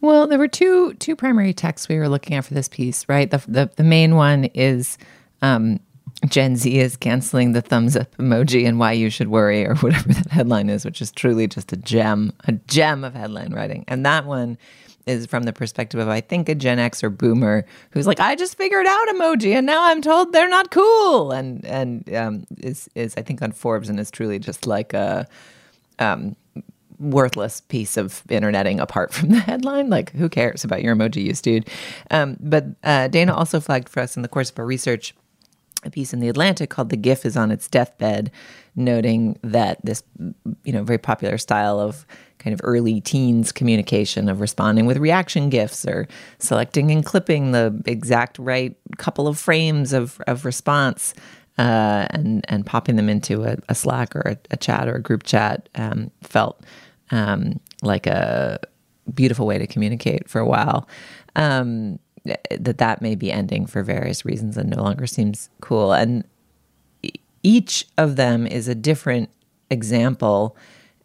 Well, 0.00 0.26
there 0.26 0.38
were 0.38 0.48
two 0.48 0.94
two 0.94 1.16
primary 1.16 1.52
texts 1.54 1.88
we 1.88 1.96
were 1.96 2.08
looking 2.08 2.36
at 2.36 2.44
for 2.44 2.54
this 2.54 2.68
piece, 2.68 3.08
right? 3.08 3.30
The 3.30 3.38
the, 3.48 3.70
the 3.76 3.84
main 3.84 4.16
one 4.16 4.44
is 4.54 4.98
um, 5.42 5.80
Gen 6.28 6.56
Z 6.56 6.78
is 6.78 6.96
canceling 6.96 7.52
the 7.52 7.62
thumbs 7.62 7.96
up 7.96 8.16
emoji 8.16 8.66
and 8.66 8.78
why 8.78 8.92
you 8.92 9.10
should 9.10 9.28
worry, 9.28 9.66
or 9.66 9.74
whatever 9.80 10.12
that 10.12 10.30
headline 10.30 10.70
is, 10.70 10.84
which 10.84 11.02
is 11.02 11.10
truly 11.12 11.46
just 11.46 11.72
a 11.72 11.76
gem, 11.76 12.32
a 12.44 12.52
gem 12.52 13.04
of 13.04 13.14
headline 13.14 13.52
writing. 13.52 13.84
And 13.88 14.06
that 14.06 14.24
one 14.24 14.58
is 15.06 15.26
from 15.26 15.42
the 15.42 15.52
perspective 15.52 15.98
of 15.98 16.08
I 16.08 16.20
think 16.20 16.48
a 16.48 16.54
Gen 16.54 16.78
X 16.78 17.02
or 17.02 17.10
Boomer 17.10 17.66
who's 17.90 18.06
like, 18.06 18.20
I 18.20 18.36
just 18.36 18.56
figured 18.56 18.86
out 18.86 19.08
emoji 19.08 19.56
and 19.56 19.66
now 19.66 19.84
I'm 19.84 20.00
told 20.00 20.32
they're 20.32 20.48
not 20.48 20.70
cool, 20.70 21.32
and 21.32 21.64
and 21.66 22.14
um, 22.14 22.46
is 22.58 22.88
is 22.94 23.14
I 23.16 23.22
think 23.22 23.42
on 23.42 23.52
Forbes 23.52 23.88
and 23.88 23.98
is 23.98 24.10
truly 24.10 24.38
just 24.38 24.66
like 24.66 24.94
a 24.94 25.26
um, 25.98 26.36
worthless 27.02 27.60
piece 27.62 27.96
of 27.96 28.22
interneting 28.28 28.78
apart 28.80 29.12
from 29.12 29.30
the 29.30 29.40
headline. 29.40 29.90
Like, 29.90 30.12
who 30.12 30.28
cares 30.28 30.64
about 30.64 30.82
your 30.82 30.94
emoji 30.94 31.24
use, 31.24 31.40
dude? 31.40 31.68
Um, 32.10 32.36
but 32.40 32.66
uh, 32.84 33.08
Dana 33.08 33.34
also 33.34 33.60
flagged 33.60 33.88
for 33.88 34.00
us 34.00 34.16
in 34.16 34.22
the 34.22 34.28
course 34.28 34.50
of 34.50 34.58
our 34.58 34.64
research 34.64 35.14
a 35.84 35.90
piece 35.90 36.12
in 36.12 36.20
the 36.20 36.28
Atlantic 36.28 36.70
called 36.70 36.90
"The 36.90 36.96
GIF 36.96 37.24
is 37.24 37.36
on 37.36 37.50
its 37.50 37.68
deathbed," 37.68 38.30
noting 38.76 39.38
that 39.42 39.84
this, 39.84 40.02
you 40.64 40.72
know, 40.72 40.82
very 40.82 40.98
popular 40.98 41.38
style 41.38 41.80
of 41.80 42.06
kind 42.38 42.54
of 42.54 42.60
early 42.64 43.00
teens 43.00 43.52
communication 43.52 44.28
of 44.28 44.40
responding 44.40 44.86
with 44.86 44.96
reaction 44.96 45.48
gifs 45.48 45.86
or 45.86 46.08
selecting 46.38 46.90
and 46.90 47.04
clipping 47.04 47.52
the 47.52 47.80
exact 47.86 48.38
right 48.38 48.76
couple 48.98 49.28
of 49.28 49.38
frames 49.38 49.92
of 49.92 50.20
of 50.26 50.44
response 50.44 51.14
uh, 51.58 52.06
and 52.10 52.44
and 52.48 52.66
popping 52.66 52.96
them 52.96 53.08
into 53.08 53.44
a, 53.44 53.56
a 53.68 53.74
Slack 53.74 54.16
or 54.16 54.22
a, 54.22 54.36
a 54.50 54.56
chat 54.56 54.88
or 54.88 54.94
a 54.94 55.02
group 55.02 55.22
chat 55.22 55.68
um, 55.74 56.10
felt 56.22 56.62
um, 57.10 57.60
like 57.82 58.06
a 58.06 58.58
beautiful 59.14 59.46
way 59.46 59.58
to 59.58 59.66
communicate 59.66 60.28
for 60.28 60.40
a 60.40 60.46
while. 60.46 60.88
Um, 61.36 61.98
that 62.24 62.78
that 62.78 63.02
may 63.02 63.14
be 63.14 63.32
ending 63.32 63.66
for 63.66 63.82
various 63.82 64.24
reasons 64.24 64.56
and 64.56 64.70
no 64.70 64.82
longer 64.82 65.06
seems 65.06 65.50
cool. 65.60 65.92
And 65.92 66.24
each 67.42 67.86
of 67.98 68.16
them 68.16 68.46
is 68.46 68.68
a 68.68 68.74
different 68.74 69.30
example 69.70 70.56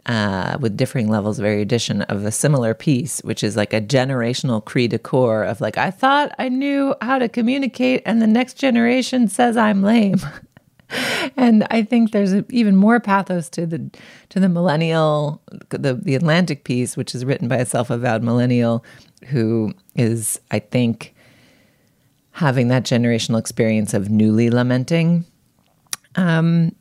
uh, 0.06 0.58
with 0.62 0.78
differing 0.78 1.10
levels 1.10 1.38
of 1.38 1.46
erudition 1.46 2.02
of 2.04 2.24
a 2.24 2.32
similar 2.32 2.74
piece, 2.74 3.20
which 3.22 3.44
is 3.44 3.58
like 3.58 3.74
a 3.74 3.82
generational 3.82 4.64
cri 4.64 4.88
de 4.88 4.98
coeur 4.98 5.44
of 5.44 5.60
like, 5.60 5.78
I 5.78 5.92
thought 5.92 6.34
I 6.40 6.48
knew 6.50 6.96
how 7.02 7.20
to 7.20 7.28
communicate, 7.28 8.04
and 8.06 8.22
the 8.22 8.28
next 8.28 8.54
generation 8.54 9.28
says 9.28 9.58
I'm 9.58 9.82
lame. 9.82 10.22
and 11.36 11.68
I 11.70 11.84
think 11.84 12.12
there's 12.12 12.34
even 12.50 12.78
more 12.78 13.02
pathos 13.02 13.50
to 13.50 13.66
the 13.66 13.92
to 14.30 14.40
the 14.40 14.48
millennial, 14.48 15.42
the 15.70 15.96
the 15.96 16.16
Atlantic 16.16 16.64
piece, 16.64 16.96
which 16.96 17.14
is 17.14 17.26
written 17.26 17.50
by 17.50 17.58
a 17.58 17.66
self-avowed 17.66 18.24
millennial 18.24 18.86
who 19.26 19.74
is, 19.96 20.40
I 20.52 20.60
think, 20.60 21.14
having 22.32 22.68
that 22.68 22.84
generational 22.84 23.40
experience 23.40 23.94
of 23.94 24.10
newly 24.10 24.50
lamenting 24.50 25.26
um, 26.16 26.72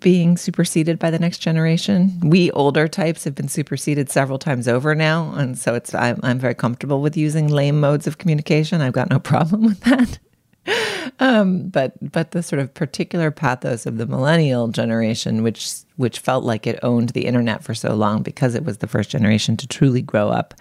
being 0.00 0.36
superseded 0.36 0.98
by 0.98 1.10
the 1.10 1.18
next 1.18 1.38
generation. 1.38 2.18
We 2.20 2.50
older 2.52 2.88
types 2.88 3.24
have 3.24 3.34
been 3.34 3.48
superseded 3.48 4.10
several 4.10 4.38
times 4.38 4.68
over 4.68 4.94
now, 4.94 5.32
and 5.34 5.58
so 5.58 5.74
it's 5.74 5.94
I'm, 5.94 6.20
I'm 6.22 6.38
very 6.38 6.54
comfortable 6.54 7.00
with 7.02 7.16
using 7.16 7.48
lame 7.48 7.80
modes 7.80 8.06
of 8.06 8.18
communication. 8.18 8.80
I've 8.80 8.92
got 8.92 9.10
no 9.10 9.18
problem 9.32 9.64
with 9.64 9.80
that. 9.80 10.18
um, 11.18 11.68
but 11.68 11.92
but 12.12 12.30
the 12.30 12.42
sort 12.42 12.60
of 12.60 12.72
particular 12.72 13.30
pathos 13.30 13.84
of 13.84 13.98
the 13.98 14.06
millennial 14.06 14.68
generation, 14.68 15.42
which 15.42 15.74
which 15.96 16.20
felt 16.20 16.44
like 16.44 16.66
it 16.66 16.78
owned 16.82 17.10
the 17.10 17.26
internet 17.26 17.64
for 17.64 17.74
so 17.74 17.94
long 17.94 18.22
because 18.22 18.54
it 18.54 18.64
was 18.64 18.78
the 18.78 18.86
first 18.86 19.10
generation 19.10 19.56
to 19.56 19.66
truly 19.66 20.00
grow 20.02 20.28
up 20.28 20.54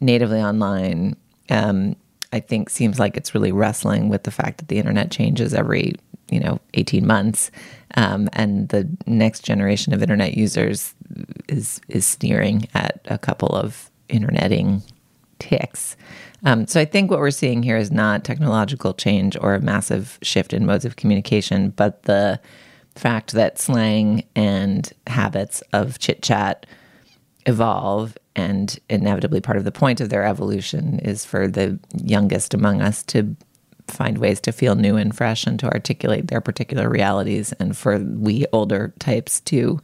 natively 0.00 0.40
online, 0.40 1.16
um, 1.50 1.96
I 2.32 2.40
think 2.40 2.70
seems 2.70 2.98
like 2.98 3.16
it's 3.16 3.34
really 3.34 3.52
wrestling 3.52 4.08
with 4.08 4.24
the 4.24 4.30
fact 4.30 4.58
that 4.58 4.68
the 4.68 4.78
internet 4.78 5.10
changes 5.10 5.54
every 5.54 5.94
you 6.30 6.40
know 6.40 6.60
18 6.74 7.06
months, 7.06 7.50
um, 7.96 8.28
and 8.34 8.68
the 8.68 8.88
next 9.06 9.44
generation 9.44 9.94
of 9.94 10.02
internet 10.02 10.34
users 10.34 10.94
is 11.48 11.80
is 11.88 12.06
sneering 12.06 12.68
at 12.74 13.00
a 13.06 13.18
couple 13.18 13.48
of 13.48 13.90
interneting 14.08 14.82
ticks. 15.38 15.96
Um, 16.44 16.66
so 16.66 16.80
I 16.80 16.84
think 16.84 17.10
what 17.10 17.20
we're 17.20 17.30
seeing 17.30 17.62
here 17.62 17.76
is 17.76 17.90
not 17.90 18.24
technological 18.24 18.94
change 18.94 19.36
or 19.40 19.54
a 19.54 19.60
massive 19.60 20.18
shift 20.22 20.52
in 20.52 20.66
modes 20.66 20.84
of 20.84 20.96
communication, 20.96 21.70
but 21.70 22.04
the 22.04 22.40
fact 22.94 23.32
that 23.32 23.58
slang 23.58 24.24
and 24.36 24.92
habits 25.06 25.62
of 25.72 25.98
chit 25.98 26.22
chat 26.22 26.66
evolve. 27.48 28.16
And 28.36 28.78
inevitably, 28.88 29.40
part 29.40 29.56
of 29.56 29.64
the 29.64 29.72
point 29.72 30.00
of 30.00 30.10
their 30.10 30.24
evolution 30.24 31.00
is 31.00 31.24
for 31.24 31.48
the 31.48 31.78
youngest 31.92 32.54
among 32.54 32.82
us 32.82 33.02
to 33.04 33.34
find 33.88 34.18
ways 34.18 34.38
to 34.42 34.52
feel 34.52 34.74
new 34.74 34.96
and 34.96 35.16
fresh 35.16 35.46
and 35.46 35.58
to 35.58 35.66
articulate 35.66 36.28
their 36.28 36.42
particular 36.42 36.88
realities, 36.88 37.52
and 37.54 37.76
for 37.76 37.98
we 37.98 38.44
older 38.52 38.92
types 38.98 39.40
to, 39.40 39.80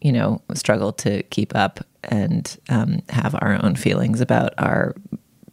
you 0.00 0.12
know, 0.12 0.40
struggle 0.54 0.92
to 0.92 1.22
keep 1.24 1.54
up 1.54 1.80
and 2.04 2.56
um, 2.68 3.02
have 3.08 3.34
our 3.42 3.58
own 3.62 3.74
feelings 3.74 4.20
about 4.20 4.54
our 4.58 4.94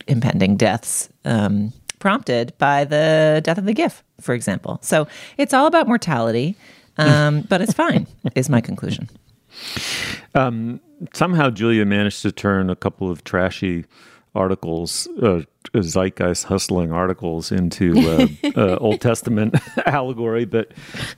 impending 0.07 0.55
deaths. 0.55 1.09
Um, 1.25 1.73
prompted 1.97 2.57
by 2.57 2.85
the 2.85 3.41
death 3.43 3.57
of 3.57 3.65
the 3.65 3.73
GIF, 3.73 4.03
for 4.21 4.33
example. 4.33 4.79
So 4.81 5.05
it's 5.37 5.53
all 5.53 5.65
about 5.65 5.85
mortality, 5.85 6.55
um, 6.97 7.41
but 7.41 7.59
it's 7.59 7.73
fine, 7.73 8.07
is 8.35 8.49
my 8.49 8.61
conclusion. 8.61 9.09
Um, 10.33 10.79
somehow 11.13 11.49
Julia 11.49 11.85
managed 11.85 12.21
to 12.23 12.31
turn 12.31 12.69
a 12.69 12.75
couple 12.75 13.09
of 13.09 13.23
trashy 13.23 13.85
articles, 14.35 15.07
uh, 15.21 15.41
zeitgeist 15.75 16.45
hustling 16.45 16.91
articles, 16.91 17.51
into 17.51 17.93
uh, 17.97 18.27
uh, 18.55 18.77
Old 18.77 19.01
Testament 19.01 19.55
allegory. 19.85 20.45
But 20.45 20.71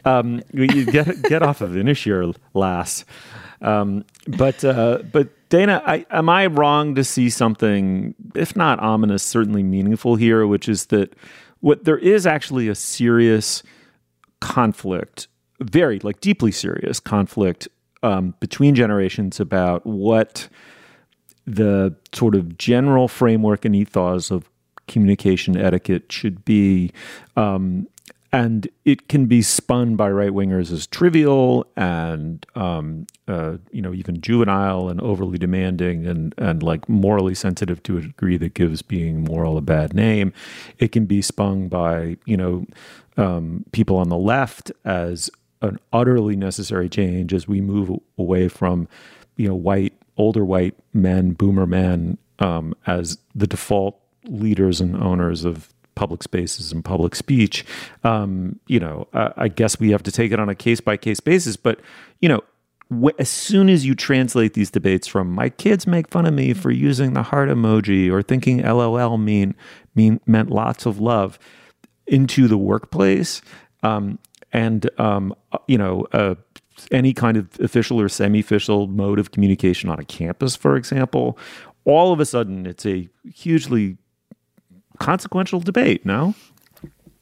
um, 0.05 0.41
you 0.53 0.85
get 0.85 1.21
get 1.23 1.43
off 1.43 1.61
of 1.61 1.71
Inisheer, 1.71 2.35
lass. 2.53 3.05
Um, 3.61 4.05
but 4.27 4.63
uh, 4.63 4.99
but 5.11 5.29
Dana, 5.49 5.81
I, 5.85 6.05
am 6.09 6.29
I 6.29 6.47
wrong 6.47 6.95
to 6.95 7.03
see 7.03 7.29
something, 7.29 8.15
if 8.35 8.55
not 8.55 8.79
ominous, 8.79 9.23
certainly 9.23 9.63
meaningful 9.63 10.15
here, 10.15 10.47
which 10.47 10.67
is 10.69 10.87
that 10.87 11.13
what 11.59 11.83
there 11.83 11.97
is 11.97 12.25
actually 12.25 12.69
a 12.69 12.75
serious 12.75 13.61
conflict, 14.39 15.27
very 15.59 15.99
like 15.99 16.21
deeply 16.21 16.51
serious 16.51 16.99
conflict 16.99 17.67
um, 18.03 18.33
between 18.39 18.75
generations 18.75 19.39
about 19.39 19.85
what 19.85 20.47
the 21.45 21.95
sort 22.13 22.35
of 22.35 22.57
general 22.57 23.07
framework 23.07 23.65
and 23.65 23.75
ethos 23.75 24.31
of 24.31 24.49
communication 24.87 25.57
etiquette 25.57 26.11
should 26.11 26.43
be. 26.45 26.91
Um, 27.35 27.87
and 28.33 28.69
it 28.85 29.09
can 29.09 29.25
be 29.25 29.41
spun 29.41 29.97
by 29.97 30.09
right 30.09 30.31
wingers 30.31 30.71
as 30.71 30.87
trivial 30.87 31.65
and 31.75 32.45
um, 32.55 33.05
uh, 33.27 33.57
you 33.71 33.81
know 33.81 33.93
even 33.93 34.21
juvenile 34.21 34.87
and 34.87 35.01
overly 35.01 35.37
demanding 35.37 36.07
and 36.07 36.33
and 36.37 36.63
like 36.63 36.87
morally 36.87 37.35
sensitive 37.35 37.83
to 37.83 37.97
a 37.97 38.01
degree 38.01 38.37
that 38.37 38.53
gives 38.53 38.81
being 38.81 39.23
moral 39.23 39.57
a 39.57 39.61
bad 39.61 39.93
name. 39.93 40.31
It 40.77 40.93
can 40.93 41.05
be 41.05 41.21
spun 41.21 41.67
by 41.67 42.17
you 42.25 42.37
know 42.37 42.65
um, 43.17 43.65
people 43.73 43.97
on 43.97 44.07
the 44.07 44.17
left 44.17 44.71
as 44.85 45.29
an 45.61 45.79
utterly 45.93 46.35
necessary 46.35 46.89
change 46.89 47.33
as 47.33 47.47
we 47.47 47.61
move 47.61 47.91
away 48.17 48.47
from, 48.47 48.87
you 49.35 49.47
know, 49.47 49.55
white, 49.55 49.93
older 50.17 50.43
white 50.43 50.75
men, 50.93 51.31
boomer 51.31 51.65
men, 51.65 52.17
um, 52.39 52.73
as 52.87 53.17
the 53.35 53.47
default 53.47 53.99
leaders 54.25 54.81
and 54.81 54.95
owners 54.97 55.45
of 55.45 55.73
public 55.95 56.23
spaces 56.23 56.71
and 56.71 56.83
public 56.83 57.15
speech. 57.15 57.65
Um, 58.03 58.59
you 58.67 58.79
know, 58.79 59.07
uh, 59.13 59.29
I 59.37 59.47
guess 59.47 59.79
we 59.79 59.91
have 59.91 60.03
to 60.03 60.11
take 60.11 60.31
it 60.31 60.39
on 60.39 60.49
a 60.49 60.55
case 60.55 60.81
by 60.81 60.97
case 60.97 61.19
basis, 61.19 61.55
but, 61.55 61.79
you 62.19 62.29
know, 62.29 62.41
as 63.17 63.29
soon 63.29 63.69
as 63.69 63.85
you 63.85 63.95
translate 63.95 64.53
these 64.53 64.69
debates 64.69 65.07
from 65.07 65.31
my 65.31 65.49
kids 65.49 65.87
make 65.87 66.09
fun 66.09 66.25
of 66.25 66.33
me 66.33 66.53
for 66.53 66.71
using 66.71 67.13
the 67.13 67.23
heart 67.23 67.47
emoji 67.47 68.11
or 68.11 68.21
thinking 68.21 68.61
LOL 68.61 69.17
mean 69.17 69.55
mean 69.95 70.19
meant 70.25 70.49
lots 70.49 70.85
of 70.85 70.99
love 70.99 71.39
into 72.05 72.49
the 72.49 72.57
workplace, 72.57 73.41
um, 73.83 74.19
and 74.53 74.89
um, 74.99 75.35
you 75.67 75.77
know 75.77 76.07
uh, 76.13 76.35
any 76.91 77.13
kind 77.13 77.37
of 77.37 77.47
official 77.59 77.99
or 77.99 78.09
semi-official 78.09 78.87
mode 78.87 79.19
of 79.19 79.31
communication 79.31 79.89
on 79.89 79.99
a 79.99 80.05
campus, 80.05 80.55
for 80.55 80.75
example, 80.75 81.37
all 81.85 82.13
of 82.13 82.19
a 82.19 82.25
sudden 82.25 82.65
it's 82.65 82.85
a 82.85 83.09
hugely 83.33 83.97
consequential 84.99 85.59
debate. 85.59 86.05
No. 86.05 86.35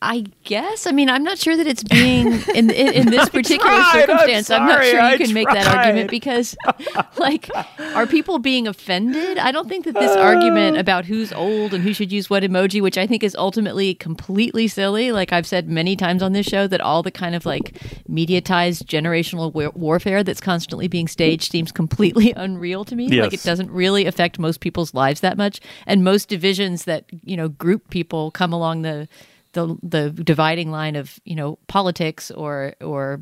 I 0.01 0.23
guess. 0.45 0.87
I 0.87 0.91
mean, 0.91 1.09
I'm 1.09 1.23
not 1.23 1.37
sure 1.37 1.57
that 1.57 1.67
it's 1.67 1.83
being 1.83 2.27
in 2.55 2.69
in, 2.69 2.93
in 2.93 3.05
this 3.07 3.27
particular 3.29 3.69
tried, 3.69 4.05
circumstance. 4.05 4.49
I'm 4.49 4.61
I'm, 4.61 4.67
not 4.69 4.83
sure 4.83 4.93
you 4.93 4.99
I 4.99 5.17
can 5.17 5.33
make 5.33 5.49
that 5.49 5.67
argument 5.75 6.09
because, 6.09 6.55
like, 7.17 7.49
are 7.93 8.07
people 8.07 8.39
being 8.39 8.65
offended? 8.65 9.37
I 9.37 9.51
don't 9.51 9.67
think 9.67 9.83
that 9.83 9.95
this 9.95 10.15
uh. 10.15 10.19
argument 10.19 10.77
about 10.77 11.03
who's 11.03 11.33
old 11.33 11.73
and 11.73 11.83
who 11.83 11.93
should 11.93 12.13
use 12.13 12.29
what 12.29 12.43
emoji, 12.43 12.81
which 12.81 12.97
I 12.97 13.07
think 13.07 13.23
is 13.23 13.35
ultimately 13.35 13.93
completely 13.93 14.69
silly. 14.69 15.11
Like 15.11 15.33
I've 15.33 15.47
said 15.47 15.67
many 15.67 15.97
times 15.97 16.23
on 16.23 16.31
this 16.31 16.45
show, 16.45 16.65
that 16.67 16.79
all 16.79 17.03
the 17.03 17.11
kind 17.11 17.35
of 17.35 17.45
like 17.45 17.77
mediatized 18.09 18.85
generational 18.85 19.53
war- 19.53 19.73
warfare 19.75 20.23
that's 20.23 20.39
constantly 20.39 20.87
being 20.87 21.09
staged 21.09 21.51
seems 21.51 21.73
completely 21.73 22.31
unreal 22.37 22.85
to 22.85 22.95
me. 22.95 23.09
Like 23.21 23.33
it 23.33 23.43
doesn't 23.43 23.69
really 23.69 24.05
affect 24.05 24.39
most 24.39 24.61
people's 24.61 24.93
lives 24.93 25.19
that 25.19 25.35
much, 25.35 25.59
and 25.85 26.05
most 26.05 26.29
divisions 26.29 26.85
that 26.85 27.03
you 27.25 27.35
know 27.35 27.49
group 27.49 27.89
people 27.89 28.31
come 28.31 28.53
along 28.53 28.83
the 28.83 29.09
the 29.53 29.75
the 29.81 30.11
dividing 30.11 30.69
line 30.71 30.95
of 30.95 31.19
you 31.25 31.35
know 31.35 31.57
politics 31.67 32.29
or 32.31 32.73
or 32.81 33.19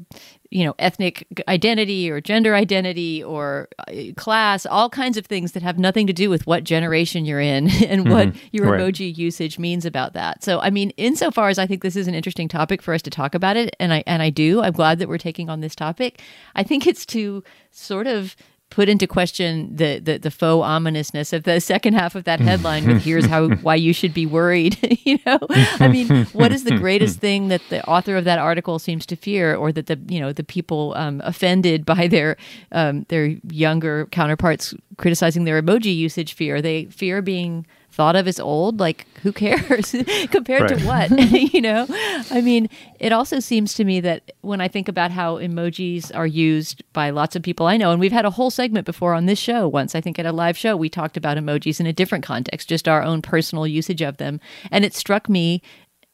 you 0.49 0.65
know 0.65 0.75
ethnic 0.79 1.25
identity 1.47 2.09
or 2.11 2.19
gender 2.21 2.53
identity 2.55 3.23
or 3.23 3.67
uh, 3.87 3.91
class 4.17 4.65
all 4.65 4.89
kinds 4.89 5.17
of 5.17 5.25
things 5.25 5.53
that 5.53 5.63
have 5.63 5.77
nothing 5.79 6.05
to 6.07 6.13
do 6.13 6.29
with 6.29 6.45
what 6.45 6.63
generation 6.65 7.23
you're 7.25 7.39
in 7.39 7.69
and 7.87 8.09
what 8.09 8.27
Mhm. 8.29 8.37
your 8.51 8.71
Right. 8.71 8.81
emoji 8.81 9.17
usage 9.17 9.57
means 9.59 9.85
about 9.85 10.13
that 10.13 10.43
so 10.43 10.59
i 10.59 10.69
mean 10.69 10.89
insofar 10.97 11.47
as 11.49 11.57
i 11.59 11.65
think 11.65 11.81
this 11.81 11.95
is 11.95 12.07
an 12.07 12.13
interesting 12.15 12.47
topic 12.49 12.81
for 12.81 12.93
us 12.93 13.01
to 13.03 13.09
talk 13.09 13.33
about 13.35 13.55
it 13.57 13.75
and 13.79 13.93
i 13.93 14.03
and 14.07 14.21
i 14.21 14.29
do 14.29 14.61
i'm 14.61 14.73
glad 14.73 14.99
that 14.99 15.07
we're 15.07 15.17
taking 15.17 15.49
on 15.49 15.61
this 15.61 15.75
topic 15.75 16.21
i 16.55 16.63
think 16.63 16.85
it's 16.87 17.05
to 17.05 17.43
sort 17.71 18.07
of 18.07 18.35
put 18.69 18.89
into 18.89 19.07
question 19.07 19.75
the, 19.75 19.99
the 19.99 20.17
the 20.17 20.31
faux 20.31 20.65
ominousness 20.65 21.33
of 21.33 21.43
the 21.43 21.59
second 21.61 21.93
half 21.93 22.15
of 22.15 22.25
that 22.25 22.39
headline 22.39 22.85
with 22.85 23.01
here's 23.01 23.25
how 23.25 23.47
why 23.61 23.75
you 23.75 23.93
should 23.93 24.13
be 24.13 24.25
worried 24.25 24.77
you 25.05 25.17
know? 25.25 25.39
I 25.79 25.87
mean 25.87 26.25
what 26.27 26.51
is 26.51 26.63
the 26.63 26.77
greatest 26.77 27.19
thing 27.19 27.47
that 27.47 27.61
the 27.69 27.85
author 27.87 28.17
of 28.17 28.25
that 28.25 28.39
article 28.39 28.77
seems 28.79 29.05
to 29.07 29.15
fear 29.15 29.55
or 29.55 29.71
that 29.71 29.87
the 29.87 29.99
you 30.07 30.19
know 30.19 30.33
the 30.33 30.43
people 30.43 30.93
um, 30.95 31.21
offended 31.23 31.85
by 31.85 32.07
their 32.07 32.37
um, 32.71 33.05
their 33.09 33.35
younger 33.49 34.07
counterparts 34.07 34.73
criticizing 34.97 35.45
their 35.45 35.61
emoji 35.61 35.95
usage 35.95 36.33
fear? 36.33 36.61
They 36.61 36.85
fear 36.85 37.21
being 37.21 37.65
thought 37.97 38.15
of 38.15 38.27
as 38.27 38.39
old 38.39 38.79
like 38.79 39.07
who 39.23 39.31
cares? 39.33 39.95
Compared 40.29 40.67
to 40.69 40.85
what 40.85 41.09
you 41.53 41.61
know? 41.61 41.87
I 42.31 42.41
mean 42.41 42.69
it 42.99 43.11
also 43.11 43.39
seems 43.39 43.73
to 43.75 43.83
me 43.83 43.99
that 44.01 44.31
when 44.41 44.61
i 44.61 44.67
think 44.67 44.87
about 44.87 45.11
how 45.11 45.37
emojis 45.37 46.15
are 46.15 46.27
used 46.27 46.83
by 46.93 47.09
lots 47.09 47.35
of 47.35 47.41
people 47.43 47.65
i 47.65 47.77
know 47.77 47.91
and 47.91 47.99
we've 47.99 48.11
had 48.11 48.25
a 48.25 48.31
whole 48.31 48.49
segment 48.49 48.85
before 48.85 49.13
on 49.13 49.25
this 49.25 49.37
show 49.37 49.67
once 49.67 49.93
i 49.93 50.01
think 50.01 50.17
at 50.17 50.25
a 50.25 50.31
live 50.31 50.57
show 50.57 50.75
we 50.75 50.89
talked 50.89 51.17
about 51.17 51.37
emojis 51.37 51.79
in 51.79 51.85
a 51.85 51.93
different 51.93 52.23
context 52.23 52.69
just 52.69 52.87
our 52.87 53.03
own 53.03 53.21
personal 53.21 53.65
usage 53.65 54.01
of 54.01 54.17
them. 54.17 54.39
And 54.71 54.85
it 54.85 54.93
struck 54.93 55.29
me 55.29 55.61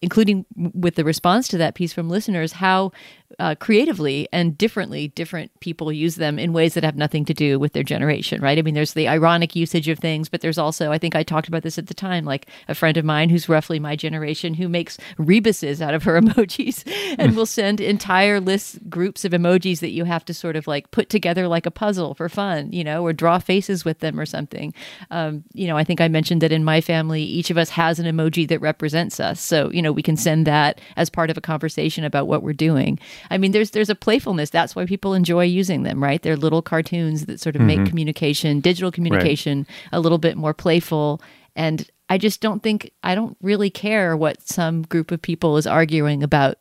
including 0.02 0.46
with 0.58 0.96
the 0.96 1.06
response 1.06 1.48
to 1.48 1.58
that 1.58 1.76
piece 1.76 1.94
from 1.94 2.10
listeners, 2.10 2.52
how 2.52 2.92
uh, 3.40 3.56
creatively 3.56 4.28
and 4.32 4.58
differently 4.58 5.10
different 5.10 5.58
people 5.60 5.92
use 5.92 6.16
them 6.16 6.38
in 6.38 6.54
ways 6.54 6.74
that 6.74 6.84
have 6.84 6.96
nothing 6.96 7.26
to 7.26 7.34
do 7.34 7.60
with 7.60 7.74
their 7.74 7.84
generation, 7.84 8.42
right? 8.42 8.58
I 8.58 8.62
mean, 8.62 8.74
there's 8.74 8.94
the 8.94 9.08
ironic 9.08 9.56
usage 9.56 9.88
of 9.90 10.00
things, 10.00 10.30
but 10.30 10.42
there's 10.42 10.58
also, 10.58 10.92
I 10.92 10.98
think 10.98 11.16
I 11.16 11.24
talked 11.24 11.48
about 11.48 11.64
this 11.64 11.78
at 11.78 11.88
the 11.88 11.94
time, 11.94 12.26
like 12.26 12.48
a 12.68 12.76
friend 12.76 12.98
of 12.98 13.06
mine 13.06 13.30
who's 13.30 13.50
roughly 13.50 13.80
my 13.80 13.96
generation 13.96 14.54
who 14.54 14.70
makes 14.70 14.98
rebuses 15.18 15.82
out 15.82 15.94
of 15.94 16.04
her 16.04 16.20
emojis 16.22 16.84
and 17.18 17.36
will 17.36 17.46
send 17.46 17.82
entire 17.82 18.40
lists, 18.40 18.80
groups 18.90 19.26
of 19.26 19.32
emojis 19.32 19.80
that 19.80 19.92
you 19.92 20.06
have 20.06 20.26
to 20.26 20.34
sort 20.34 20.56
of 20.56 20.68
like 20.68 20.92
put 20.92 21.10
together 21.10 21.48
like 21.48 21.66
a 21.66 21.72
puzzle 21.72 22.14
for 22.14 22.30
fun, 22.30 22.72
you 22.72 22.84
know, 22.84 23.04
or 23.04 23.14
draw 23.14 23.40
faces 23.40 23.86
with 23.86 24.00
them 24.00 24.20
or 24.20 24.26
something. 24.26 24.74
Um, 25.12 25.44
you 25.54 25.68
know, 25.68 25.78
I 25.78 25.84
think 25.84 26.02
I 26.02 26.08
mentioned 26.08 26.42
that 26.42 26.52
in 26.52 26.64
my 26.64 26.82
family, 26.82 27.24
each 27.24 27.50
of 27.50 27.58
us 27.58 27.70
has 27.70 28.00
an 28.00 28.06
emoji 28.06 28.48
that 28.48 28.60
represents 28.60 29.20
us. 29.20 29.42
So, 29.42 29.72
you 29.72 29.82
know, 29.82 29.92
we 29.92 30.04
can 30.04 30.18
send 30.18 30.48
that 30.48 30.80
as 30.96 31.10
part 31.10 31.30
of 31.30 31.38
a 31.38 31.42
conversation 31.42 32.04
about 32.04 32.28
what 32.28 32.44
we're 32.44 32.54
doing. 32.54 33.00
I 33.32 33.38
mean, 33.38 33.52
there's 33.52 33.72
there's 33.72 33.90
a 33.90 33.96
playfulness. 33.96 34.50
That's 34.50 34.76
why 34.76 34.86
people 34.86 35.14
enjoy 35.14 35.44
using 35.46 35.84
them, 35.84 36.02
right? 36.04 36.22
They're 36.22 36.36
little 36.38 36.62
cartoons 36.62 37.26
that 37.26 37.40
sort 37.40 37.56
of 37.56 37.62
make 37.62 37.80
Mhm. 37.80 37.88
communication, 37.90 38.60
digital 38.60 38.92
communication, 38.92 39.66
a 39.92 40.00
little 40.00 40.18
bit 40.18 40.38
more 40.38 40.54
playful. 40.54 41.22
And 41.56 41.88
I 42.14 42.20
just 42.20 42.42
don't 42.42 42.62
think 42.62 42.92
I 43.02 43.16
don't 43.16 43.36
really 43.42 43.72
care 43.72 44.16
what 44.16 44.48
some 44.48 44.84
group 44.84 45.10
of 45.10 45.20
people 45.20 45.58
is 45.58 45.66
arguing 45.66 46.22
about 46.22 46.58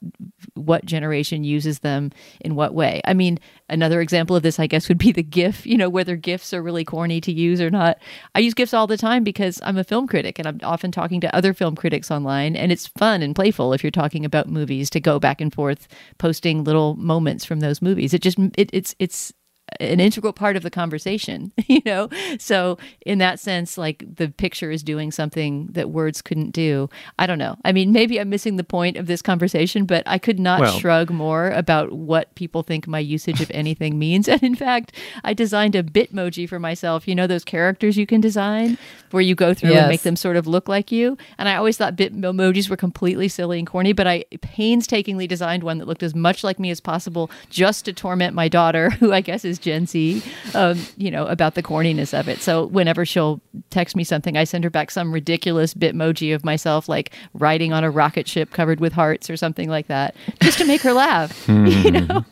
what 0.55 0.87
generation 0.87 1.45
uses 1.45 1.81
them 1.81 2.11
in 2.41 2.55
what 2.55 2.73
way. 2.73 3.03
I 3.05 3.13
mean, 3.13 3.39
another 3.69 4.01
example 4.01 4.35
of 4.35 4.43
this, 4.43 4.59
I 4.59 4.67
guess, 4.67 4.89
would 4.89 4.97
be 4.97 5.13
the 5.13 5.23
GIF, 5.23 5.67
you 5.67 5.77
know, 5.77 5.91
whether 5.91 6.17
GIFs 6.17 6.55
are 6.55 6.63
really 6.63 6.87
corny 6.87 7.21
to 7.21 7.31
use 7.31 7.61
or 7.61 7.69
not. 7.69 7.99
I 8.35 8.39
use 8.39 8.55
GIFs 8.55 8.73
all 8.73 8.87
the 8.87 8.97
time 8.97 9.25
because 9.25 9.61
I'm 9.63 9.77
a 9.77 9.85
film 9.85 10.07
critic 10.07 10.39
and 10.39 10.49
I'm 10.49 10.61
often 10.63 10.91
talking 10.91 11.21
to 11.21 11.37
other 11.37 11.53
film 11.53 11.77
critics 11.77 12.11
online. 12.11 12.57
And 12.57 12.73
it's 12.73 12.87
fun 12.87 13.21
and 13.21 13.35
playful 13.35 13.75
if 13.75 13.85
you're 13.85 13.91
talking 13.91 14.25
about 14.25 14.49
movies 14.49 14.89
to 14.89 15.01
go 15.01 15.21
back 15.21 15.43
and 15.43 15.53
forth 15.53 15.87
posting 16.17 16.65
little 16.65 16.97
moments 16.97 17.45
from 17.45 17.61
those 17.61 17.83
movies. 17.83 18.15
It 18.15 18.23
just, 18.23 18.39
it, 18.57 18.71
it's, 18.73 18.95
it's, 18.99 19.35
an 19.81 20.01
integral 20.01 20.33
part 20.33 20.57
of 20.57 20.63
the 20.63 20.71
conversation, 20.71 21.53
you 21.67 21.81
know? 21.85 22.09
So, 22.39 22.79
in 23.07 23.19
that 23.19 23.41
sense, 23.41 23.77
like 23.79 24.05
the 24.17 24.29
picture 24.29 24.71
is 24.71 24.83
doing 24.83 25.11
something 25.13 25.67
that 25.73 25.91
words 25.91 26.23
couldn't 26.23 26.51
do. 26.51 26.89
I 27.19 27.27
don't 27.27 27.39
know. 27.39 27.57
I 27.65 27.73
mean, 27.73 27.93
maybe 27.93 28.19
I'm 28.21 28.29
missing 28.31 28.57
the 28.57 28.65
point 28.65 28.97
of 28.97 29.07
this 29.07 29.23
conversation, 29.23 29.85
but 29.85 30.03
I 30.07 30.19
could 30.19 30.39
not 30.39 30.61
Well- 30.61 30.79
shrug 30.79 31.11
more 31.11 31.51
about 31.51 31.93
what 31.93 32.35
people 32.35 32.63
think 32.63 32.87
my 32.87 32.99
usage 32.99 33.41
of 33.41 33.51
anything 33.55 33.99
means. 33.99 34.29
And 34.33 34.43
in 34.43 34.55
fact, 34.55 34.93
I 35.25 35.35
designed 35.35 35.75
a 35.75 35.83
Bitmoji 35.83 36.49
for 36.49 36.59
myself. 36.59 37.07
You 37.07 37.15
know, 37.15 37.27
those 37.27 37.45
characters 37.45 37.97
you 37.97 38.07
can 38.07 38.21
design 38.21 38.79
where 39.11 39.21
you 39.23 39.35
go 39.35 39.53
through 39.53 39.71
Yes. 39.71 39.81
and 39.83 39.89
make 39.89 40.03
them 40.03 40.17
sort 40.17 40.37
of 40.37 40.47
look 40.47 40.69
like 40.69 40.91
you. 40.91 41.19
And 41.39 41.49
I 41.49 41.57
always 41.57 41.77
thought 41.77 41.97
Bitmojis 41.97 42.71
were 42.71 42.77
completely 42.77 43.29
silly 43.29 43.59
and 43.59 43.67
corny, 43.67 43.93
but 43.93 44.07
I 44.07 44.25
painstakingly 44.41 45.27
designed 45.27 45.63
one 45.65 45.79
that 45.79 45.87
looked 45.89 46.03
as 46.03 46.15
much 46.15 46.45
like 46.45 46.59
me 46.59 46.71
as 46.71 46.81
possible 46.81 47.31
just 47.51 47.85
to 47.87 47.93
torment 47.93 48.35
my 48.35 48.49
daughter, 48.49 48.91
who 49.01 49.13
I 49.13 49.21
guess 49.21 49.45
is 49.45 49.59
Gen 49.63 49.87
Z, 49.87 50.23
um, 50.55 50.79
you 50.97 51.11
know, 51.11 51.27
about 51.27 51.55
the 51.55 51.63
corniness 51.63 52.19
of 52.19 52.29
it. 52.29 52.41
So 52.41 52.67
whenever 52.67 53.07
she'll 53.07 53.41
text 53.71 53.97
me 53.97 54.05
something, 54.05 54.37
I 54.37 54.45
send 54.45 54.65
her 54.65 54.71
back 54.71 54.91
some 54.91 55.13
ridiculous 55.13 55.73
Bitmoji 55.73 56.35
of 56.35 56.45
myself, 56.45 56.89
like 56.89 57.15
riding 57.35 57.73
on 57.73 57.85
a 57.85 57.91
rocket 57.91 58.29
ship 58.29 58.51
covered 58.51 58.81
with 58.81 58.93
hearts 58.93 59.31
or 59.31 59.37
something 59.37 59.69
like 59.69 59.87
that, 59.87 60.15
just 60.43 60.59
to 60.59 60.65
make 60.65 60.83
her 60.83 60.93
laugh. 60.93 61.49
you 61.49 61.91
know? 61.91 62.25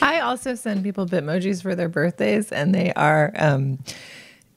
I 0.00 0.20
also 0.22 0.54
send 0.54 0.84
people 0.84 1.06
Bitmojis 1.06 1.62
for 1.62 1.74
their 1.74 1.88
birthdays, 1.88 2.52
and 2.52 2.74
they 2.74 2.92
are 2.94 3.32
um, 3.36 3.78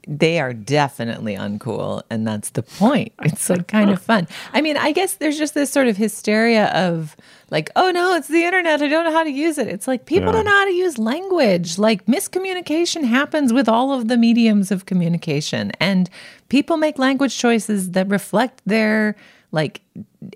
they 0.07 0.39
are 0.39 0.51
definitely 0.53 1.35
uncool, 1.35 2.01
and 2.09 2.25
that's 2.25 2.49
the 2.51 2.63
point. 2.63 3.13
It's 3.23 3.49
like 3.49 3.67
kind 3.67 3.89
of 3.91 4.01
fun. 4.01 4.27
I 4.53 4.61
mean, 4.61 4.75
I 4.77 4.91
guess 4.91 5.13
there's 5.15 5.37
just 5.37 5.53
this 5.53 5.69
sort 5.69 5.87
of 5.87 5.95
hysteria 5.97 6.67
of 6.73 7.15
like, 7.51 7.69
oh 7.75 7.91
no, 7.91 8.15
it's 8.15 8.27
the 8.27 8.43
internet. 8.43 8.81
I 8.81 8.87
don't 8.87 9.03
know 9.05 9.11
how 9.11 9.23
to 9.23 9.29
use 9.29 9.57
it. 9.57 9.67
It's 9.67 9.87
like 9.87 10.05
people 10.05 10.27
Yeah. 10.27 10.31
don't 10.33 10.45
know 10.45 10.51
how 10.51 10.65
to 10.65 10.71
use 10.73 10.97
language. 10.97 11.77
Like 11.77 12.05
miscommunication 12.07 13.03
happens 13.03 13.53
with 13.53 13.69
all 13.69 13.93
of 13.93 14.07
the 14.07 14.17
mediums 14.17 14.71
of 14.71 14.85
communication, 14.85 15.71
and 15.79 16.09
people 16.49 16.77
make 16.77 16.97
language 16.97 17.37
choices 17.37 17.91
that 17.91 18.07
reflect 18.09 18.61
their 18.65 19.15
like 19.51 19.81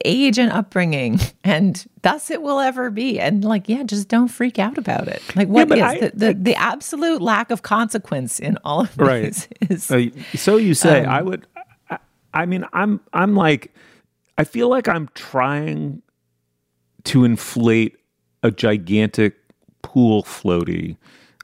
age 0.03 0.37
and 0.39 0.51
upbringing 0.51 1.19
and 1.43 1.85
thus 2.01 2.29
it 2.29 2.41
will 2.41 2.59
ever 2.59 2.89
be. 2.89 3.19
And 3.19 3.43
like 3.43 3.69
yeah 3.69 3.83
just 3.83 4.07
don't 4.07 4.27
freak 4.27 4.59
out 4.59 4.77
about 4.77 5.07
it. 5.07 5.21
Like 5.35 5.47
what 5.47 5.69
but 5.69 5.77
is 5.77 5.83
I- 5.83 5.99
the, 5.99 6.11
the, 6.13 6.33
the 6.33 6.55
absolute 6.55 7.21
lack 7.21 7.51
of 7.51 7.61
consequence 7.61 8.39
in 8.39 8.57
all 8.63 8.81
of 8.81 8.97
right. 8.97 9.23
this 9.23 9.47
is 9.69 9.91
Uh, 9.91 10.09
so 10.35 10.57
you 10.57 10.73
say 10.73 11.03
um, 11.05 11.09
i 11.13 11.21
would 11.21 11.47
I, 11.89 11.97
I 12.33 12.45
mean 12.45 12.65
i'm 12.73 12.99
i'm 13.13 13.35
like 13.35 13.73
i 14.37 14.43
feel 14.43 14.69
like 14.69 14.87
i'm 14.87 15.07
trying 15.13 16.01
to 17.05 17.23
inflate 17.23 17.97
a 18.43 18.51
gigantic 18.51 19.35
pool 19.81 20.23
floaty 20.23 20.97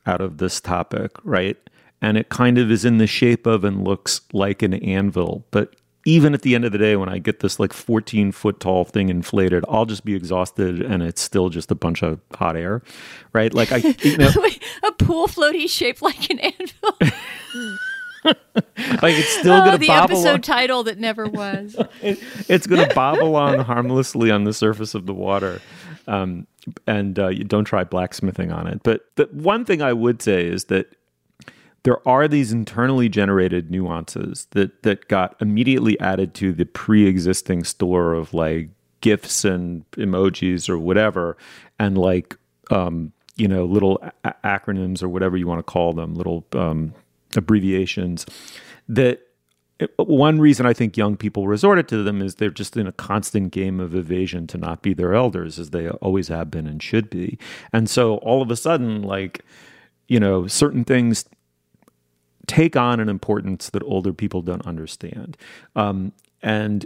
out 0.06 0.22
of 0.22 0.38
this 0.40 0.60
topic 0.60 1.12
right? 1.24 1.58
And 2.04 2.18
it 2.18 2.30
kind 2.30 2.58
of 2.58 2.72
is 2.72 2.84
in 2.84 2.98
the 2.98 3.06
shape 3.06 3.46
of 3.46 3.64
and 3.64 3.84
looks 3.84 4.22
like 4.34 4.62
an 4.64 4.74
anvil 4.74 5.46
but 5.52 5.76
even 6.06 6.34
at 6.34 6.42
the 6.42 6.56
end 6.56 6.66
of 6.66 6.72
the 6.72 6.78
day 6.78 6.96
when 6.96 7.10
i 7.10 7.18
get 7.18 7.40
this 7.42 7.60
like 7.60 7.74
14 7.74 8.32
foot 8.32 8.60
tall 8.60 8.86
thing 8.86 9.10
inflated 9.10 9.64
i'll 9.70 9.86
just 9.86 10.04
be 10.04 10.16
exhausted 10.16 10.82
and 10.82 11.04
it's 11.04 11.22
still 11.22 11.50
just 11.50 11.72
a 11.72 11.76
bunch 11.76 12.02
of 12.02 12.20
hot 12.34 12.56
air 12.56 12.82
right 13.34 13.54
like 13.54 13.72
i 13.72 13.78
you 14.02 14.18
know 14.18 14.32
Wait, 14.38 14.62
a 14.84 14.92
pool 14.92 15.28
floaty 15.28 15.70
shaped 15.70 16.02
like 16.02 16.30
an 16.30 16.40
anvil. 16.40 16.98
like 18.24 19.16
it's 19.16 19.30
still 19.40 19.54
oh, 19.54 19.66
gonna 19.66 19.78
the 19.78 19.88
bob 19.88 20.12
episode 20.12 20.28
along. 20.28 20.42
title 20.42 20.84
that 20.84 20.98
never 20.98 21.28
was. 21.28 21.76
it's 22.02 22.68
going 22.68 22.88
to 22.88 22.94
bob 22.94 23.20
along 23.20 23.60
harmlessly 23.60 24.32
on 24.32 24.44
the 24.44 24.54
surface 24.54 24.94
of 24.94 25.06
the 25.06 25.14
water. 25.14 25.62
Um, 26.08 26.48
and 26.86 27.18
uh, 27.18 27.30
you 27.30 27.44
don't 27.44 27.66
try 27.66 27.84
blacksmithing 27.84 28.52
on 28.52 28.68
it. 28.68 28.82
But 28.84 29.06
the 29.16 29.28
one 29.32 29.66
thing 29.66 29.82
I 29.82 29.94
would 29.94 30.22
say 30.22 30.46
is 30.46 30.66
that 30.66 30.96
there 31.84 32.08
are 32.08 32.28
these 32.28 32.52
internally 32.52 33.10
generated 33.10 33.72
nuances 33.72 34.48
that 34.52 34.84
that 34.84 35.08
got 35.08 35.36
immediately 35.42 36.00
added 36.00 36.34
to 36.36 36.54
the 36.54 36.66
pre-existing 36.66 37.64
store 37.64 38.14
of 38.14 38.34
like 38.34 38.70
gifs 39.02 39.44
and 39.44 39.90
emojis 39.92 40.70
or 40.70 40.78
whatever, 40.78 41.38
and 41.80 41.98
like 41.98 42.38
um, 42.70 43.12
you 43.36 43.48
know 43.48 43.66
little 43.66 44.02
a- 44.24 44.36
acronyms 44.44 45.02
or 45.02 45.10
whatever 45.10 45.38
you 45.38 45.48
want 45.48 45.60
to 45.60 45.64
call 45.64 45.94
them, 45.94 46.14
little 46.16 46.46
um, 46.54 46.94
abbreviations 47.36 48.26
that 48.88 49.22
one 49.98 50.40
reason 50.40 50.66
I 50.66 50.74
think 50.74 50.96
young 50.98 51.18
people 51.18 51.48
resorted 51.48 51.88
to 51.90 52.04
them 52.04 52.22
is 52.22 52.36
they're 52.36 52.50
just 52.50 52.78
in 52.78 52.88
a 52.88 52.92
constant 52.92 53.52
game 53.52 53.80
of 53.80 53.96
evasion 53.96 54.48
to 54.48 54.58
not 54.58 54.82
be 54.82 54.94
their 54.94 55.14
elders, 55.14 55.58
as 55.58 55.72
they 55.72 55.90
always 55.90 56.28
have 56.28 56.52
been 56.52 56.68
and 56.68 56.82
should 56.82 57.10
be. 57.10 57.40
And 57.74 57.90
so 57.90 58.18
all 58.18 58.42
of 58.42 58.52
a 58.52 58.56
sudden, 58.56 59.02
like, 59.02 59.44
you 60.08 60.20
know, 60.20 60.46
certain 60.48 60.84
things 60.84 61.26
take 62.52 62.76
on 62.76 63.00
an 63.00 63.08
importance 63.08 63.70
that 63.70 63.82
older 63.84 64.12
people 64.12 64.42
don't 64.42 64.66
understand. 64.66 65.38
Um, 65.74 66.12
and 66.44 66.86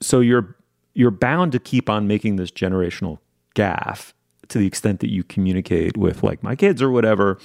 so 0.00 0.18
you're 0.18 0.56
you're 0.94 1.12
bound 1.12 1.52
to 1.52 1.60
keep 1.60 1.88
on 1.88 2.08
making 2.08 2.34
this 2.36 2.50
generational 2.50 3.18
gaff 3.54 4.12
to 4.48 4.58
the 4.58 4.66
extent 4.66 4.98
that 5.00 5.10
you 5.10 5.22
communicate 5.22 5.96
with 5.96 6.24
like 6.24 6.42
my 6.42 6.56
kids 6.56 6.82
or 6.82 6.90
whatever. 6.90 7.38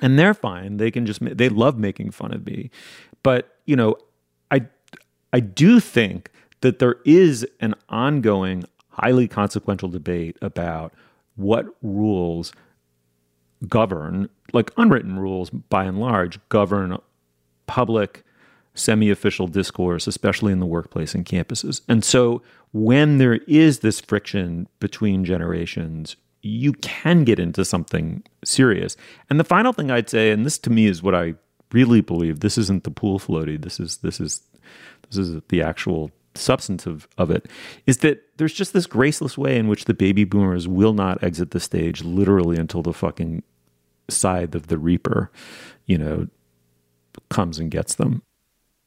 And 0.00 0.18
they're 0.18 0.34
fine. 0.34 0.78
They 0.78 0.90
can 0.90 1.06
just 1.06 1.20
they 1.22 1.48
love 1.48 1.78
making 1.78 2.10
fun 2.10 2.34
of 2.34 2.44
me. 2.44 2.70
But 3.22 3.56
you 3.70 3.76
know 3.76 3.96
i 4.50 4.66
i 5.32 5.38
do 5.38 5.78
think 5.78 6.30
that 6.60 6.80
there 6.80 6.96
is 7.04 7.46
an 7.60 7.74
ongoing 7.88 8.64
highly 8.88 9.28
consequential 9.28 9.88
debate 9.88 10.36
about 10.42 10.92
what 11.36 11.66
rules 11.82 12.52
govern 13.68 14.28
like 14.52 14.70
unwritten 14.76 15.18
rules 15.18 15.50
by 15.50 15.84
and 15.84 16.00
large 16.00 16.38
govern 16.48 16.98
public 17.66 18.24
semi-official 18.74 19.46
discourse 19.48 20.06
especially 20.06 20.52
in 20.52 20.60
the 20.60 20.66
workplace 20.66 21.14
and 21.14 21.24
campuses. 21.26 21.82
And 21.88 22.04
so 22.04 22.42
when 22.72 23.18
there 23.18 23.34
is 23.46 23.80
this 23.80 24.00
friction 24.00 24.68
between 24.78 25.24
generations 25.24 26.16
you 26.42 26.72
can 26.74 27.24
get 27.24 27.38
into 27.38 27.66
something 27.66 28.22
serious. 28.44 28.96
And 29.28 29.38
the 29.38 29.44
final 29.44 29.72
thing 29.72 29.90
i'd 29.90 30.08
say 30.08 30.30
and 30.30 30.46
this 30.46 30.58
to 30.58 30.70
me 30.70 30.86
is 30.86 31.02
what 31.02 31.14
i 31.14 31.34
really 31.72 32.00
believe 32.00 32.40
this 32.40 32.58
isn't 32.58 32.84
the 32.84 32.90
pool 32.90 33.18
floaty 33.18 33.60
this 33.60 33.78
is 33.78 33.98
this 33.98 34.20
is 34.20 34.42
this 35.08 35.16
is 35.18 35.40
the 35.48 35.62
actual 35.62 36.10
substance 36.34 36.86
of, 36.86 37.08
of 37.18 37.30
it 37.30 37.48
is 37.86 37.98
that 37.98 38.22
there's 38.36 38.52
just 38.52 38.72
this 38.72 38.86
graceless 38.86 39.36
way 39.36 39.56
in 39.56 39.68
which 39.68 39.86
the 39.86 39.94
baby 39.94 40.24
boomers 40.24 40.68
will 40.68 40.92
not 40.92 41.22
exit 41.22 41.50
the 41.50 41.60
stage 41.60 42.04
literally 42.04 42.56
until 42.56 42.82
the 42.82 42.92
fucking 42.92 43.42
scythe 44.10 44.54
of 44.54 44.66
the 44.68 44.78
reaper 44.78 45.30
you 45.86 45.98
know 45.98 46.28
comes 47.28 47.58
and 47.58 47.70
gets 47.70 47.94
them. 47.94 48.22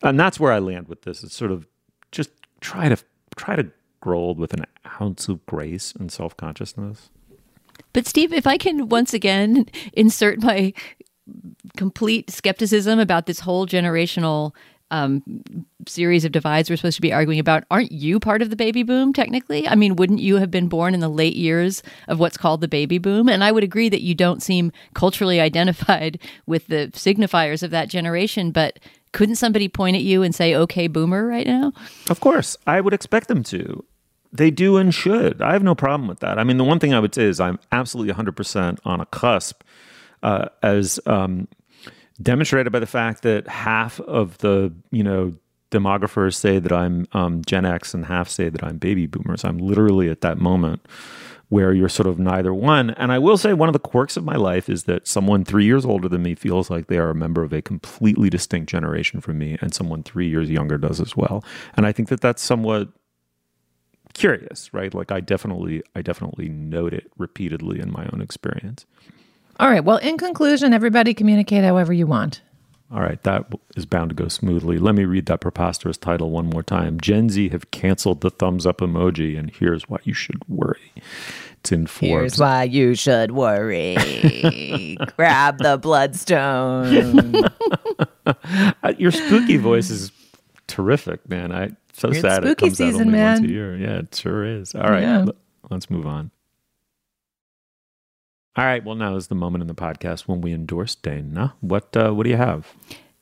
And 0.02 0.20
that's 0.20 0.40
where 0.40 0.52
i 0.52 0.60
land 0.60 0.88
with 0.88 1.04
this. 1.04 1.24
It's 1.24 1.36
sort 1.36 1.52
of 1.52 1.68
just 2.12 2.30
try 2.62 2.90
to 2.90 2.98
try 3.36 3.56
to 3.56 3.72
grow 4.02 4.20
old 4.20 4.38
with 4.38 4.54
an 4.54 4.66
ounce 5.02 5.28
of 5.30 5.46
grace 5.46 5.94
and 5.98 6.12
self-consciousness. 6.12 7.10
But 7.94 8.06
Steve, 8.06 8.34
if 8.34 8.46
I 8.46 8.58
can 8.58 8.90
once 8.90 9.14
again 9.14 9.66
insert 9.94 10.42
my 10.42 10.74
complete 11.78 12.30
skepticism 12.30 13.00
about 13.00 13.26
this 13.26 13.40
whole 13.40 13.66
generational 13.66 14.54
um, 14.94 15.24
series 15.88 16.24
of 16.24 16.32
divides 16.32 16.70
we're 16.70 16.78
supposed 16.78 16.98
to 16.98 17.02
be 17.02 17.12
arguing 17.12 17.40
about, 17.40 17.64
aren't 17.72 17.92
you 17.92 18.20
part 18.20 18.44
of 18.44 18.52
the 18.52 18.56
baby 18.56 18.84
boom 18.84 19.12
technically? 19.12 19.68
I 19.68 19.74
mean, 19.74 19.96
wouldn't 19.96 20.20
you 20.20 20.38
have 20.38 20.52
been 20.52 20.68
born 20.68 20.94
in 20.94 21.00
the 21.00 21.10
late 21.10 21.36
years 21.36 21.82
of 22.08 22.20
what's 22.20 22.38
called 22.38 22.62
the 22.62 22.68
baby 22.68 23.00
boom? 23.00 23.28
And 23.28 23.44
I 23.44 23.52
would 23.52 23.64
agree 23.64 23.90
that 23.90 24.02
you 24.02 24.14
don't 24.14 24.44
seem 24.44 24.72
culturally 24.94 25.42
identified 25.42 26.20
with 26.46 26.68
the 26.68 26.92
signifiers 26.94 27.64
of 27.64 27.72
that 27.72 27.90
generation, 27.90 28.52
but 28.52 28.80
couldn't 29.14 29.36
somebody 29.36 29.68
point 29.68 29.96
at 29.96 30.04
you 30.04 30.22
and 30.22 30.34
say, 30.34 30.56
okay, 30.56 30.88
boomer 30.88 31.26
right 31.26 31.48
now? 31.48 31.74
Of 32.10 32.20
course, 32.20 32.56
I 32.68 32.80
would 32.80 32.94
expect 32.94 33.28
them 33.28 33.44
to. 33.46 33.84
They 34.32 34.52
do 34.52 34.78
and 34.78 34.94
should. 34.94 35.42
I 35.42 35.54
have 35.54 35.64
no 35.64 35.76
problem 35.76 36.08
with 36.08 36.20
that. 36.20 36.38
I 36.38 36.44
mean, 36.44 36.58
the 36.58 36.64
one 36.64 36.80
thing 36.80 36.94
I 36.94 37.00
would 37.00 37.14
say 37.14 37.24
is 37.24 37.40
I'm 37.40 37.60
absolutely 37.72 38.14
100% 38.14 38.80
on 38.86 39.02
a 39.02 39.06
cusp, 39.08 39.64
uh, 40.22 40.50
as 40.62 41.00
um, 41.06 41.48
demonstrated 42.22 42.72
by 42.72 42.80
the 42.80 42.86
fact 42.86 43.24
that 43.24 43.48
half 43.48 44.00
of 44.02 44.38
the, 44.40 44.74
you 44.92 45.04
know, 45.04 45.34
demographers 45.72 46.36
say 46.36 46.60
that 46.60 46.72
I'm 46.72 47.08
um, 47.14 47.42
Gen 47.46 47.66
X 47.66 47.94
and 47.94 48.06
half 48.06 48.30
say 48.30 48.50
that 48.50 48.64
I'm 48.64 48.78
baby 48.78 49.08
boomers. 49.08 49.44
I'm 49.44 49.58
literally 49.58 50.10
at 50.10 50.22
that 50.22 50.38
moment 50.38 50.86
where 51.50 51.74
you're 51.74 51.90
sort 51.90 52.08
of 52.08 52.18
neither 52.18 52.54
one. 52.54 52.92
And 52.92 53.12
I 53.12 53.20
will 53.20 53.38
say 53.38 53.54
one 53.54 53.70
of 53.70 53.74
the 53.74 53.80
quirks 53.80 54.18
of 54.18 54.24
my 54.24 54.36
life 54.36 54.70
is 54.70 54.86
that 54.86 55.08
someone 55.08 55.44
three 55.46 55.66
years 55.66 55.86
older 55.86 56.10
than 56.10 56.24
me 56.24 56.36
feels 56.36 56.70
like 56.70 56.88
they 56.88 56.98
are 56.98 57.12
a 57.12 57.16
member 57.16 57.44
of 57.44 57.54
a 57.54 57.62
completely 57.62 58.30
distinct 58.30 58.72
generation 58.72 59.22
from 59.22 59.38
me, 59.38 59.58
and 59.62 59.74
someone 59.74 60.02
three 60.02 60.28
years 60.28 60.50
younger 60.50 60.78
does 60.78 61.00
as 61.00 61.16
well. 61.16 61.44
And 61.76 61.86
I 61.86 61.92
think 61.92 62.10
that 62.10 62.22
that's 62.22 62.42
somewhat 62.42 62.90
curious, 64.14 64.74
right? 64.74 64.94
Like 64.94 65.12
I 65.12 65.20
definitely, 65.20 65.84
I 65.96 66.02
definitely 66.02 66.50
note 66.50 66.94
it 66.94 67.12
repeatedly 67.18 67.80
in 67.80 67.92
my 67.92 68.08
own 68.14 68.22
experience. 68.22 68.86
All 69.60 69.70
right 69.70 69.84
well 69.84 69.98
in 69.98 70.18
conclusion 70.18 70.74
everybody 70.74 71.14
communicate 71.14 71.64
however 71.64 71.94
you 71.94 72.08
want 72.08 72.42
All 72.92 73.02
right, 73.02 73.22
that 73.24 73.46
is 73.76 73.88
bound 73.88 74.10
to 74.12 74.16
go 74.16 74.28
smoothly. 74.28 74.78
Let 74.78 74.94
me 74.94 75.06
read 75.06 75.26
that 75.26 75.42
preposterous 75.42 75.98
title 75.98 76.30
one 76.30 76.46
more 76.48 76.62
time. 76.62 77.00
Gen 77.02 77.28
Z 77.30 77.50
have 77.50 77.72
canceled 77.72 78.22
the 78.22 78.30
thumbs 78.30 78.68
up 78.68 78.82
emoji, 78.82 79.36
and 79.36 79.50
here's 79.50 79.90
why 79.90 79.98
you 80.04 80.14
should 80.14 80.48
worry. 80.48 80.92
It's 81.60 81.72
in 81.72 81.88
Forbes. 81.88 82.08
Here's 82.08 82.40
why 82.40 82.66
you 82.66 82.94
should 82.94 83.32
worry. 83.32 84.96
Grab 85.18 85.58
the 85.58 85.80
bloodstone. 85.82 87.50
Your 89.00 89.12
spooky 89.12 89.58
voice 89.58 89.90
is 89.90 90.12
terrific, 90.68 91.28
man. 91.28 91.52
I 91.52 91.72
so 91.94 92.10
It's 92.10 92.22
sad 92.22 92.44
it 92.44 92.48
spooky 92.60 92.68
comes 92.68 92.82
out 92.82 92.94
only 92.94 93.06
man. 93.06 93.38
once 93.42 93.50
a 93.50 93.52
year. 93.52 93.76
Yeah, 93.76 94.00
it 94.00 94.14
sure 94.14 94.46
is. 94.46 94.76
All 94.76 94.84
right, 94.84 95.02
Yeah. 95.02 95.26
let's 95.72 95.90
move 95.90 96.06
on. 96.06 96.30
All 98.56 98.66
right, 98.66 98.84
well 98.84 98.96
now 98.96 99.16
is 99.16 99.28
the 99.28 99.36
moment 99.36 99.64
in 99.64 99.68
the 99.68 99.74
podcast 99.74 100.22
when 100.22 100.42
we 100.42 100.54
endorse 100.54 100.94
Dana. 100.94 101.56
What 101.62 101.96
uh, 101.98 102.12
what 102.12 102.24
do 102.24 102.30
you 102.30 102.38
have? 102.38 102.72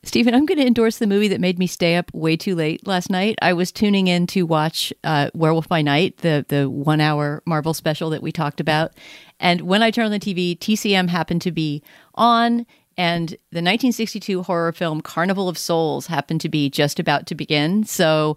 Stephen, 0.03 0.33
I'm 0.33 0.45
going 0.47 0.57
to 0.57 0.65
endorse 0.65 0.97
the 0.97 1.05
movie 1.05 1.27
that 1.27 1.39
made 1.39 1.59
me 1.59 1.67
stay 1.67 1.95
up 1.95 2.11
way 2.11 2.35
too 2.35 2.55
late 2.55 2.87
last 2.87 3.11
night. 3.11 3.37
I 3.41 3.53
was 3.53 3.71
tuning 3.71 4.07
in 4.07 4.25
to 4.27 4.47
watch 4.47 4.91
uh, 5.03 5.29
Werewolf 5.35 5.69
by 5.69 5.81
Night, 5.81 6.17
the 6.17 6.45
the 6.49 6.69
one 6.69 6.99
hour 6.99 7.41
Marvel 7.45 7.73
special 7.73 8.09
that 8.09 8.21
we 8.21 8.33
talked 8.33 8.59
about, 8.59 8.91
and 9.39 9.61
when 9.61 9.81
I 9.81 9.89
turned 9.91 10.07
on 10.07 10.11
the 10.11 10.19
TV, 10.19 10.57
TCM 10.57 11.07
happened 11.07 11.43
to 11.43 11.51
be 11.51 11.81
on, 12.15 12.65
and 12.97 13.29
the 13.29 13.61
1962 13.61 14.43
horror 14.43 14.73
film 14.73 14.99
Carnival 14.99 15.47
of 15.47 15.57
Souls 15.57 16.07
happened 16.07 16.41
to 16.41 16.49
be 16.49 16.69
just 16.69 16.99
about 16.99 17.25
to 17.27 17.35
begin. 17.35 17.85
So. 17.85 18.35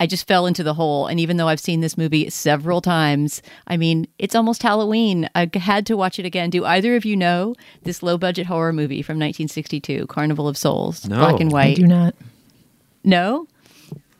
I 0.00 0.06
just 0.06 0.28
fell 0.28 0.46
into 0.46 0.62
the 0.62 0.74
hole. 0.74 1.06
And 1.06 1.18
even 1.18 1.36
though 1.36 1.48
I've 1.48 1.60
seen 1.60 1.80
this 1.80 1.98
movie 1.98 2.30
several 2.30 2.80
times, 2.80 3.42
I 3.66 3.76
mean, 3.76 4.06
it's 4.18 4.34
almost 4.34 4.62
Halloween. 4.62 5.28
I 5.34 5.50
had 5.54 5.86
to 5.86 5.96
watch 5.96 6.18
it 6.18 6.24
again. 6.26 6.50
Do 6.50 6.64
either 6.64 6.94
of 6.94 7.04
you 7.04 7.16
know 7.16 7.54
this 7.82 8.02
low 8.02 8.16
budget 8.16 8.46
horror 8.46 8.72
movie 8.72 9.02
from 9.02 9.14
1962, 9.14 10.06
Carnival 10.06 10.46
of 10.46 10.56
Souls? 10.56 11.08
No. 11.08 11.18
Black 11.18 11.40
and 11.40 11.50
white. 11.50 11.78
I 11.78 11.80
do 11.80 11.86
not. 11.86 12.14
No? 13.04 13.48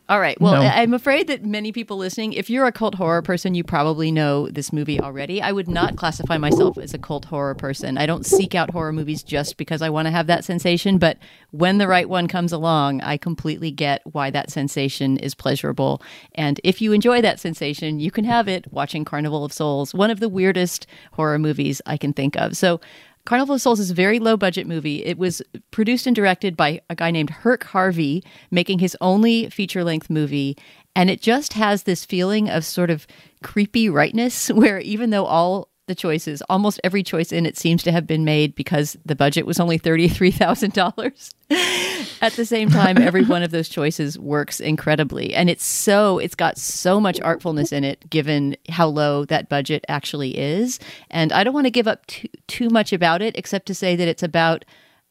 All 0.09 0.21
right. 0.21 0.41
Well, 0.41 0.63
No. 0.63 0.69
I'm 0.69 0.95
afraid 0.95 1.27
that 1.27 1.45
many 1.45 1.71
people 1.71 1.99
listening, 1.99 2.33
if 2.33 2.49
you're 2.49 2.67
a 2.67 2.73
cult 2.73 2.95
horror 2.95 3.21
person, 3.21 3.55
you 3.55 3.63
probably 3.63 4.11
know 4.11 4.49
this 4.49 4.73
movie 4.73 4.99
already. 4.99 5.43
I 5.43 5.53
would 5.53 5.69
not 5.69 5.97
classify 5.97 6.39
myself 6.39 6.79
as 6.79 6.95
a 6.95 6.99
cult 6.99 7.27
horror 7.27 7.55
person. 7.55 7.99
I 7.99 8.07
don't 8.07 8.25
seek 8.25 8.55
out 8.55 8.71
horror 8.71 8.93
movies 8.93 9.23
just 9.23 9.59
because 9.59 9.83
I 9.83 9.91
want 9.91 10.07
to 10.07 10.11
have 10.11 10.27
that 10.29 10.47
sensation, 10.47 10.97
but 10.97 11.19
when 11.51 11.77
the 11.77 11.87
right 11.87 12.09
one 12.09 12.27
comes 12.27 12.53
along, 12.55 13.03
I 13.03 13.19
completely 13.19 13.71
get 13.71 14.01
why 14.11 14.31
that 14.31 14.51
sensation 14.51 15.19
is 15.19 15.35
pleasurable. 15.35 16.01
And 16.35 16.59
if 16.65 16.81
you 16.81 16.93
enjoy 16.93 17.21
that 17.21 17.39
sensation, 17.39 18.01
you 18.01 18.11
can 18.11 18.25
have 18.25 18.49
it 18.49 18.73
watching 18.73 19.05
Carnival 19.05 19.45
of 19.45 19.53
Souls, 19.53 19.95
one 19.95 20.11
of 20.11 20.21
the 20.21 20.29
weirdest 20.31 20.87
horror 21.13 21.39
movies 21.39 21.83
I 21.85 21.99
can 21.99 22.15
think 22.15 22.35
of. 22.37 22.57
So, 22.57 22.81
Carnival 23.29 23.57
of 23.57 23.61
Souls 23.61 23.79
is 23.79 23.91
a 23.91 23.95
very 23.95 24.19
low 24.19 24.39
budget 24.39 24.67
movie. 24.67 25.05
It 25.05 25.19
was 25.19 25.43
produced 25.71 26.07
and 26.07 26.17
directed 26.17 26.57
by 26.57 26.81
a 26.89 26.95
guy 26.95 27.11
named 27.11 27.31
Herk 27.31 27.63
Harvey, 27.63 28.25
making 28.51 28.79
his 28.79 28.97
only 29.03 29.51
feature 29.51 29.85
length 29.85 30.09
movie. 30.09 30.57
And 30.97 31.11
it 31.11 31.21
just 31.21 31.53
has 31.53 31.83
this 31.83 32.07
feeling 32.07 32.49
of 32.49 32.65
sort 32.65 32.89
of 32.89 33.07
creepy 33.43 33.91
rightness, 33.91 34.49
where 34.55 34.79
even 34.79 35.11
though 35.11 35.27
all 35.27 35.68
the 35.89 35.95
choices, 35.95 36.43
almost 36.49 36.81
every 36.85 37.03
choice 37.03 37.33
in 37.33 37.45
it 37.45 37.59
seems 37.59 37.83
to 37.83 37.93
have 37.93 38.07
been 38.07 38.25
made 38.25 38.55
because 38.55 38.97
the 39.05 39.17
budget 39.17 39.47
was 39.47 39.59
only 39.59 39.79
$33,000. 39.79 41.35
At 42.23 42.33
the 42.35 42.45
same 42.45 42.71
time, 42.71 42.99
every 42.99 43.25
one 43.25 43.43
of 43.43 43.51
those 43.51 43.69
choices 43.69 44.19
works 44.19 44.61
incredibly. 44.61 45.35
And 45.35 45.51
it's 45.51 45.65
so, 45.65 46.19
it's 46.19 46.35
got 46.35 46.59
so 46.59 47.01
much 47.01 47.19
artfulness 47.21 47.73
in 47.73 47.85
it, 47.85 48.09
given 48.11 48.57
how 48.69 48.87
low 48.87 49.25
that 49.25 49.49
budget 49.49 49.85
actually 49.89 50.39
is. 50.39 50.79
And 51.11 51.33
I 51.33 51.43
don't 51.43 51.55
want 51.55 51.67
to 51.67 51.71
give 51.71 51.89
up 51.89 52.07
too, 52.07 52.29
too 52.47 52.69
much 52.69 52.93
about 52.93 53.23
it, 53.23 53.37
except 53.37 53.67
to 53.67 53.75
say 53.75 53.97
that 53.97 54.09
it's 54.09 54.23
about 54.23 54.65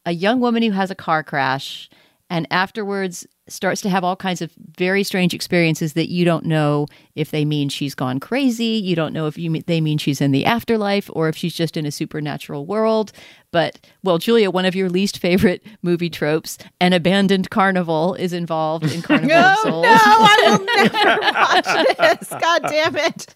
a 0.06 0.12
young 0.14 0.40
woman 0.40 0.64
who 0.64 0.72
has 0.72 0.90
a 0.90 0.96
car 0.96 1.24
crash 1.24 1.90
and 2.30 2.48
afterwards 2.52 3.28
starts 3.48 3.82
to 3.82 3.90
have 3.90 4.04
all 4.04 4.16
kinds 4.16 4.42
of 4.42 4.52
very 4.78 5.04
strange 5.04 5.34
experiences 5.34 5.94
that 5.94 6.10
you 6.10 6.26
don't 6.26 6.46
know 6.46 6.86
if 7.16 7.32
they 7.32 7.46
mean 7.46 7.70
she's 7.70 7.96
gone 7.96 8.20
crazy 8.20 8.66
you 8.66 8.96
don't 8.96 9.14
know 9.14 9.28
if 9.28 9.38
you 9.38 9.62
they 9.68 9.80
mean 9.82 9.98
she's 9.98 10.20
in 10.22 10.32
the 10.32 10.46
afterlife 10.46 11.10
or 11.14 11.30
if 11.30 11.36
she's 11.36 11.54
just 11.54 11.78
in 11.78 11.86
a 11.86 11.92
supernatural 11.92 12.66
world 12.66 13.12
but 13.52 13.80
well 14.04 14.18
julia 14.18 14.52
one 14.52 14.66
of 14.66 14.76
your 14.76 14.90
least 14.90 15.18
favorite 15.20 15.64
movie 15.82 16.10
tropes 16.10 16.58
an 16.82 16.94
abandoned 16.94 17.50
carnival 17.50 18.14
is 18.16 18.34
involved 18.34 18.92
in 18.94 19.02
carnival 19.04 19.36
of 19.38 19.58
souls 19.60 19.84
No, 19.84 19.98
I 19.98 20.58
will 20.58 20.66
never 20.94 21.20
watch 21.22 22.20
this. 22.20 22.30
God 22.30 22.62
damn 22.70 22.96
it. 22.96 23.36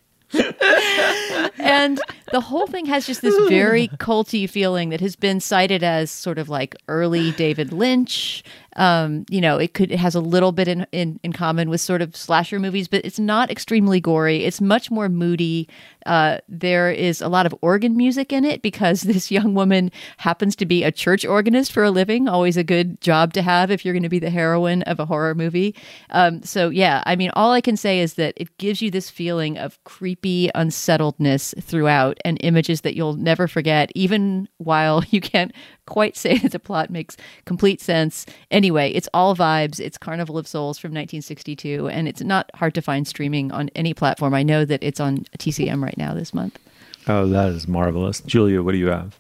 and 1.59 1.99
the 2.31 2.39
whole 2.41 2.67
thing 2.67 2.85
has 2.85 3.05
just 3.05 3.21
this 3.21 3.35
very 3.49 3.87
culty 3.99 4.49
feeling 4.49 4.89
that 4.89 5.01
has 5.01 5.15
been 5.15 5.39
cited 5.39 5.83
as 5.83 6.09
sort 6.09 6.37
of 6.37 6.49
like 6.49 6.75
early 6.87 7.31
David 7.33 7.73
Lynch. 7.73 8.43
Um, 8.75 9.25
you 9.29 9.41
know, 9.41 9.57
it 9.57 9.73
could 9.73 9.91
it 9.91 9.99
has 9.99 10.15
a 10.15 10.21
little 10.21 10.51
bit 10.51 10.67
in, 10.67 10.85
in 10.91 11.19
in 11.23 11.33
common 11.33 11.69
with 11.69 11.81
sort 11.81 12.01
of 12.01 12.15
slasher 12.15 12.59
movies, 12.59 12.87
but 12.87 13.03
it's 13.03 13.19
not 13.19 13.51
extremely 13.51 13.99
gory. 13.99 14.43
It's 14.45 14.61
much 14.61 14.89
more 14.89 15.09
moody. 15.09 15.67
Uh, 16.05 16.37
there 16.49 16.91
is 16.91 17.21
a 17.21 17.27
lot 17.27 17.45
of 17.45 17.53
organ 17.61 17.95
music 17.95 18.33
in 18.33 18.43
it 18.43 18.61
because 18.61 19.01
this 19.11 19.31
young 19.31 19.53
woman 19.53 19.91
happens 20.17 20.55
to 20.57 20.65
be 20.65 20.83
a 20.83 20.91
church 20.91 21.25
organist 21.25 21.71
for 21.71 21.83
a 21.83 21.91
living. 21.91 22.27
Always 22.27 22.57
a 22.57 22.63
good 22.63 22.99
job 23.01 23.33
to 23.33 23.41
have 23.41 23.71
if 23.71 23.83
you're 23.83 23.93
going 23.93 24.03
to 24.03 24.09
be 24.09 24.19
the 24.19 24.29
heroine 24.29 24.83
of 24.83 24.99
a 24.99 25.05
horror 25.05 25.35
movie. 25.35 25.75
Um, 26.09 26.43
so 26.43 26.69
yeah, 26.69 27.03
I 27.05 27.15
mean, 27.15 27.31
all 27.35 27.51
I 27.51 27.61
can 27.61 27.77
say 27.77 27.99
is 27.99 28.15
that 28.15 28.33
it 28.37 28.57
gives 28.57 28.81
you 28.81 28.89
this 28.89 29.09
feeling 29.09 29.57
of 29.57 29.83
creepy 29.83 30.49
unsettledness 30.55 31.53
throughout, 31.59 32.17
and 32.25 32.37
images 32.41 32.81
that 32.81 32.95
you'll 32.95 33.15
never 33.15 33.47
forget, 33.47 33.91
even 33.95 34.47
while 34.57 35.03
you 35.09 35.21
can't 35.21 35.51
quite 35.85 36.15
say 36.15 36.37
that 36.37 36.51
the 36.51 36.59
plot 36.59 36.89
makes 36.89 37.17
complete 37.45 37.81
sense. 37.81 38.25
Anyway, 38.61 38.91
it's 38.91 39.09
all 39.11 39.35
vibes. 39.35 39.79
It's 39.79 39.97
Carnival 39.97 40.37
of 40.37 40.47
Souls 40.47 40.77
from 40.77 40.89
1962, 40.89 41.89
and 41.89 42.07
it's 42.07 42.21
not 42.21 42.51
hard 42.53 42.75
to 42.75 42.81
find 42.83 43.07
streaming 43.07 43.51
on 43.51 43.71
any 43.73 43.91
platform. 43.91 44.35
I 44.35 44.43
know 44.43 44.65
that 44.65 44.83
it's 44.83 44.99
on 44.99 45.25
TCM 45.39 45.81
right 45.81 45.97
now 45.97 46.13
this 46.13 46.31
month. 46.31 46.59
Oh, 47.07 47.25
that 47.29 47.49
is 47.49 47.67
marvelous. 47.67 48.21
Julia, 48.21 48.61
what 48.61 48.73
do 48.73 48.77
you 48.77 48.89
have? 48.89 49.17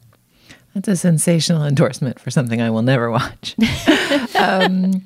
That's 0.75 0.87
a 0.89 0.95
sensational 0.95 1.65
endorsement 1.65 2.19
for 2.19 2.29
something 2.29 2.61
I 2.61 2.69
will 2.69 2.83
never 2.83 3.09
watch. 3.09 3.55
um, 4.35 5.03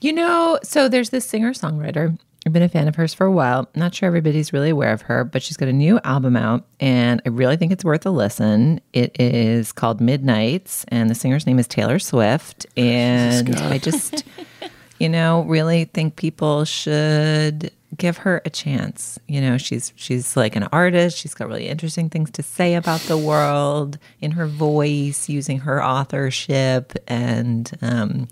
you 0.00 0.14
know, 0.14 0.58
so 0.62 0.88
there's 0.88 1.10
this 1.10 1.28
singer 1.28 1.52
songwriter. 1.52 2.18
I've 2.46 2.54
been 2.54 2.62
a 2.62 2.68
fan 2.68 2.88
of 2.88 2.96
hers 2.96 3.12
for 3.12 3.26
a 3.26 3.32
while. 3.32 3.68
Not 3.74 3.94
sure 3.94 4.06
everybody's 4.06 4.52
really 4.52 4.70
aware 4.70 4.92
of 4.92 5.02
her, 5.02 5.24
but 5.24 5.42
she's 5.42 5.58
got 5.58 5.68
a 5.68 5.72
new 5.74 6.00
album 6.04 6.36
out, 6.36 6.64
and 6.78 7.20
I 7.26 7.28
really 7.28 7.56
think 7.56 7.70
it's 7.70 7.84
worth 7.84 8.06
a 8.06 8.10
listen. 8.10 8.80
It 8.94 9.14
is 9.20 9.72
called 9.72 10.00
Midnights, 10.00 10.86
and 10.88 11.10
the 11.10 11.14
singer's 11.14 11.46
name 11.46 11.58
is 11.58 11.66
Taylor 11.66 11.98
Swift. 11.98 12.66
And 12.78 13.54
I 13.56 13.76
just, 13.76 14.24
you 14.98 15.08
know, 15.08 15.42
really 15.42 15.84
think 15.84 16.16
people 16.16 16.64
should 16.64 17.70
give 17.98 18.18
her 18.18 18.40
a 18.46 18.50
chance. 18.50 19.18
You 19.28 19.42
know, 19.42 19.58
she's 19.58 19.92
she's 19.96 20.34
like 20.34 20.56
an 20.56 20.64
artist. 20.72 21.18
She's 21.18 21.34
got 21.34 21.48
really 21.48 21.68
interesting 21.68 22.08
things 22.08 22.30
to 22.32 22.42
say 22.42 22.74
about 22.74 23.00
the 23.02 23.18
world 23.18 23.98
in 24.22 24.30
her 24.32 24.46
voice, 24.46 25.28
using 25.28 25.58
her 25.58 25.84
authorship, 25.84 26.94
and 27.06 27.70
um, 27.82 28.28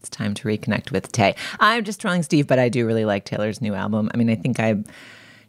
it's 0.00 0.08
time 0.08 0.32
to 0.34 0.48
reconnect 0.48 0.90
with 0.90 1.12
Tay. 1.12 1.34
I'm 1.60 1.84
just 1.84 2.00
trolling 2.00 2.22
Steve, 2.22 2.46
but 2.46 2.58
I 2.58 2.70
do 2.70 2.86
really 2.86 3.04
like 3.04 3.26
Taylor's 3.26 3.60
new 3.60 3.74
album. 3.74 4.10
I 4.12 4.16
mean, 4.16 4.30
I 4.30 4.34
think 4.34 4.58
I. 4.58 4.82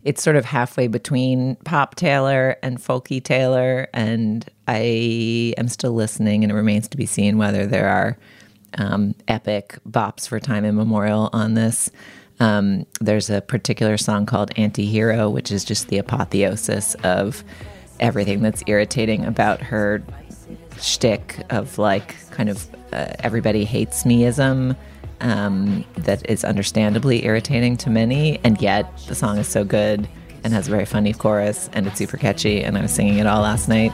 It's 0.03 0.23
sort 0.23 0.35
of 0.35 0.45
halfway 0.45 0.87
between 0.87 1.57
pop 1.57 1.93
Taylor 1.93 2.57
and 2.63 2.79
folky 2.79 3.23
Taylor, 3.23 3.87
and 3.93 4.47
I 4.67 5.53
am 5.57 5.67
still 5.67 5.93
listening, 5.93 6.43
and 6.43 6.51
it 6.51 6.55
remains 6.55 6.87
to 6.89 6.97
be 6.97 7.05
seen 7.05 7.37
whether 7.37 7.67
there 7.67 7.87
are 7.87 8.17
um, 8.79 9.13
epic 9.27 9.77
bops 9.87 10.27
for 10.27 10.39
time 10.39 10.65
immemorial 10.65 11.29
on 11.33 11.53
this. 11.53 11.91
Um, 12.39 12.87
there's 12.99 13.29
a 13.29 13.41
particular 13.41 13.97
song 13.97 14.25
called 14.25 14.51
Anti 14.57 14.87
Hero, 14.87 15.29
which 15.29 15.51
is 15.51 15.63
just 15.63 15.89
the 15.89 15.99
apotheosis 15.99 16.95
of 17.03 17.43
everything 17.99 18.41
that's 18.41 18.63
irritating 18.65 19.23
about 19.23 19.61
her 19.61 20.03
shtick 20.81 21.43
of 21.49 21.77
like 21.77 22.15
kind 22.31 22.49
of 22.49 22.67
uh, 22.93 23.13
everybody 23.19 23.65
hates 23.65 24.03
meism 24.03 24.75
um, 25.21 25.85
that 25.97 26.27
is 26.29 26.43
understandably 26.43 27.25
irritating 27.25 27.77
to 27.77 27.89
many. 27.89 28.39
And 28.43 28.61
yet 28.61 28.91
the 29.07 29.15
song 29.15 29.37
is 29.37 29.47
so 29.47 29.63
good 29.63 30.07
and 30.43 30.53
has 30.53 30.67
a 30.67 30.71
very 30.71 30.85
funny 30.85 31.13
chorus 31.13 31.69
and 31.73 31.87
it's 31.87 31.97
super 31.97 32.17
catchy. 32.17 32.63
And 32.63 32.77
I 32.77 32.81
was 32.81 32.91
singing 32.91 33.19
it 33.19 33.27
all 33.27 33.41
last 33.41 33.69
night. 33.69 33.91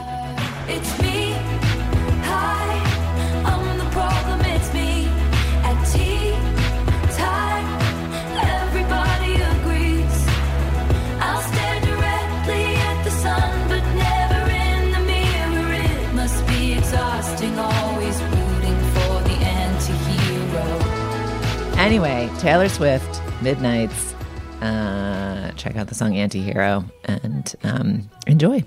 Anyway, 21.88 22.30
Taylor 22.40 22.68
Swift, 22.68 23.22
Midnights. 23.42 24.14
Uh, 24.62 25.52
check 25.56 25.78
out 25.78 25.88
the 25.88 25.96
song 25.96 26.18
Anti 26.18 26.42
Hero 26.42 26.84
and 27.06 27.56
um, 27.64 28.10
enjoy. 28.28 28.62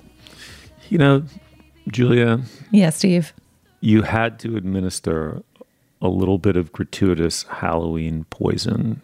You 0.88 0.96
know, 0.96 1.24
Julia, 1.88 2.40
Yeah, 2.70 2.88
Steve. 2.88 3.34
you 3.80 4.00
had 4.02 4.38
to 4.38 4.56
administer 4.56 5.42
a 6.00 6.08
little 6.08 6.38
bit 6.38 6.56
of 6.56 6.72
gratuitous 6.72 7.42
Halloween 7.42 8.24
poison 8.30 9.02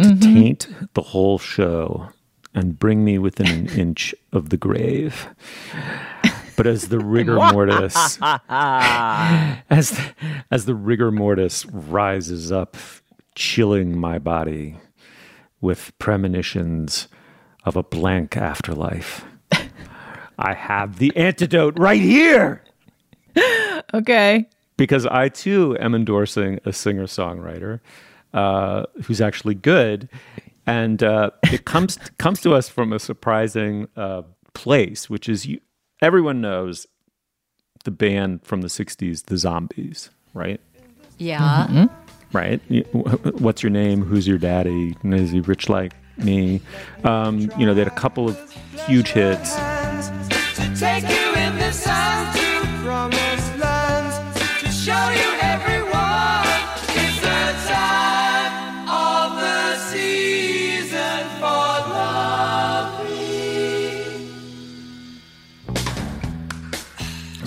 to 0.00 0.18
taint 0.18 0.66
the 0.94 1.02
whole 1.02 1.38
show 1.38 2.08
and 2.52 2.80
bring 2.80 3.04
me 3.04 3.16
within 3.16 3.46
an 3.46 3.68
inch 3.78 4.12
of 4.32 4.48
the 4.48 4.56
grave. 4.56 5.28
But 6.56 6.66
as 6.66 6.88
the 6.88 6.98
rigor 6.98 7.36
mortis, 7.36 8.18
as 8.22 9.90
the, 9.90 10.14
as 10.50 10.64
the 10.66 10.74
rigor 10.74 11.10
mortis 11.10 11.64
rises 11.66 12.52
up, 12.52 12.76
chilling 13.34 13.98
my 13.98 14.18
body 14.18 14.76
with 15.60 15.92
premonitions 15.98 17.08
of 17.64 17.76
a 17.76 17.82
blank 17.82 18.36
afterlife, 18.36 19.24
I 20.38 20.54
have 20.54 20.98
the 20.98 21.16
antidote 21.16 21.78
right 21.78 22.00
here 22.00 22.62
Okay. 23.94 24.46
because 24.76 25.06
I 25.06 25.28
too 25.28 25.76
am 25.80 25.94
endorsing 25.94 26.58
a 26.64 26.72
singer 26.72 27.04
songwriter 27.06 27.80
uh, 28.34 28.84
who's 29.04 29.20
actually 29.20 29.54
good, 29.54 30.08
and 30.66 31.02
uh, 31.02 31.30
it 31.44 31.64
comes 31.64 31.98
comes 32.18 32.40
to 32.42 32.54
us 32.54 32.68
from 32.68 32.92
a 32.92 32.98
surprising 32.98 33.88
uh, 33.96 34.22
place, 34.54 35.08
which 35.10 35.28
is 35.28 35.46
you. 35.46 35.60
Everyone 36.02 36.40
knows 36.40 36.86
the 37.84 37.90
band 37.90 38.42
from 38.44 38.60
the 38.62 38.68
'60s, 38.68 39.24
the 39.26 39.36
Zombies, 39.38 40.10
right? 40.34 40.60
Yeah. 41.18 41.86
Right. 42.32 42.60
You- 42.68 42.82
wh- 42.92 43.40
What's 43.40 43.62
your 43.62 43.70
name? 43.70 44.02
Who's 44.02 44.26
your 44.26 44.38
daddy? 44.38 44.96
Is 45.04 45.30
he 45.30 45.40
rich 45.40 45.68
like 45.68 45.92
me? 46.16 46.60
Um, 47.04 47.50
you 47.58 47.64
know, 47.66 47.74
they 47.74 47.82
had 47.82 47.92
a 47.92 47.94
couple 47.94 48.28
of 48.28 48.36
huge 48.86 49.08
hits. 49.12 49.56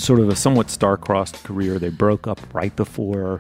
Sort 0.06 0.20
of 0.20 0.30
a 0.30 0.36
somewhat 0.36 0.70
star-crossed 0.70 1.44
career. 1.44 1.80
They 1.80 1.90
broke 1.90 2.28
up 2.28 2.40
right 2.54 2.76
before 2.76 3.40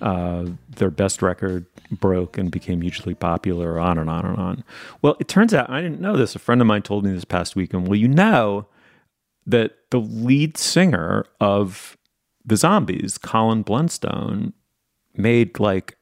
uh, 0.00 0.46
their 0.68 0.90
best 0.90 1.22
record 1.22 1.66
broke 1.90 2.38
and 2.38 2.50
became 2.50 2.80
hugely 2.80 3.14
popular. 3.14 3.78
On 3.78 3.98
and 3.98 4.08
on 4.08 4.24
and 4.24 4.38
on. 4.38 4.64
Well, 5.02 5.16
it 5.20 5.28
turns 5.28 5.52
out 5.52 5.70
I 5.70 5.82
didn't 5.82 6.00
know 6.00 6.16
this. 6.16 6.34
A 6.34 6.38
friend 6.38 6.60
of 6.60 6.66
mine 6.66 6.82
told 6.82 7.04
me 7.04 7.12
this 7.12 7.24
past 7.24 7.56
weekend. 7.56 7.88
Well, 7.88 7.96
you 7.96 8.08
know 8.08 8.66
that 9.46 9.72
the 9.90 10.00
lead 10.00 10.56
singer 10.56 11.24
of 11.40 11.96
the 12.44 12.56
Zombies, 12.56 13.18
Colin 13.18 13.62
Blunstone, 13.62 14.52
made 15.14 15.58
like 15.58 15.96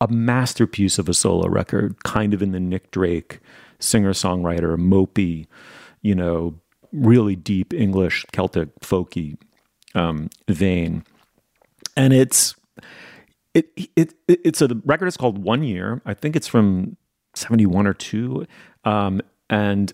a 0.00 0.08
masterpiece 0.08 0.98
of 0.98 1.08
a 1.08 1.14
solo 1.14 1.48
record, 1.48 2.02
kind 2.04 2.34
of 2.34 2.42
in 2.42 2.52
the 2.52 2.60
Nick 2.60 2.90
Drake 2.90 3.40
singer 3.78 4.12
songwriter, 4.12 4.76
mopey, 4.76 5.46
you 6.02 6.14
know, 6.14 6.60
really 6.92 7.36
deep 7.36 7.72
English 7.72 8.24
Celtic 8.32 8.68
folky 8.80 9.36
um, 9.94 10.28
vein, 10.48 11.04
and 11.96 12.12
it's 12.12 12.54
it, 13.54 13.70
it 13.96 14.14
it 14.26 14.40
it's 14.44 14.62
a 14.62 14.68
record. 14.84 15.06
It's 15.06 15.16
called 15.16 15.38
One 15.38 15.62
Year. 15.62 16.02
I 16.04 16.14
think 16.14 16.36
it's 16.36 16.48
from 16.48 16.96
seventy 17.34 17.66
one 17.66 17.86
or 17.86 17.94
two, 17.94 18.46
um, 18.84 19.20
and 19.50 19.92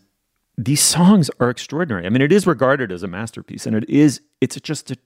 these 0.57 0.83
songs 0.83 1.31
are 1.41 1.51
extraordinary. 1.51 2.07
I 2.07 2.11
mean, 2.11 2.23
it 2.23 2.33
is 2.33 2.47
regarded 2.47 2.93
as 2.93 3.03
a 3.03 3.09
masterpiece, 3.09 3.67
and 3.67 3.75
it 3.75 3.89
is. 3.89 4.21
It's 4.41 4.61
just 4.61 4.91
a, 4.91 4.97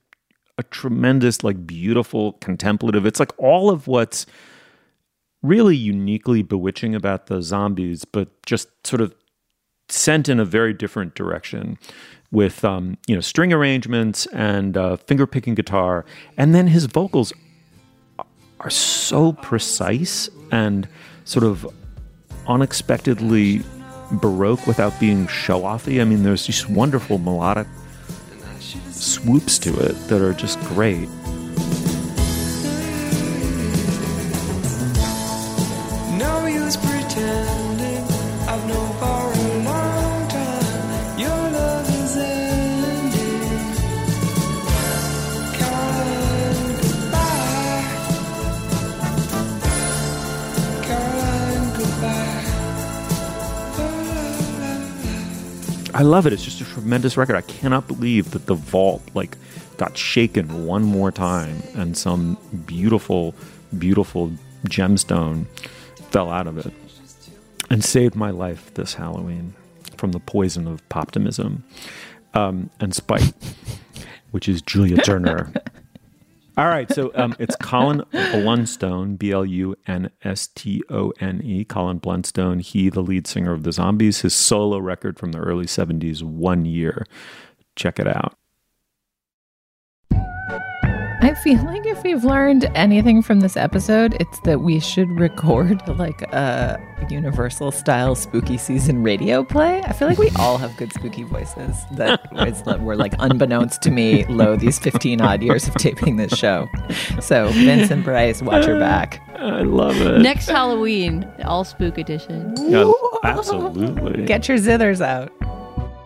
a 0.57 0.63
tremendous, 0.63 1.43
like, 1.43 1.65
beautiful, 1.65 2.33
contemplative. 2.33 3.05
It's 3.05 3.19
like 3.19 3.31
all 3.37 3.69
of 3.69 3.87
what's 3.87 4.25
really 5.41 5.75
uniquely 5.75 6.43
bewitching 6.43 6.93
about 6.93 7.27
the 7.27 7.41
zombies, 7.41 8.05
but 8.05 8.29
just 8.45 8.67
sort 8.85 9.01
of 9.01 9.15
sent 9.91 10.29
in 10.29 10.39
a 10.39 10.45
very 10.45 10.73
different 10.73 11.15
direction 11.15 11.77
with 12.31 12.63
um, 12.63 12.97
you 13.07 13.15
know 13.15 13.21
string 13.21 13.51
arrangements 13.51 14.25
and 14.27 14.77
uh, 14.77 14.97
finger 14.97 15.25
picking 15.25 15.55
guitar, 15.55 16.05
and 16.37 16.53
then 16.53 16.67
his 16.67 16.85
vocals 16.85 17.33
are 18.59 18.69
so 18.69 19.33
precise 19.33 20.29
and 20.51 20.87
sort 21.25 21.43
of 21.43 21.67
unexpectedly 22.47 23.61
baroque 24.13 24.65
without 24.67 24.97
being 24.99 25.27
show 25.27 25.61
offy. 25.61 26.01
I 26.01 26.03
mean, 26.03 26.23
there's 26.23 26.45
just 26.45 26.69
wonderful 26.69 27.17
melodic 27.19 27.67
swoops 28.89 29.57
to 29.59 29.69
it 29.79 29.93
that 30.07 30.21
are 30.21 30.33
just 30.33 30.59
great. 30.61 31.07
I 55.99 56.01
love 56.01 56.25
it. 56.25 56.31
It's 56.31 56.45
just 56.45 56.61
a 56.61 56.63
tremendous 56.63 57.17
record. 57.17 57.35
I 57.35 57.41
cannot 57.41 57.85
believe 57.85 58.31
that 58.31 58.45
the 58.45 58.55
vault 58.55 59.01
like 59.15 59.35
got 59.75 59.97
shaken 59.97 60.65
one 60.65 60.81
more 60.81 61.11
time 61.11 61.61
and 61.75 61.97
some 61.97 62.37
beautiful, 62.65 63.35
beautiful 63.77 64.31
gemstone 64.65 65.45
fell 66.09 66.31
out 66.31 66.47
of 66.47 66.57
it 66.57 66.71
and 67.69 67.83
saved 67.83 68.15
my 68.15 68.29
life 68.29 68.73
this 68.75 68.93
Halloween 68.93 69.55
from 69.97 70.13
the 70.13 70.21
poison 70.21 70.67
of 70.67 70.87
poptimism 70.87 71.63
um, 72.33 72.69
and 72.79 72.95
spite, 72.95 73.33
which 74.31 74.47
is 74.47 74.61
Julia 74.61 75.01
Turner. 75.01 75.51
All 76.59 76.67
right, 76.67 76.91
so 76.91 77.09
um, 77.15 77.37
it's 77.39 77.55
Colin 77.55 78.03
Blunstone, 78.11 79.17
B 79.17 79.31
L 79.31 79.45
U 79.45 79.77
N 79.87 80.11
S 80.25 80.47
T 80.47 80.83
O 80.89 81.13
N 81.21 81.39
E, 81.41 81.63
Colin 81.63 82.01
Blunstone. 82.01 82.59
He, 82.59 82.89
the 82.89 82.99
lead 82.99 83.27
singer 83.27 83.53
of 83.53 83.63
the 83.63 83.71
Zombies, 83.71 84.23
his 84.23 84.35
solo 84.35 84.77
record 84.77 85.17
from 85.17 85.31
the 85.31 85.37
early 85.37 85.67
70s, 85.67 86.21
One 86.21 86.65
Year. 86.65 87.07
Check 87.77 87.97
it 87.97 88.07
out. 88.07 88.38
Feel 91.43 91.63
like 91.63 91.85
if 91.85 92.03
we've 92.03 92.25
learned 92.25 92.69
anything 92.75 93.21
from 93.21 93.39
this 93.39 93.55
episode, 93.55 94.17
it's 94.19 94.41
that 94.41 94.59
we 94.59 94.77
should 94.79 95.09
record 95.17 95.81
like 95.97 96.21
a 96.33 96.77
universal 97.09 97.71
style 97.71 98.13
spooky 98.13 98.57
season 98.57 99.03
radio 99.03 99.43
play. 99.45 99.81
I 99.83 99.93
feel 99.93 100.09
like 100.09 100.17
we 100.17 100.31
all 100.35 100.57
have 100.57 100.75
good 100.75 100.91
spooky 100.91 101.23
voices 101.23 101.77
that 101.93 102.19
is, 102.47 102.61
were 102.81 102.97
like 102.97 103.13
unbeknownst 103.19 103.81
to 103.83 103.91
me 103.91 104.25
low 104.25 104.57
these 104.57 104.79
15 104.79 105.21
odd 105.21 105.41
years 105.41 105.65
of 105.65 105.75
taping 105.75 106.17
this 106.17 106.37
show. 106.37 106.67
So 107.21 107.47
Vincent 107.51 108.03
Price, 108.03 108.41
watch 108.41 108.65
her 108.65 108.77
back. 108.77 109.21
I 109.35 109.61
love 109.61 109.95
it. 110.01 110.19
Next 110.21 110.49
Halloween, 110.49 111.25
all 111.45 111.63
spook 111.63 111.97
edition. 111.97 112.53
Yeah, 112.69 112.91
absolutely. 113.23 114.25
Get 114.25 114.49
your 114.49 114.57
zithers 114.57 114.99
out. 114.99 115.31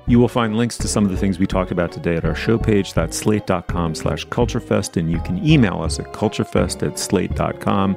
You 0.05 0.19
will 0.19 0.27
find 0.27 0.57
links 0.57 0.77
to 0.79 0.87
some 0.87 1.05
of 1.05 1.11
the 1.11 1.17
things 1.17 1.39
we 1.39 1.47
talked 1.47 1.71
about 1.71 1.91
today 1.91 2.15
at 2.15 2.25
our 2.25 2.35
show 2.35 2.57
page. 2.57 2.93
That's 2.93 3.17
slate.com 3.17 3.95
slash 3.95 4.25
culturefest. 4.27 4.97
And 4.97 5.09
you 5.09 5.19
can 5.21 5.45
email 5.45 5.81
us 5.81 5.97
at 5.99 6.07
culturefest 6.07 6.85
at 6.85 6.99
slate.com. 6.99 7.95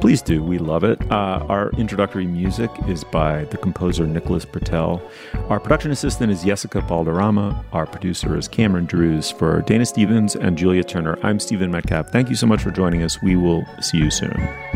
Please 0.00 0.20
do. 0.20 0.42
We 0.42 0.58
love 0.58 0.84
it. 0.84 1.00
Uh, 1.10 1.46
our 1.48 1.70
introductory 1.72 2.26
music 2.26 2.70
is 2.86 3.04
by 3.04 3.44
the 3.46 3.56
composer 3.56 4.06
Nicholas 4.06 4.44
Britell. 4.44 5.00
Our 5.48 5.58
production 5.58 5.90
assistant 5.90 6.30
is 6.30 6.44
Jessica 6.44 6.82
Balderrama. 6.82 7.64
Our 7.72 7.86
producer 7.86 8.36
is 8.36 8.48
Cameron 8.48 8.84
Drews. 8.84 9.30
For 9.30 9.62
Dana 9.62 9.86
Stevens 9.86 10.36
and 10.36 10.58
Julia 10.58 10.84
Turner, 10.84 11.18
I'm 11.22 11.40
Stephen 11.40 11.70
Metcalf. 11.70 12.10
Thank 12.10 12.28
you 12.28 12.36
so 12.36 12.46
much 12.46 12.62
for 12.62 12.70
joining 12.70 13.02
us. 13.02 13.22
We 13.22 13.36
will 13.36 13.64
see 13.80 13.98
you 13.98 14.10
soon. 14.10 14.75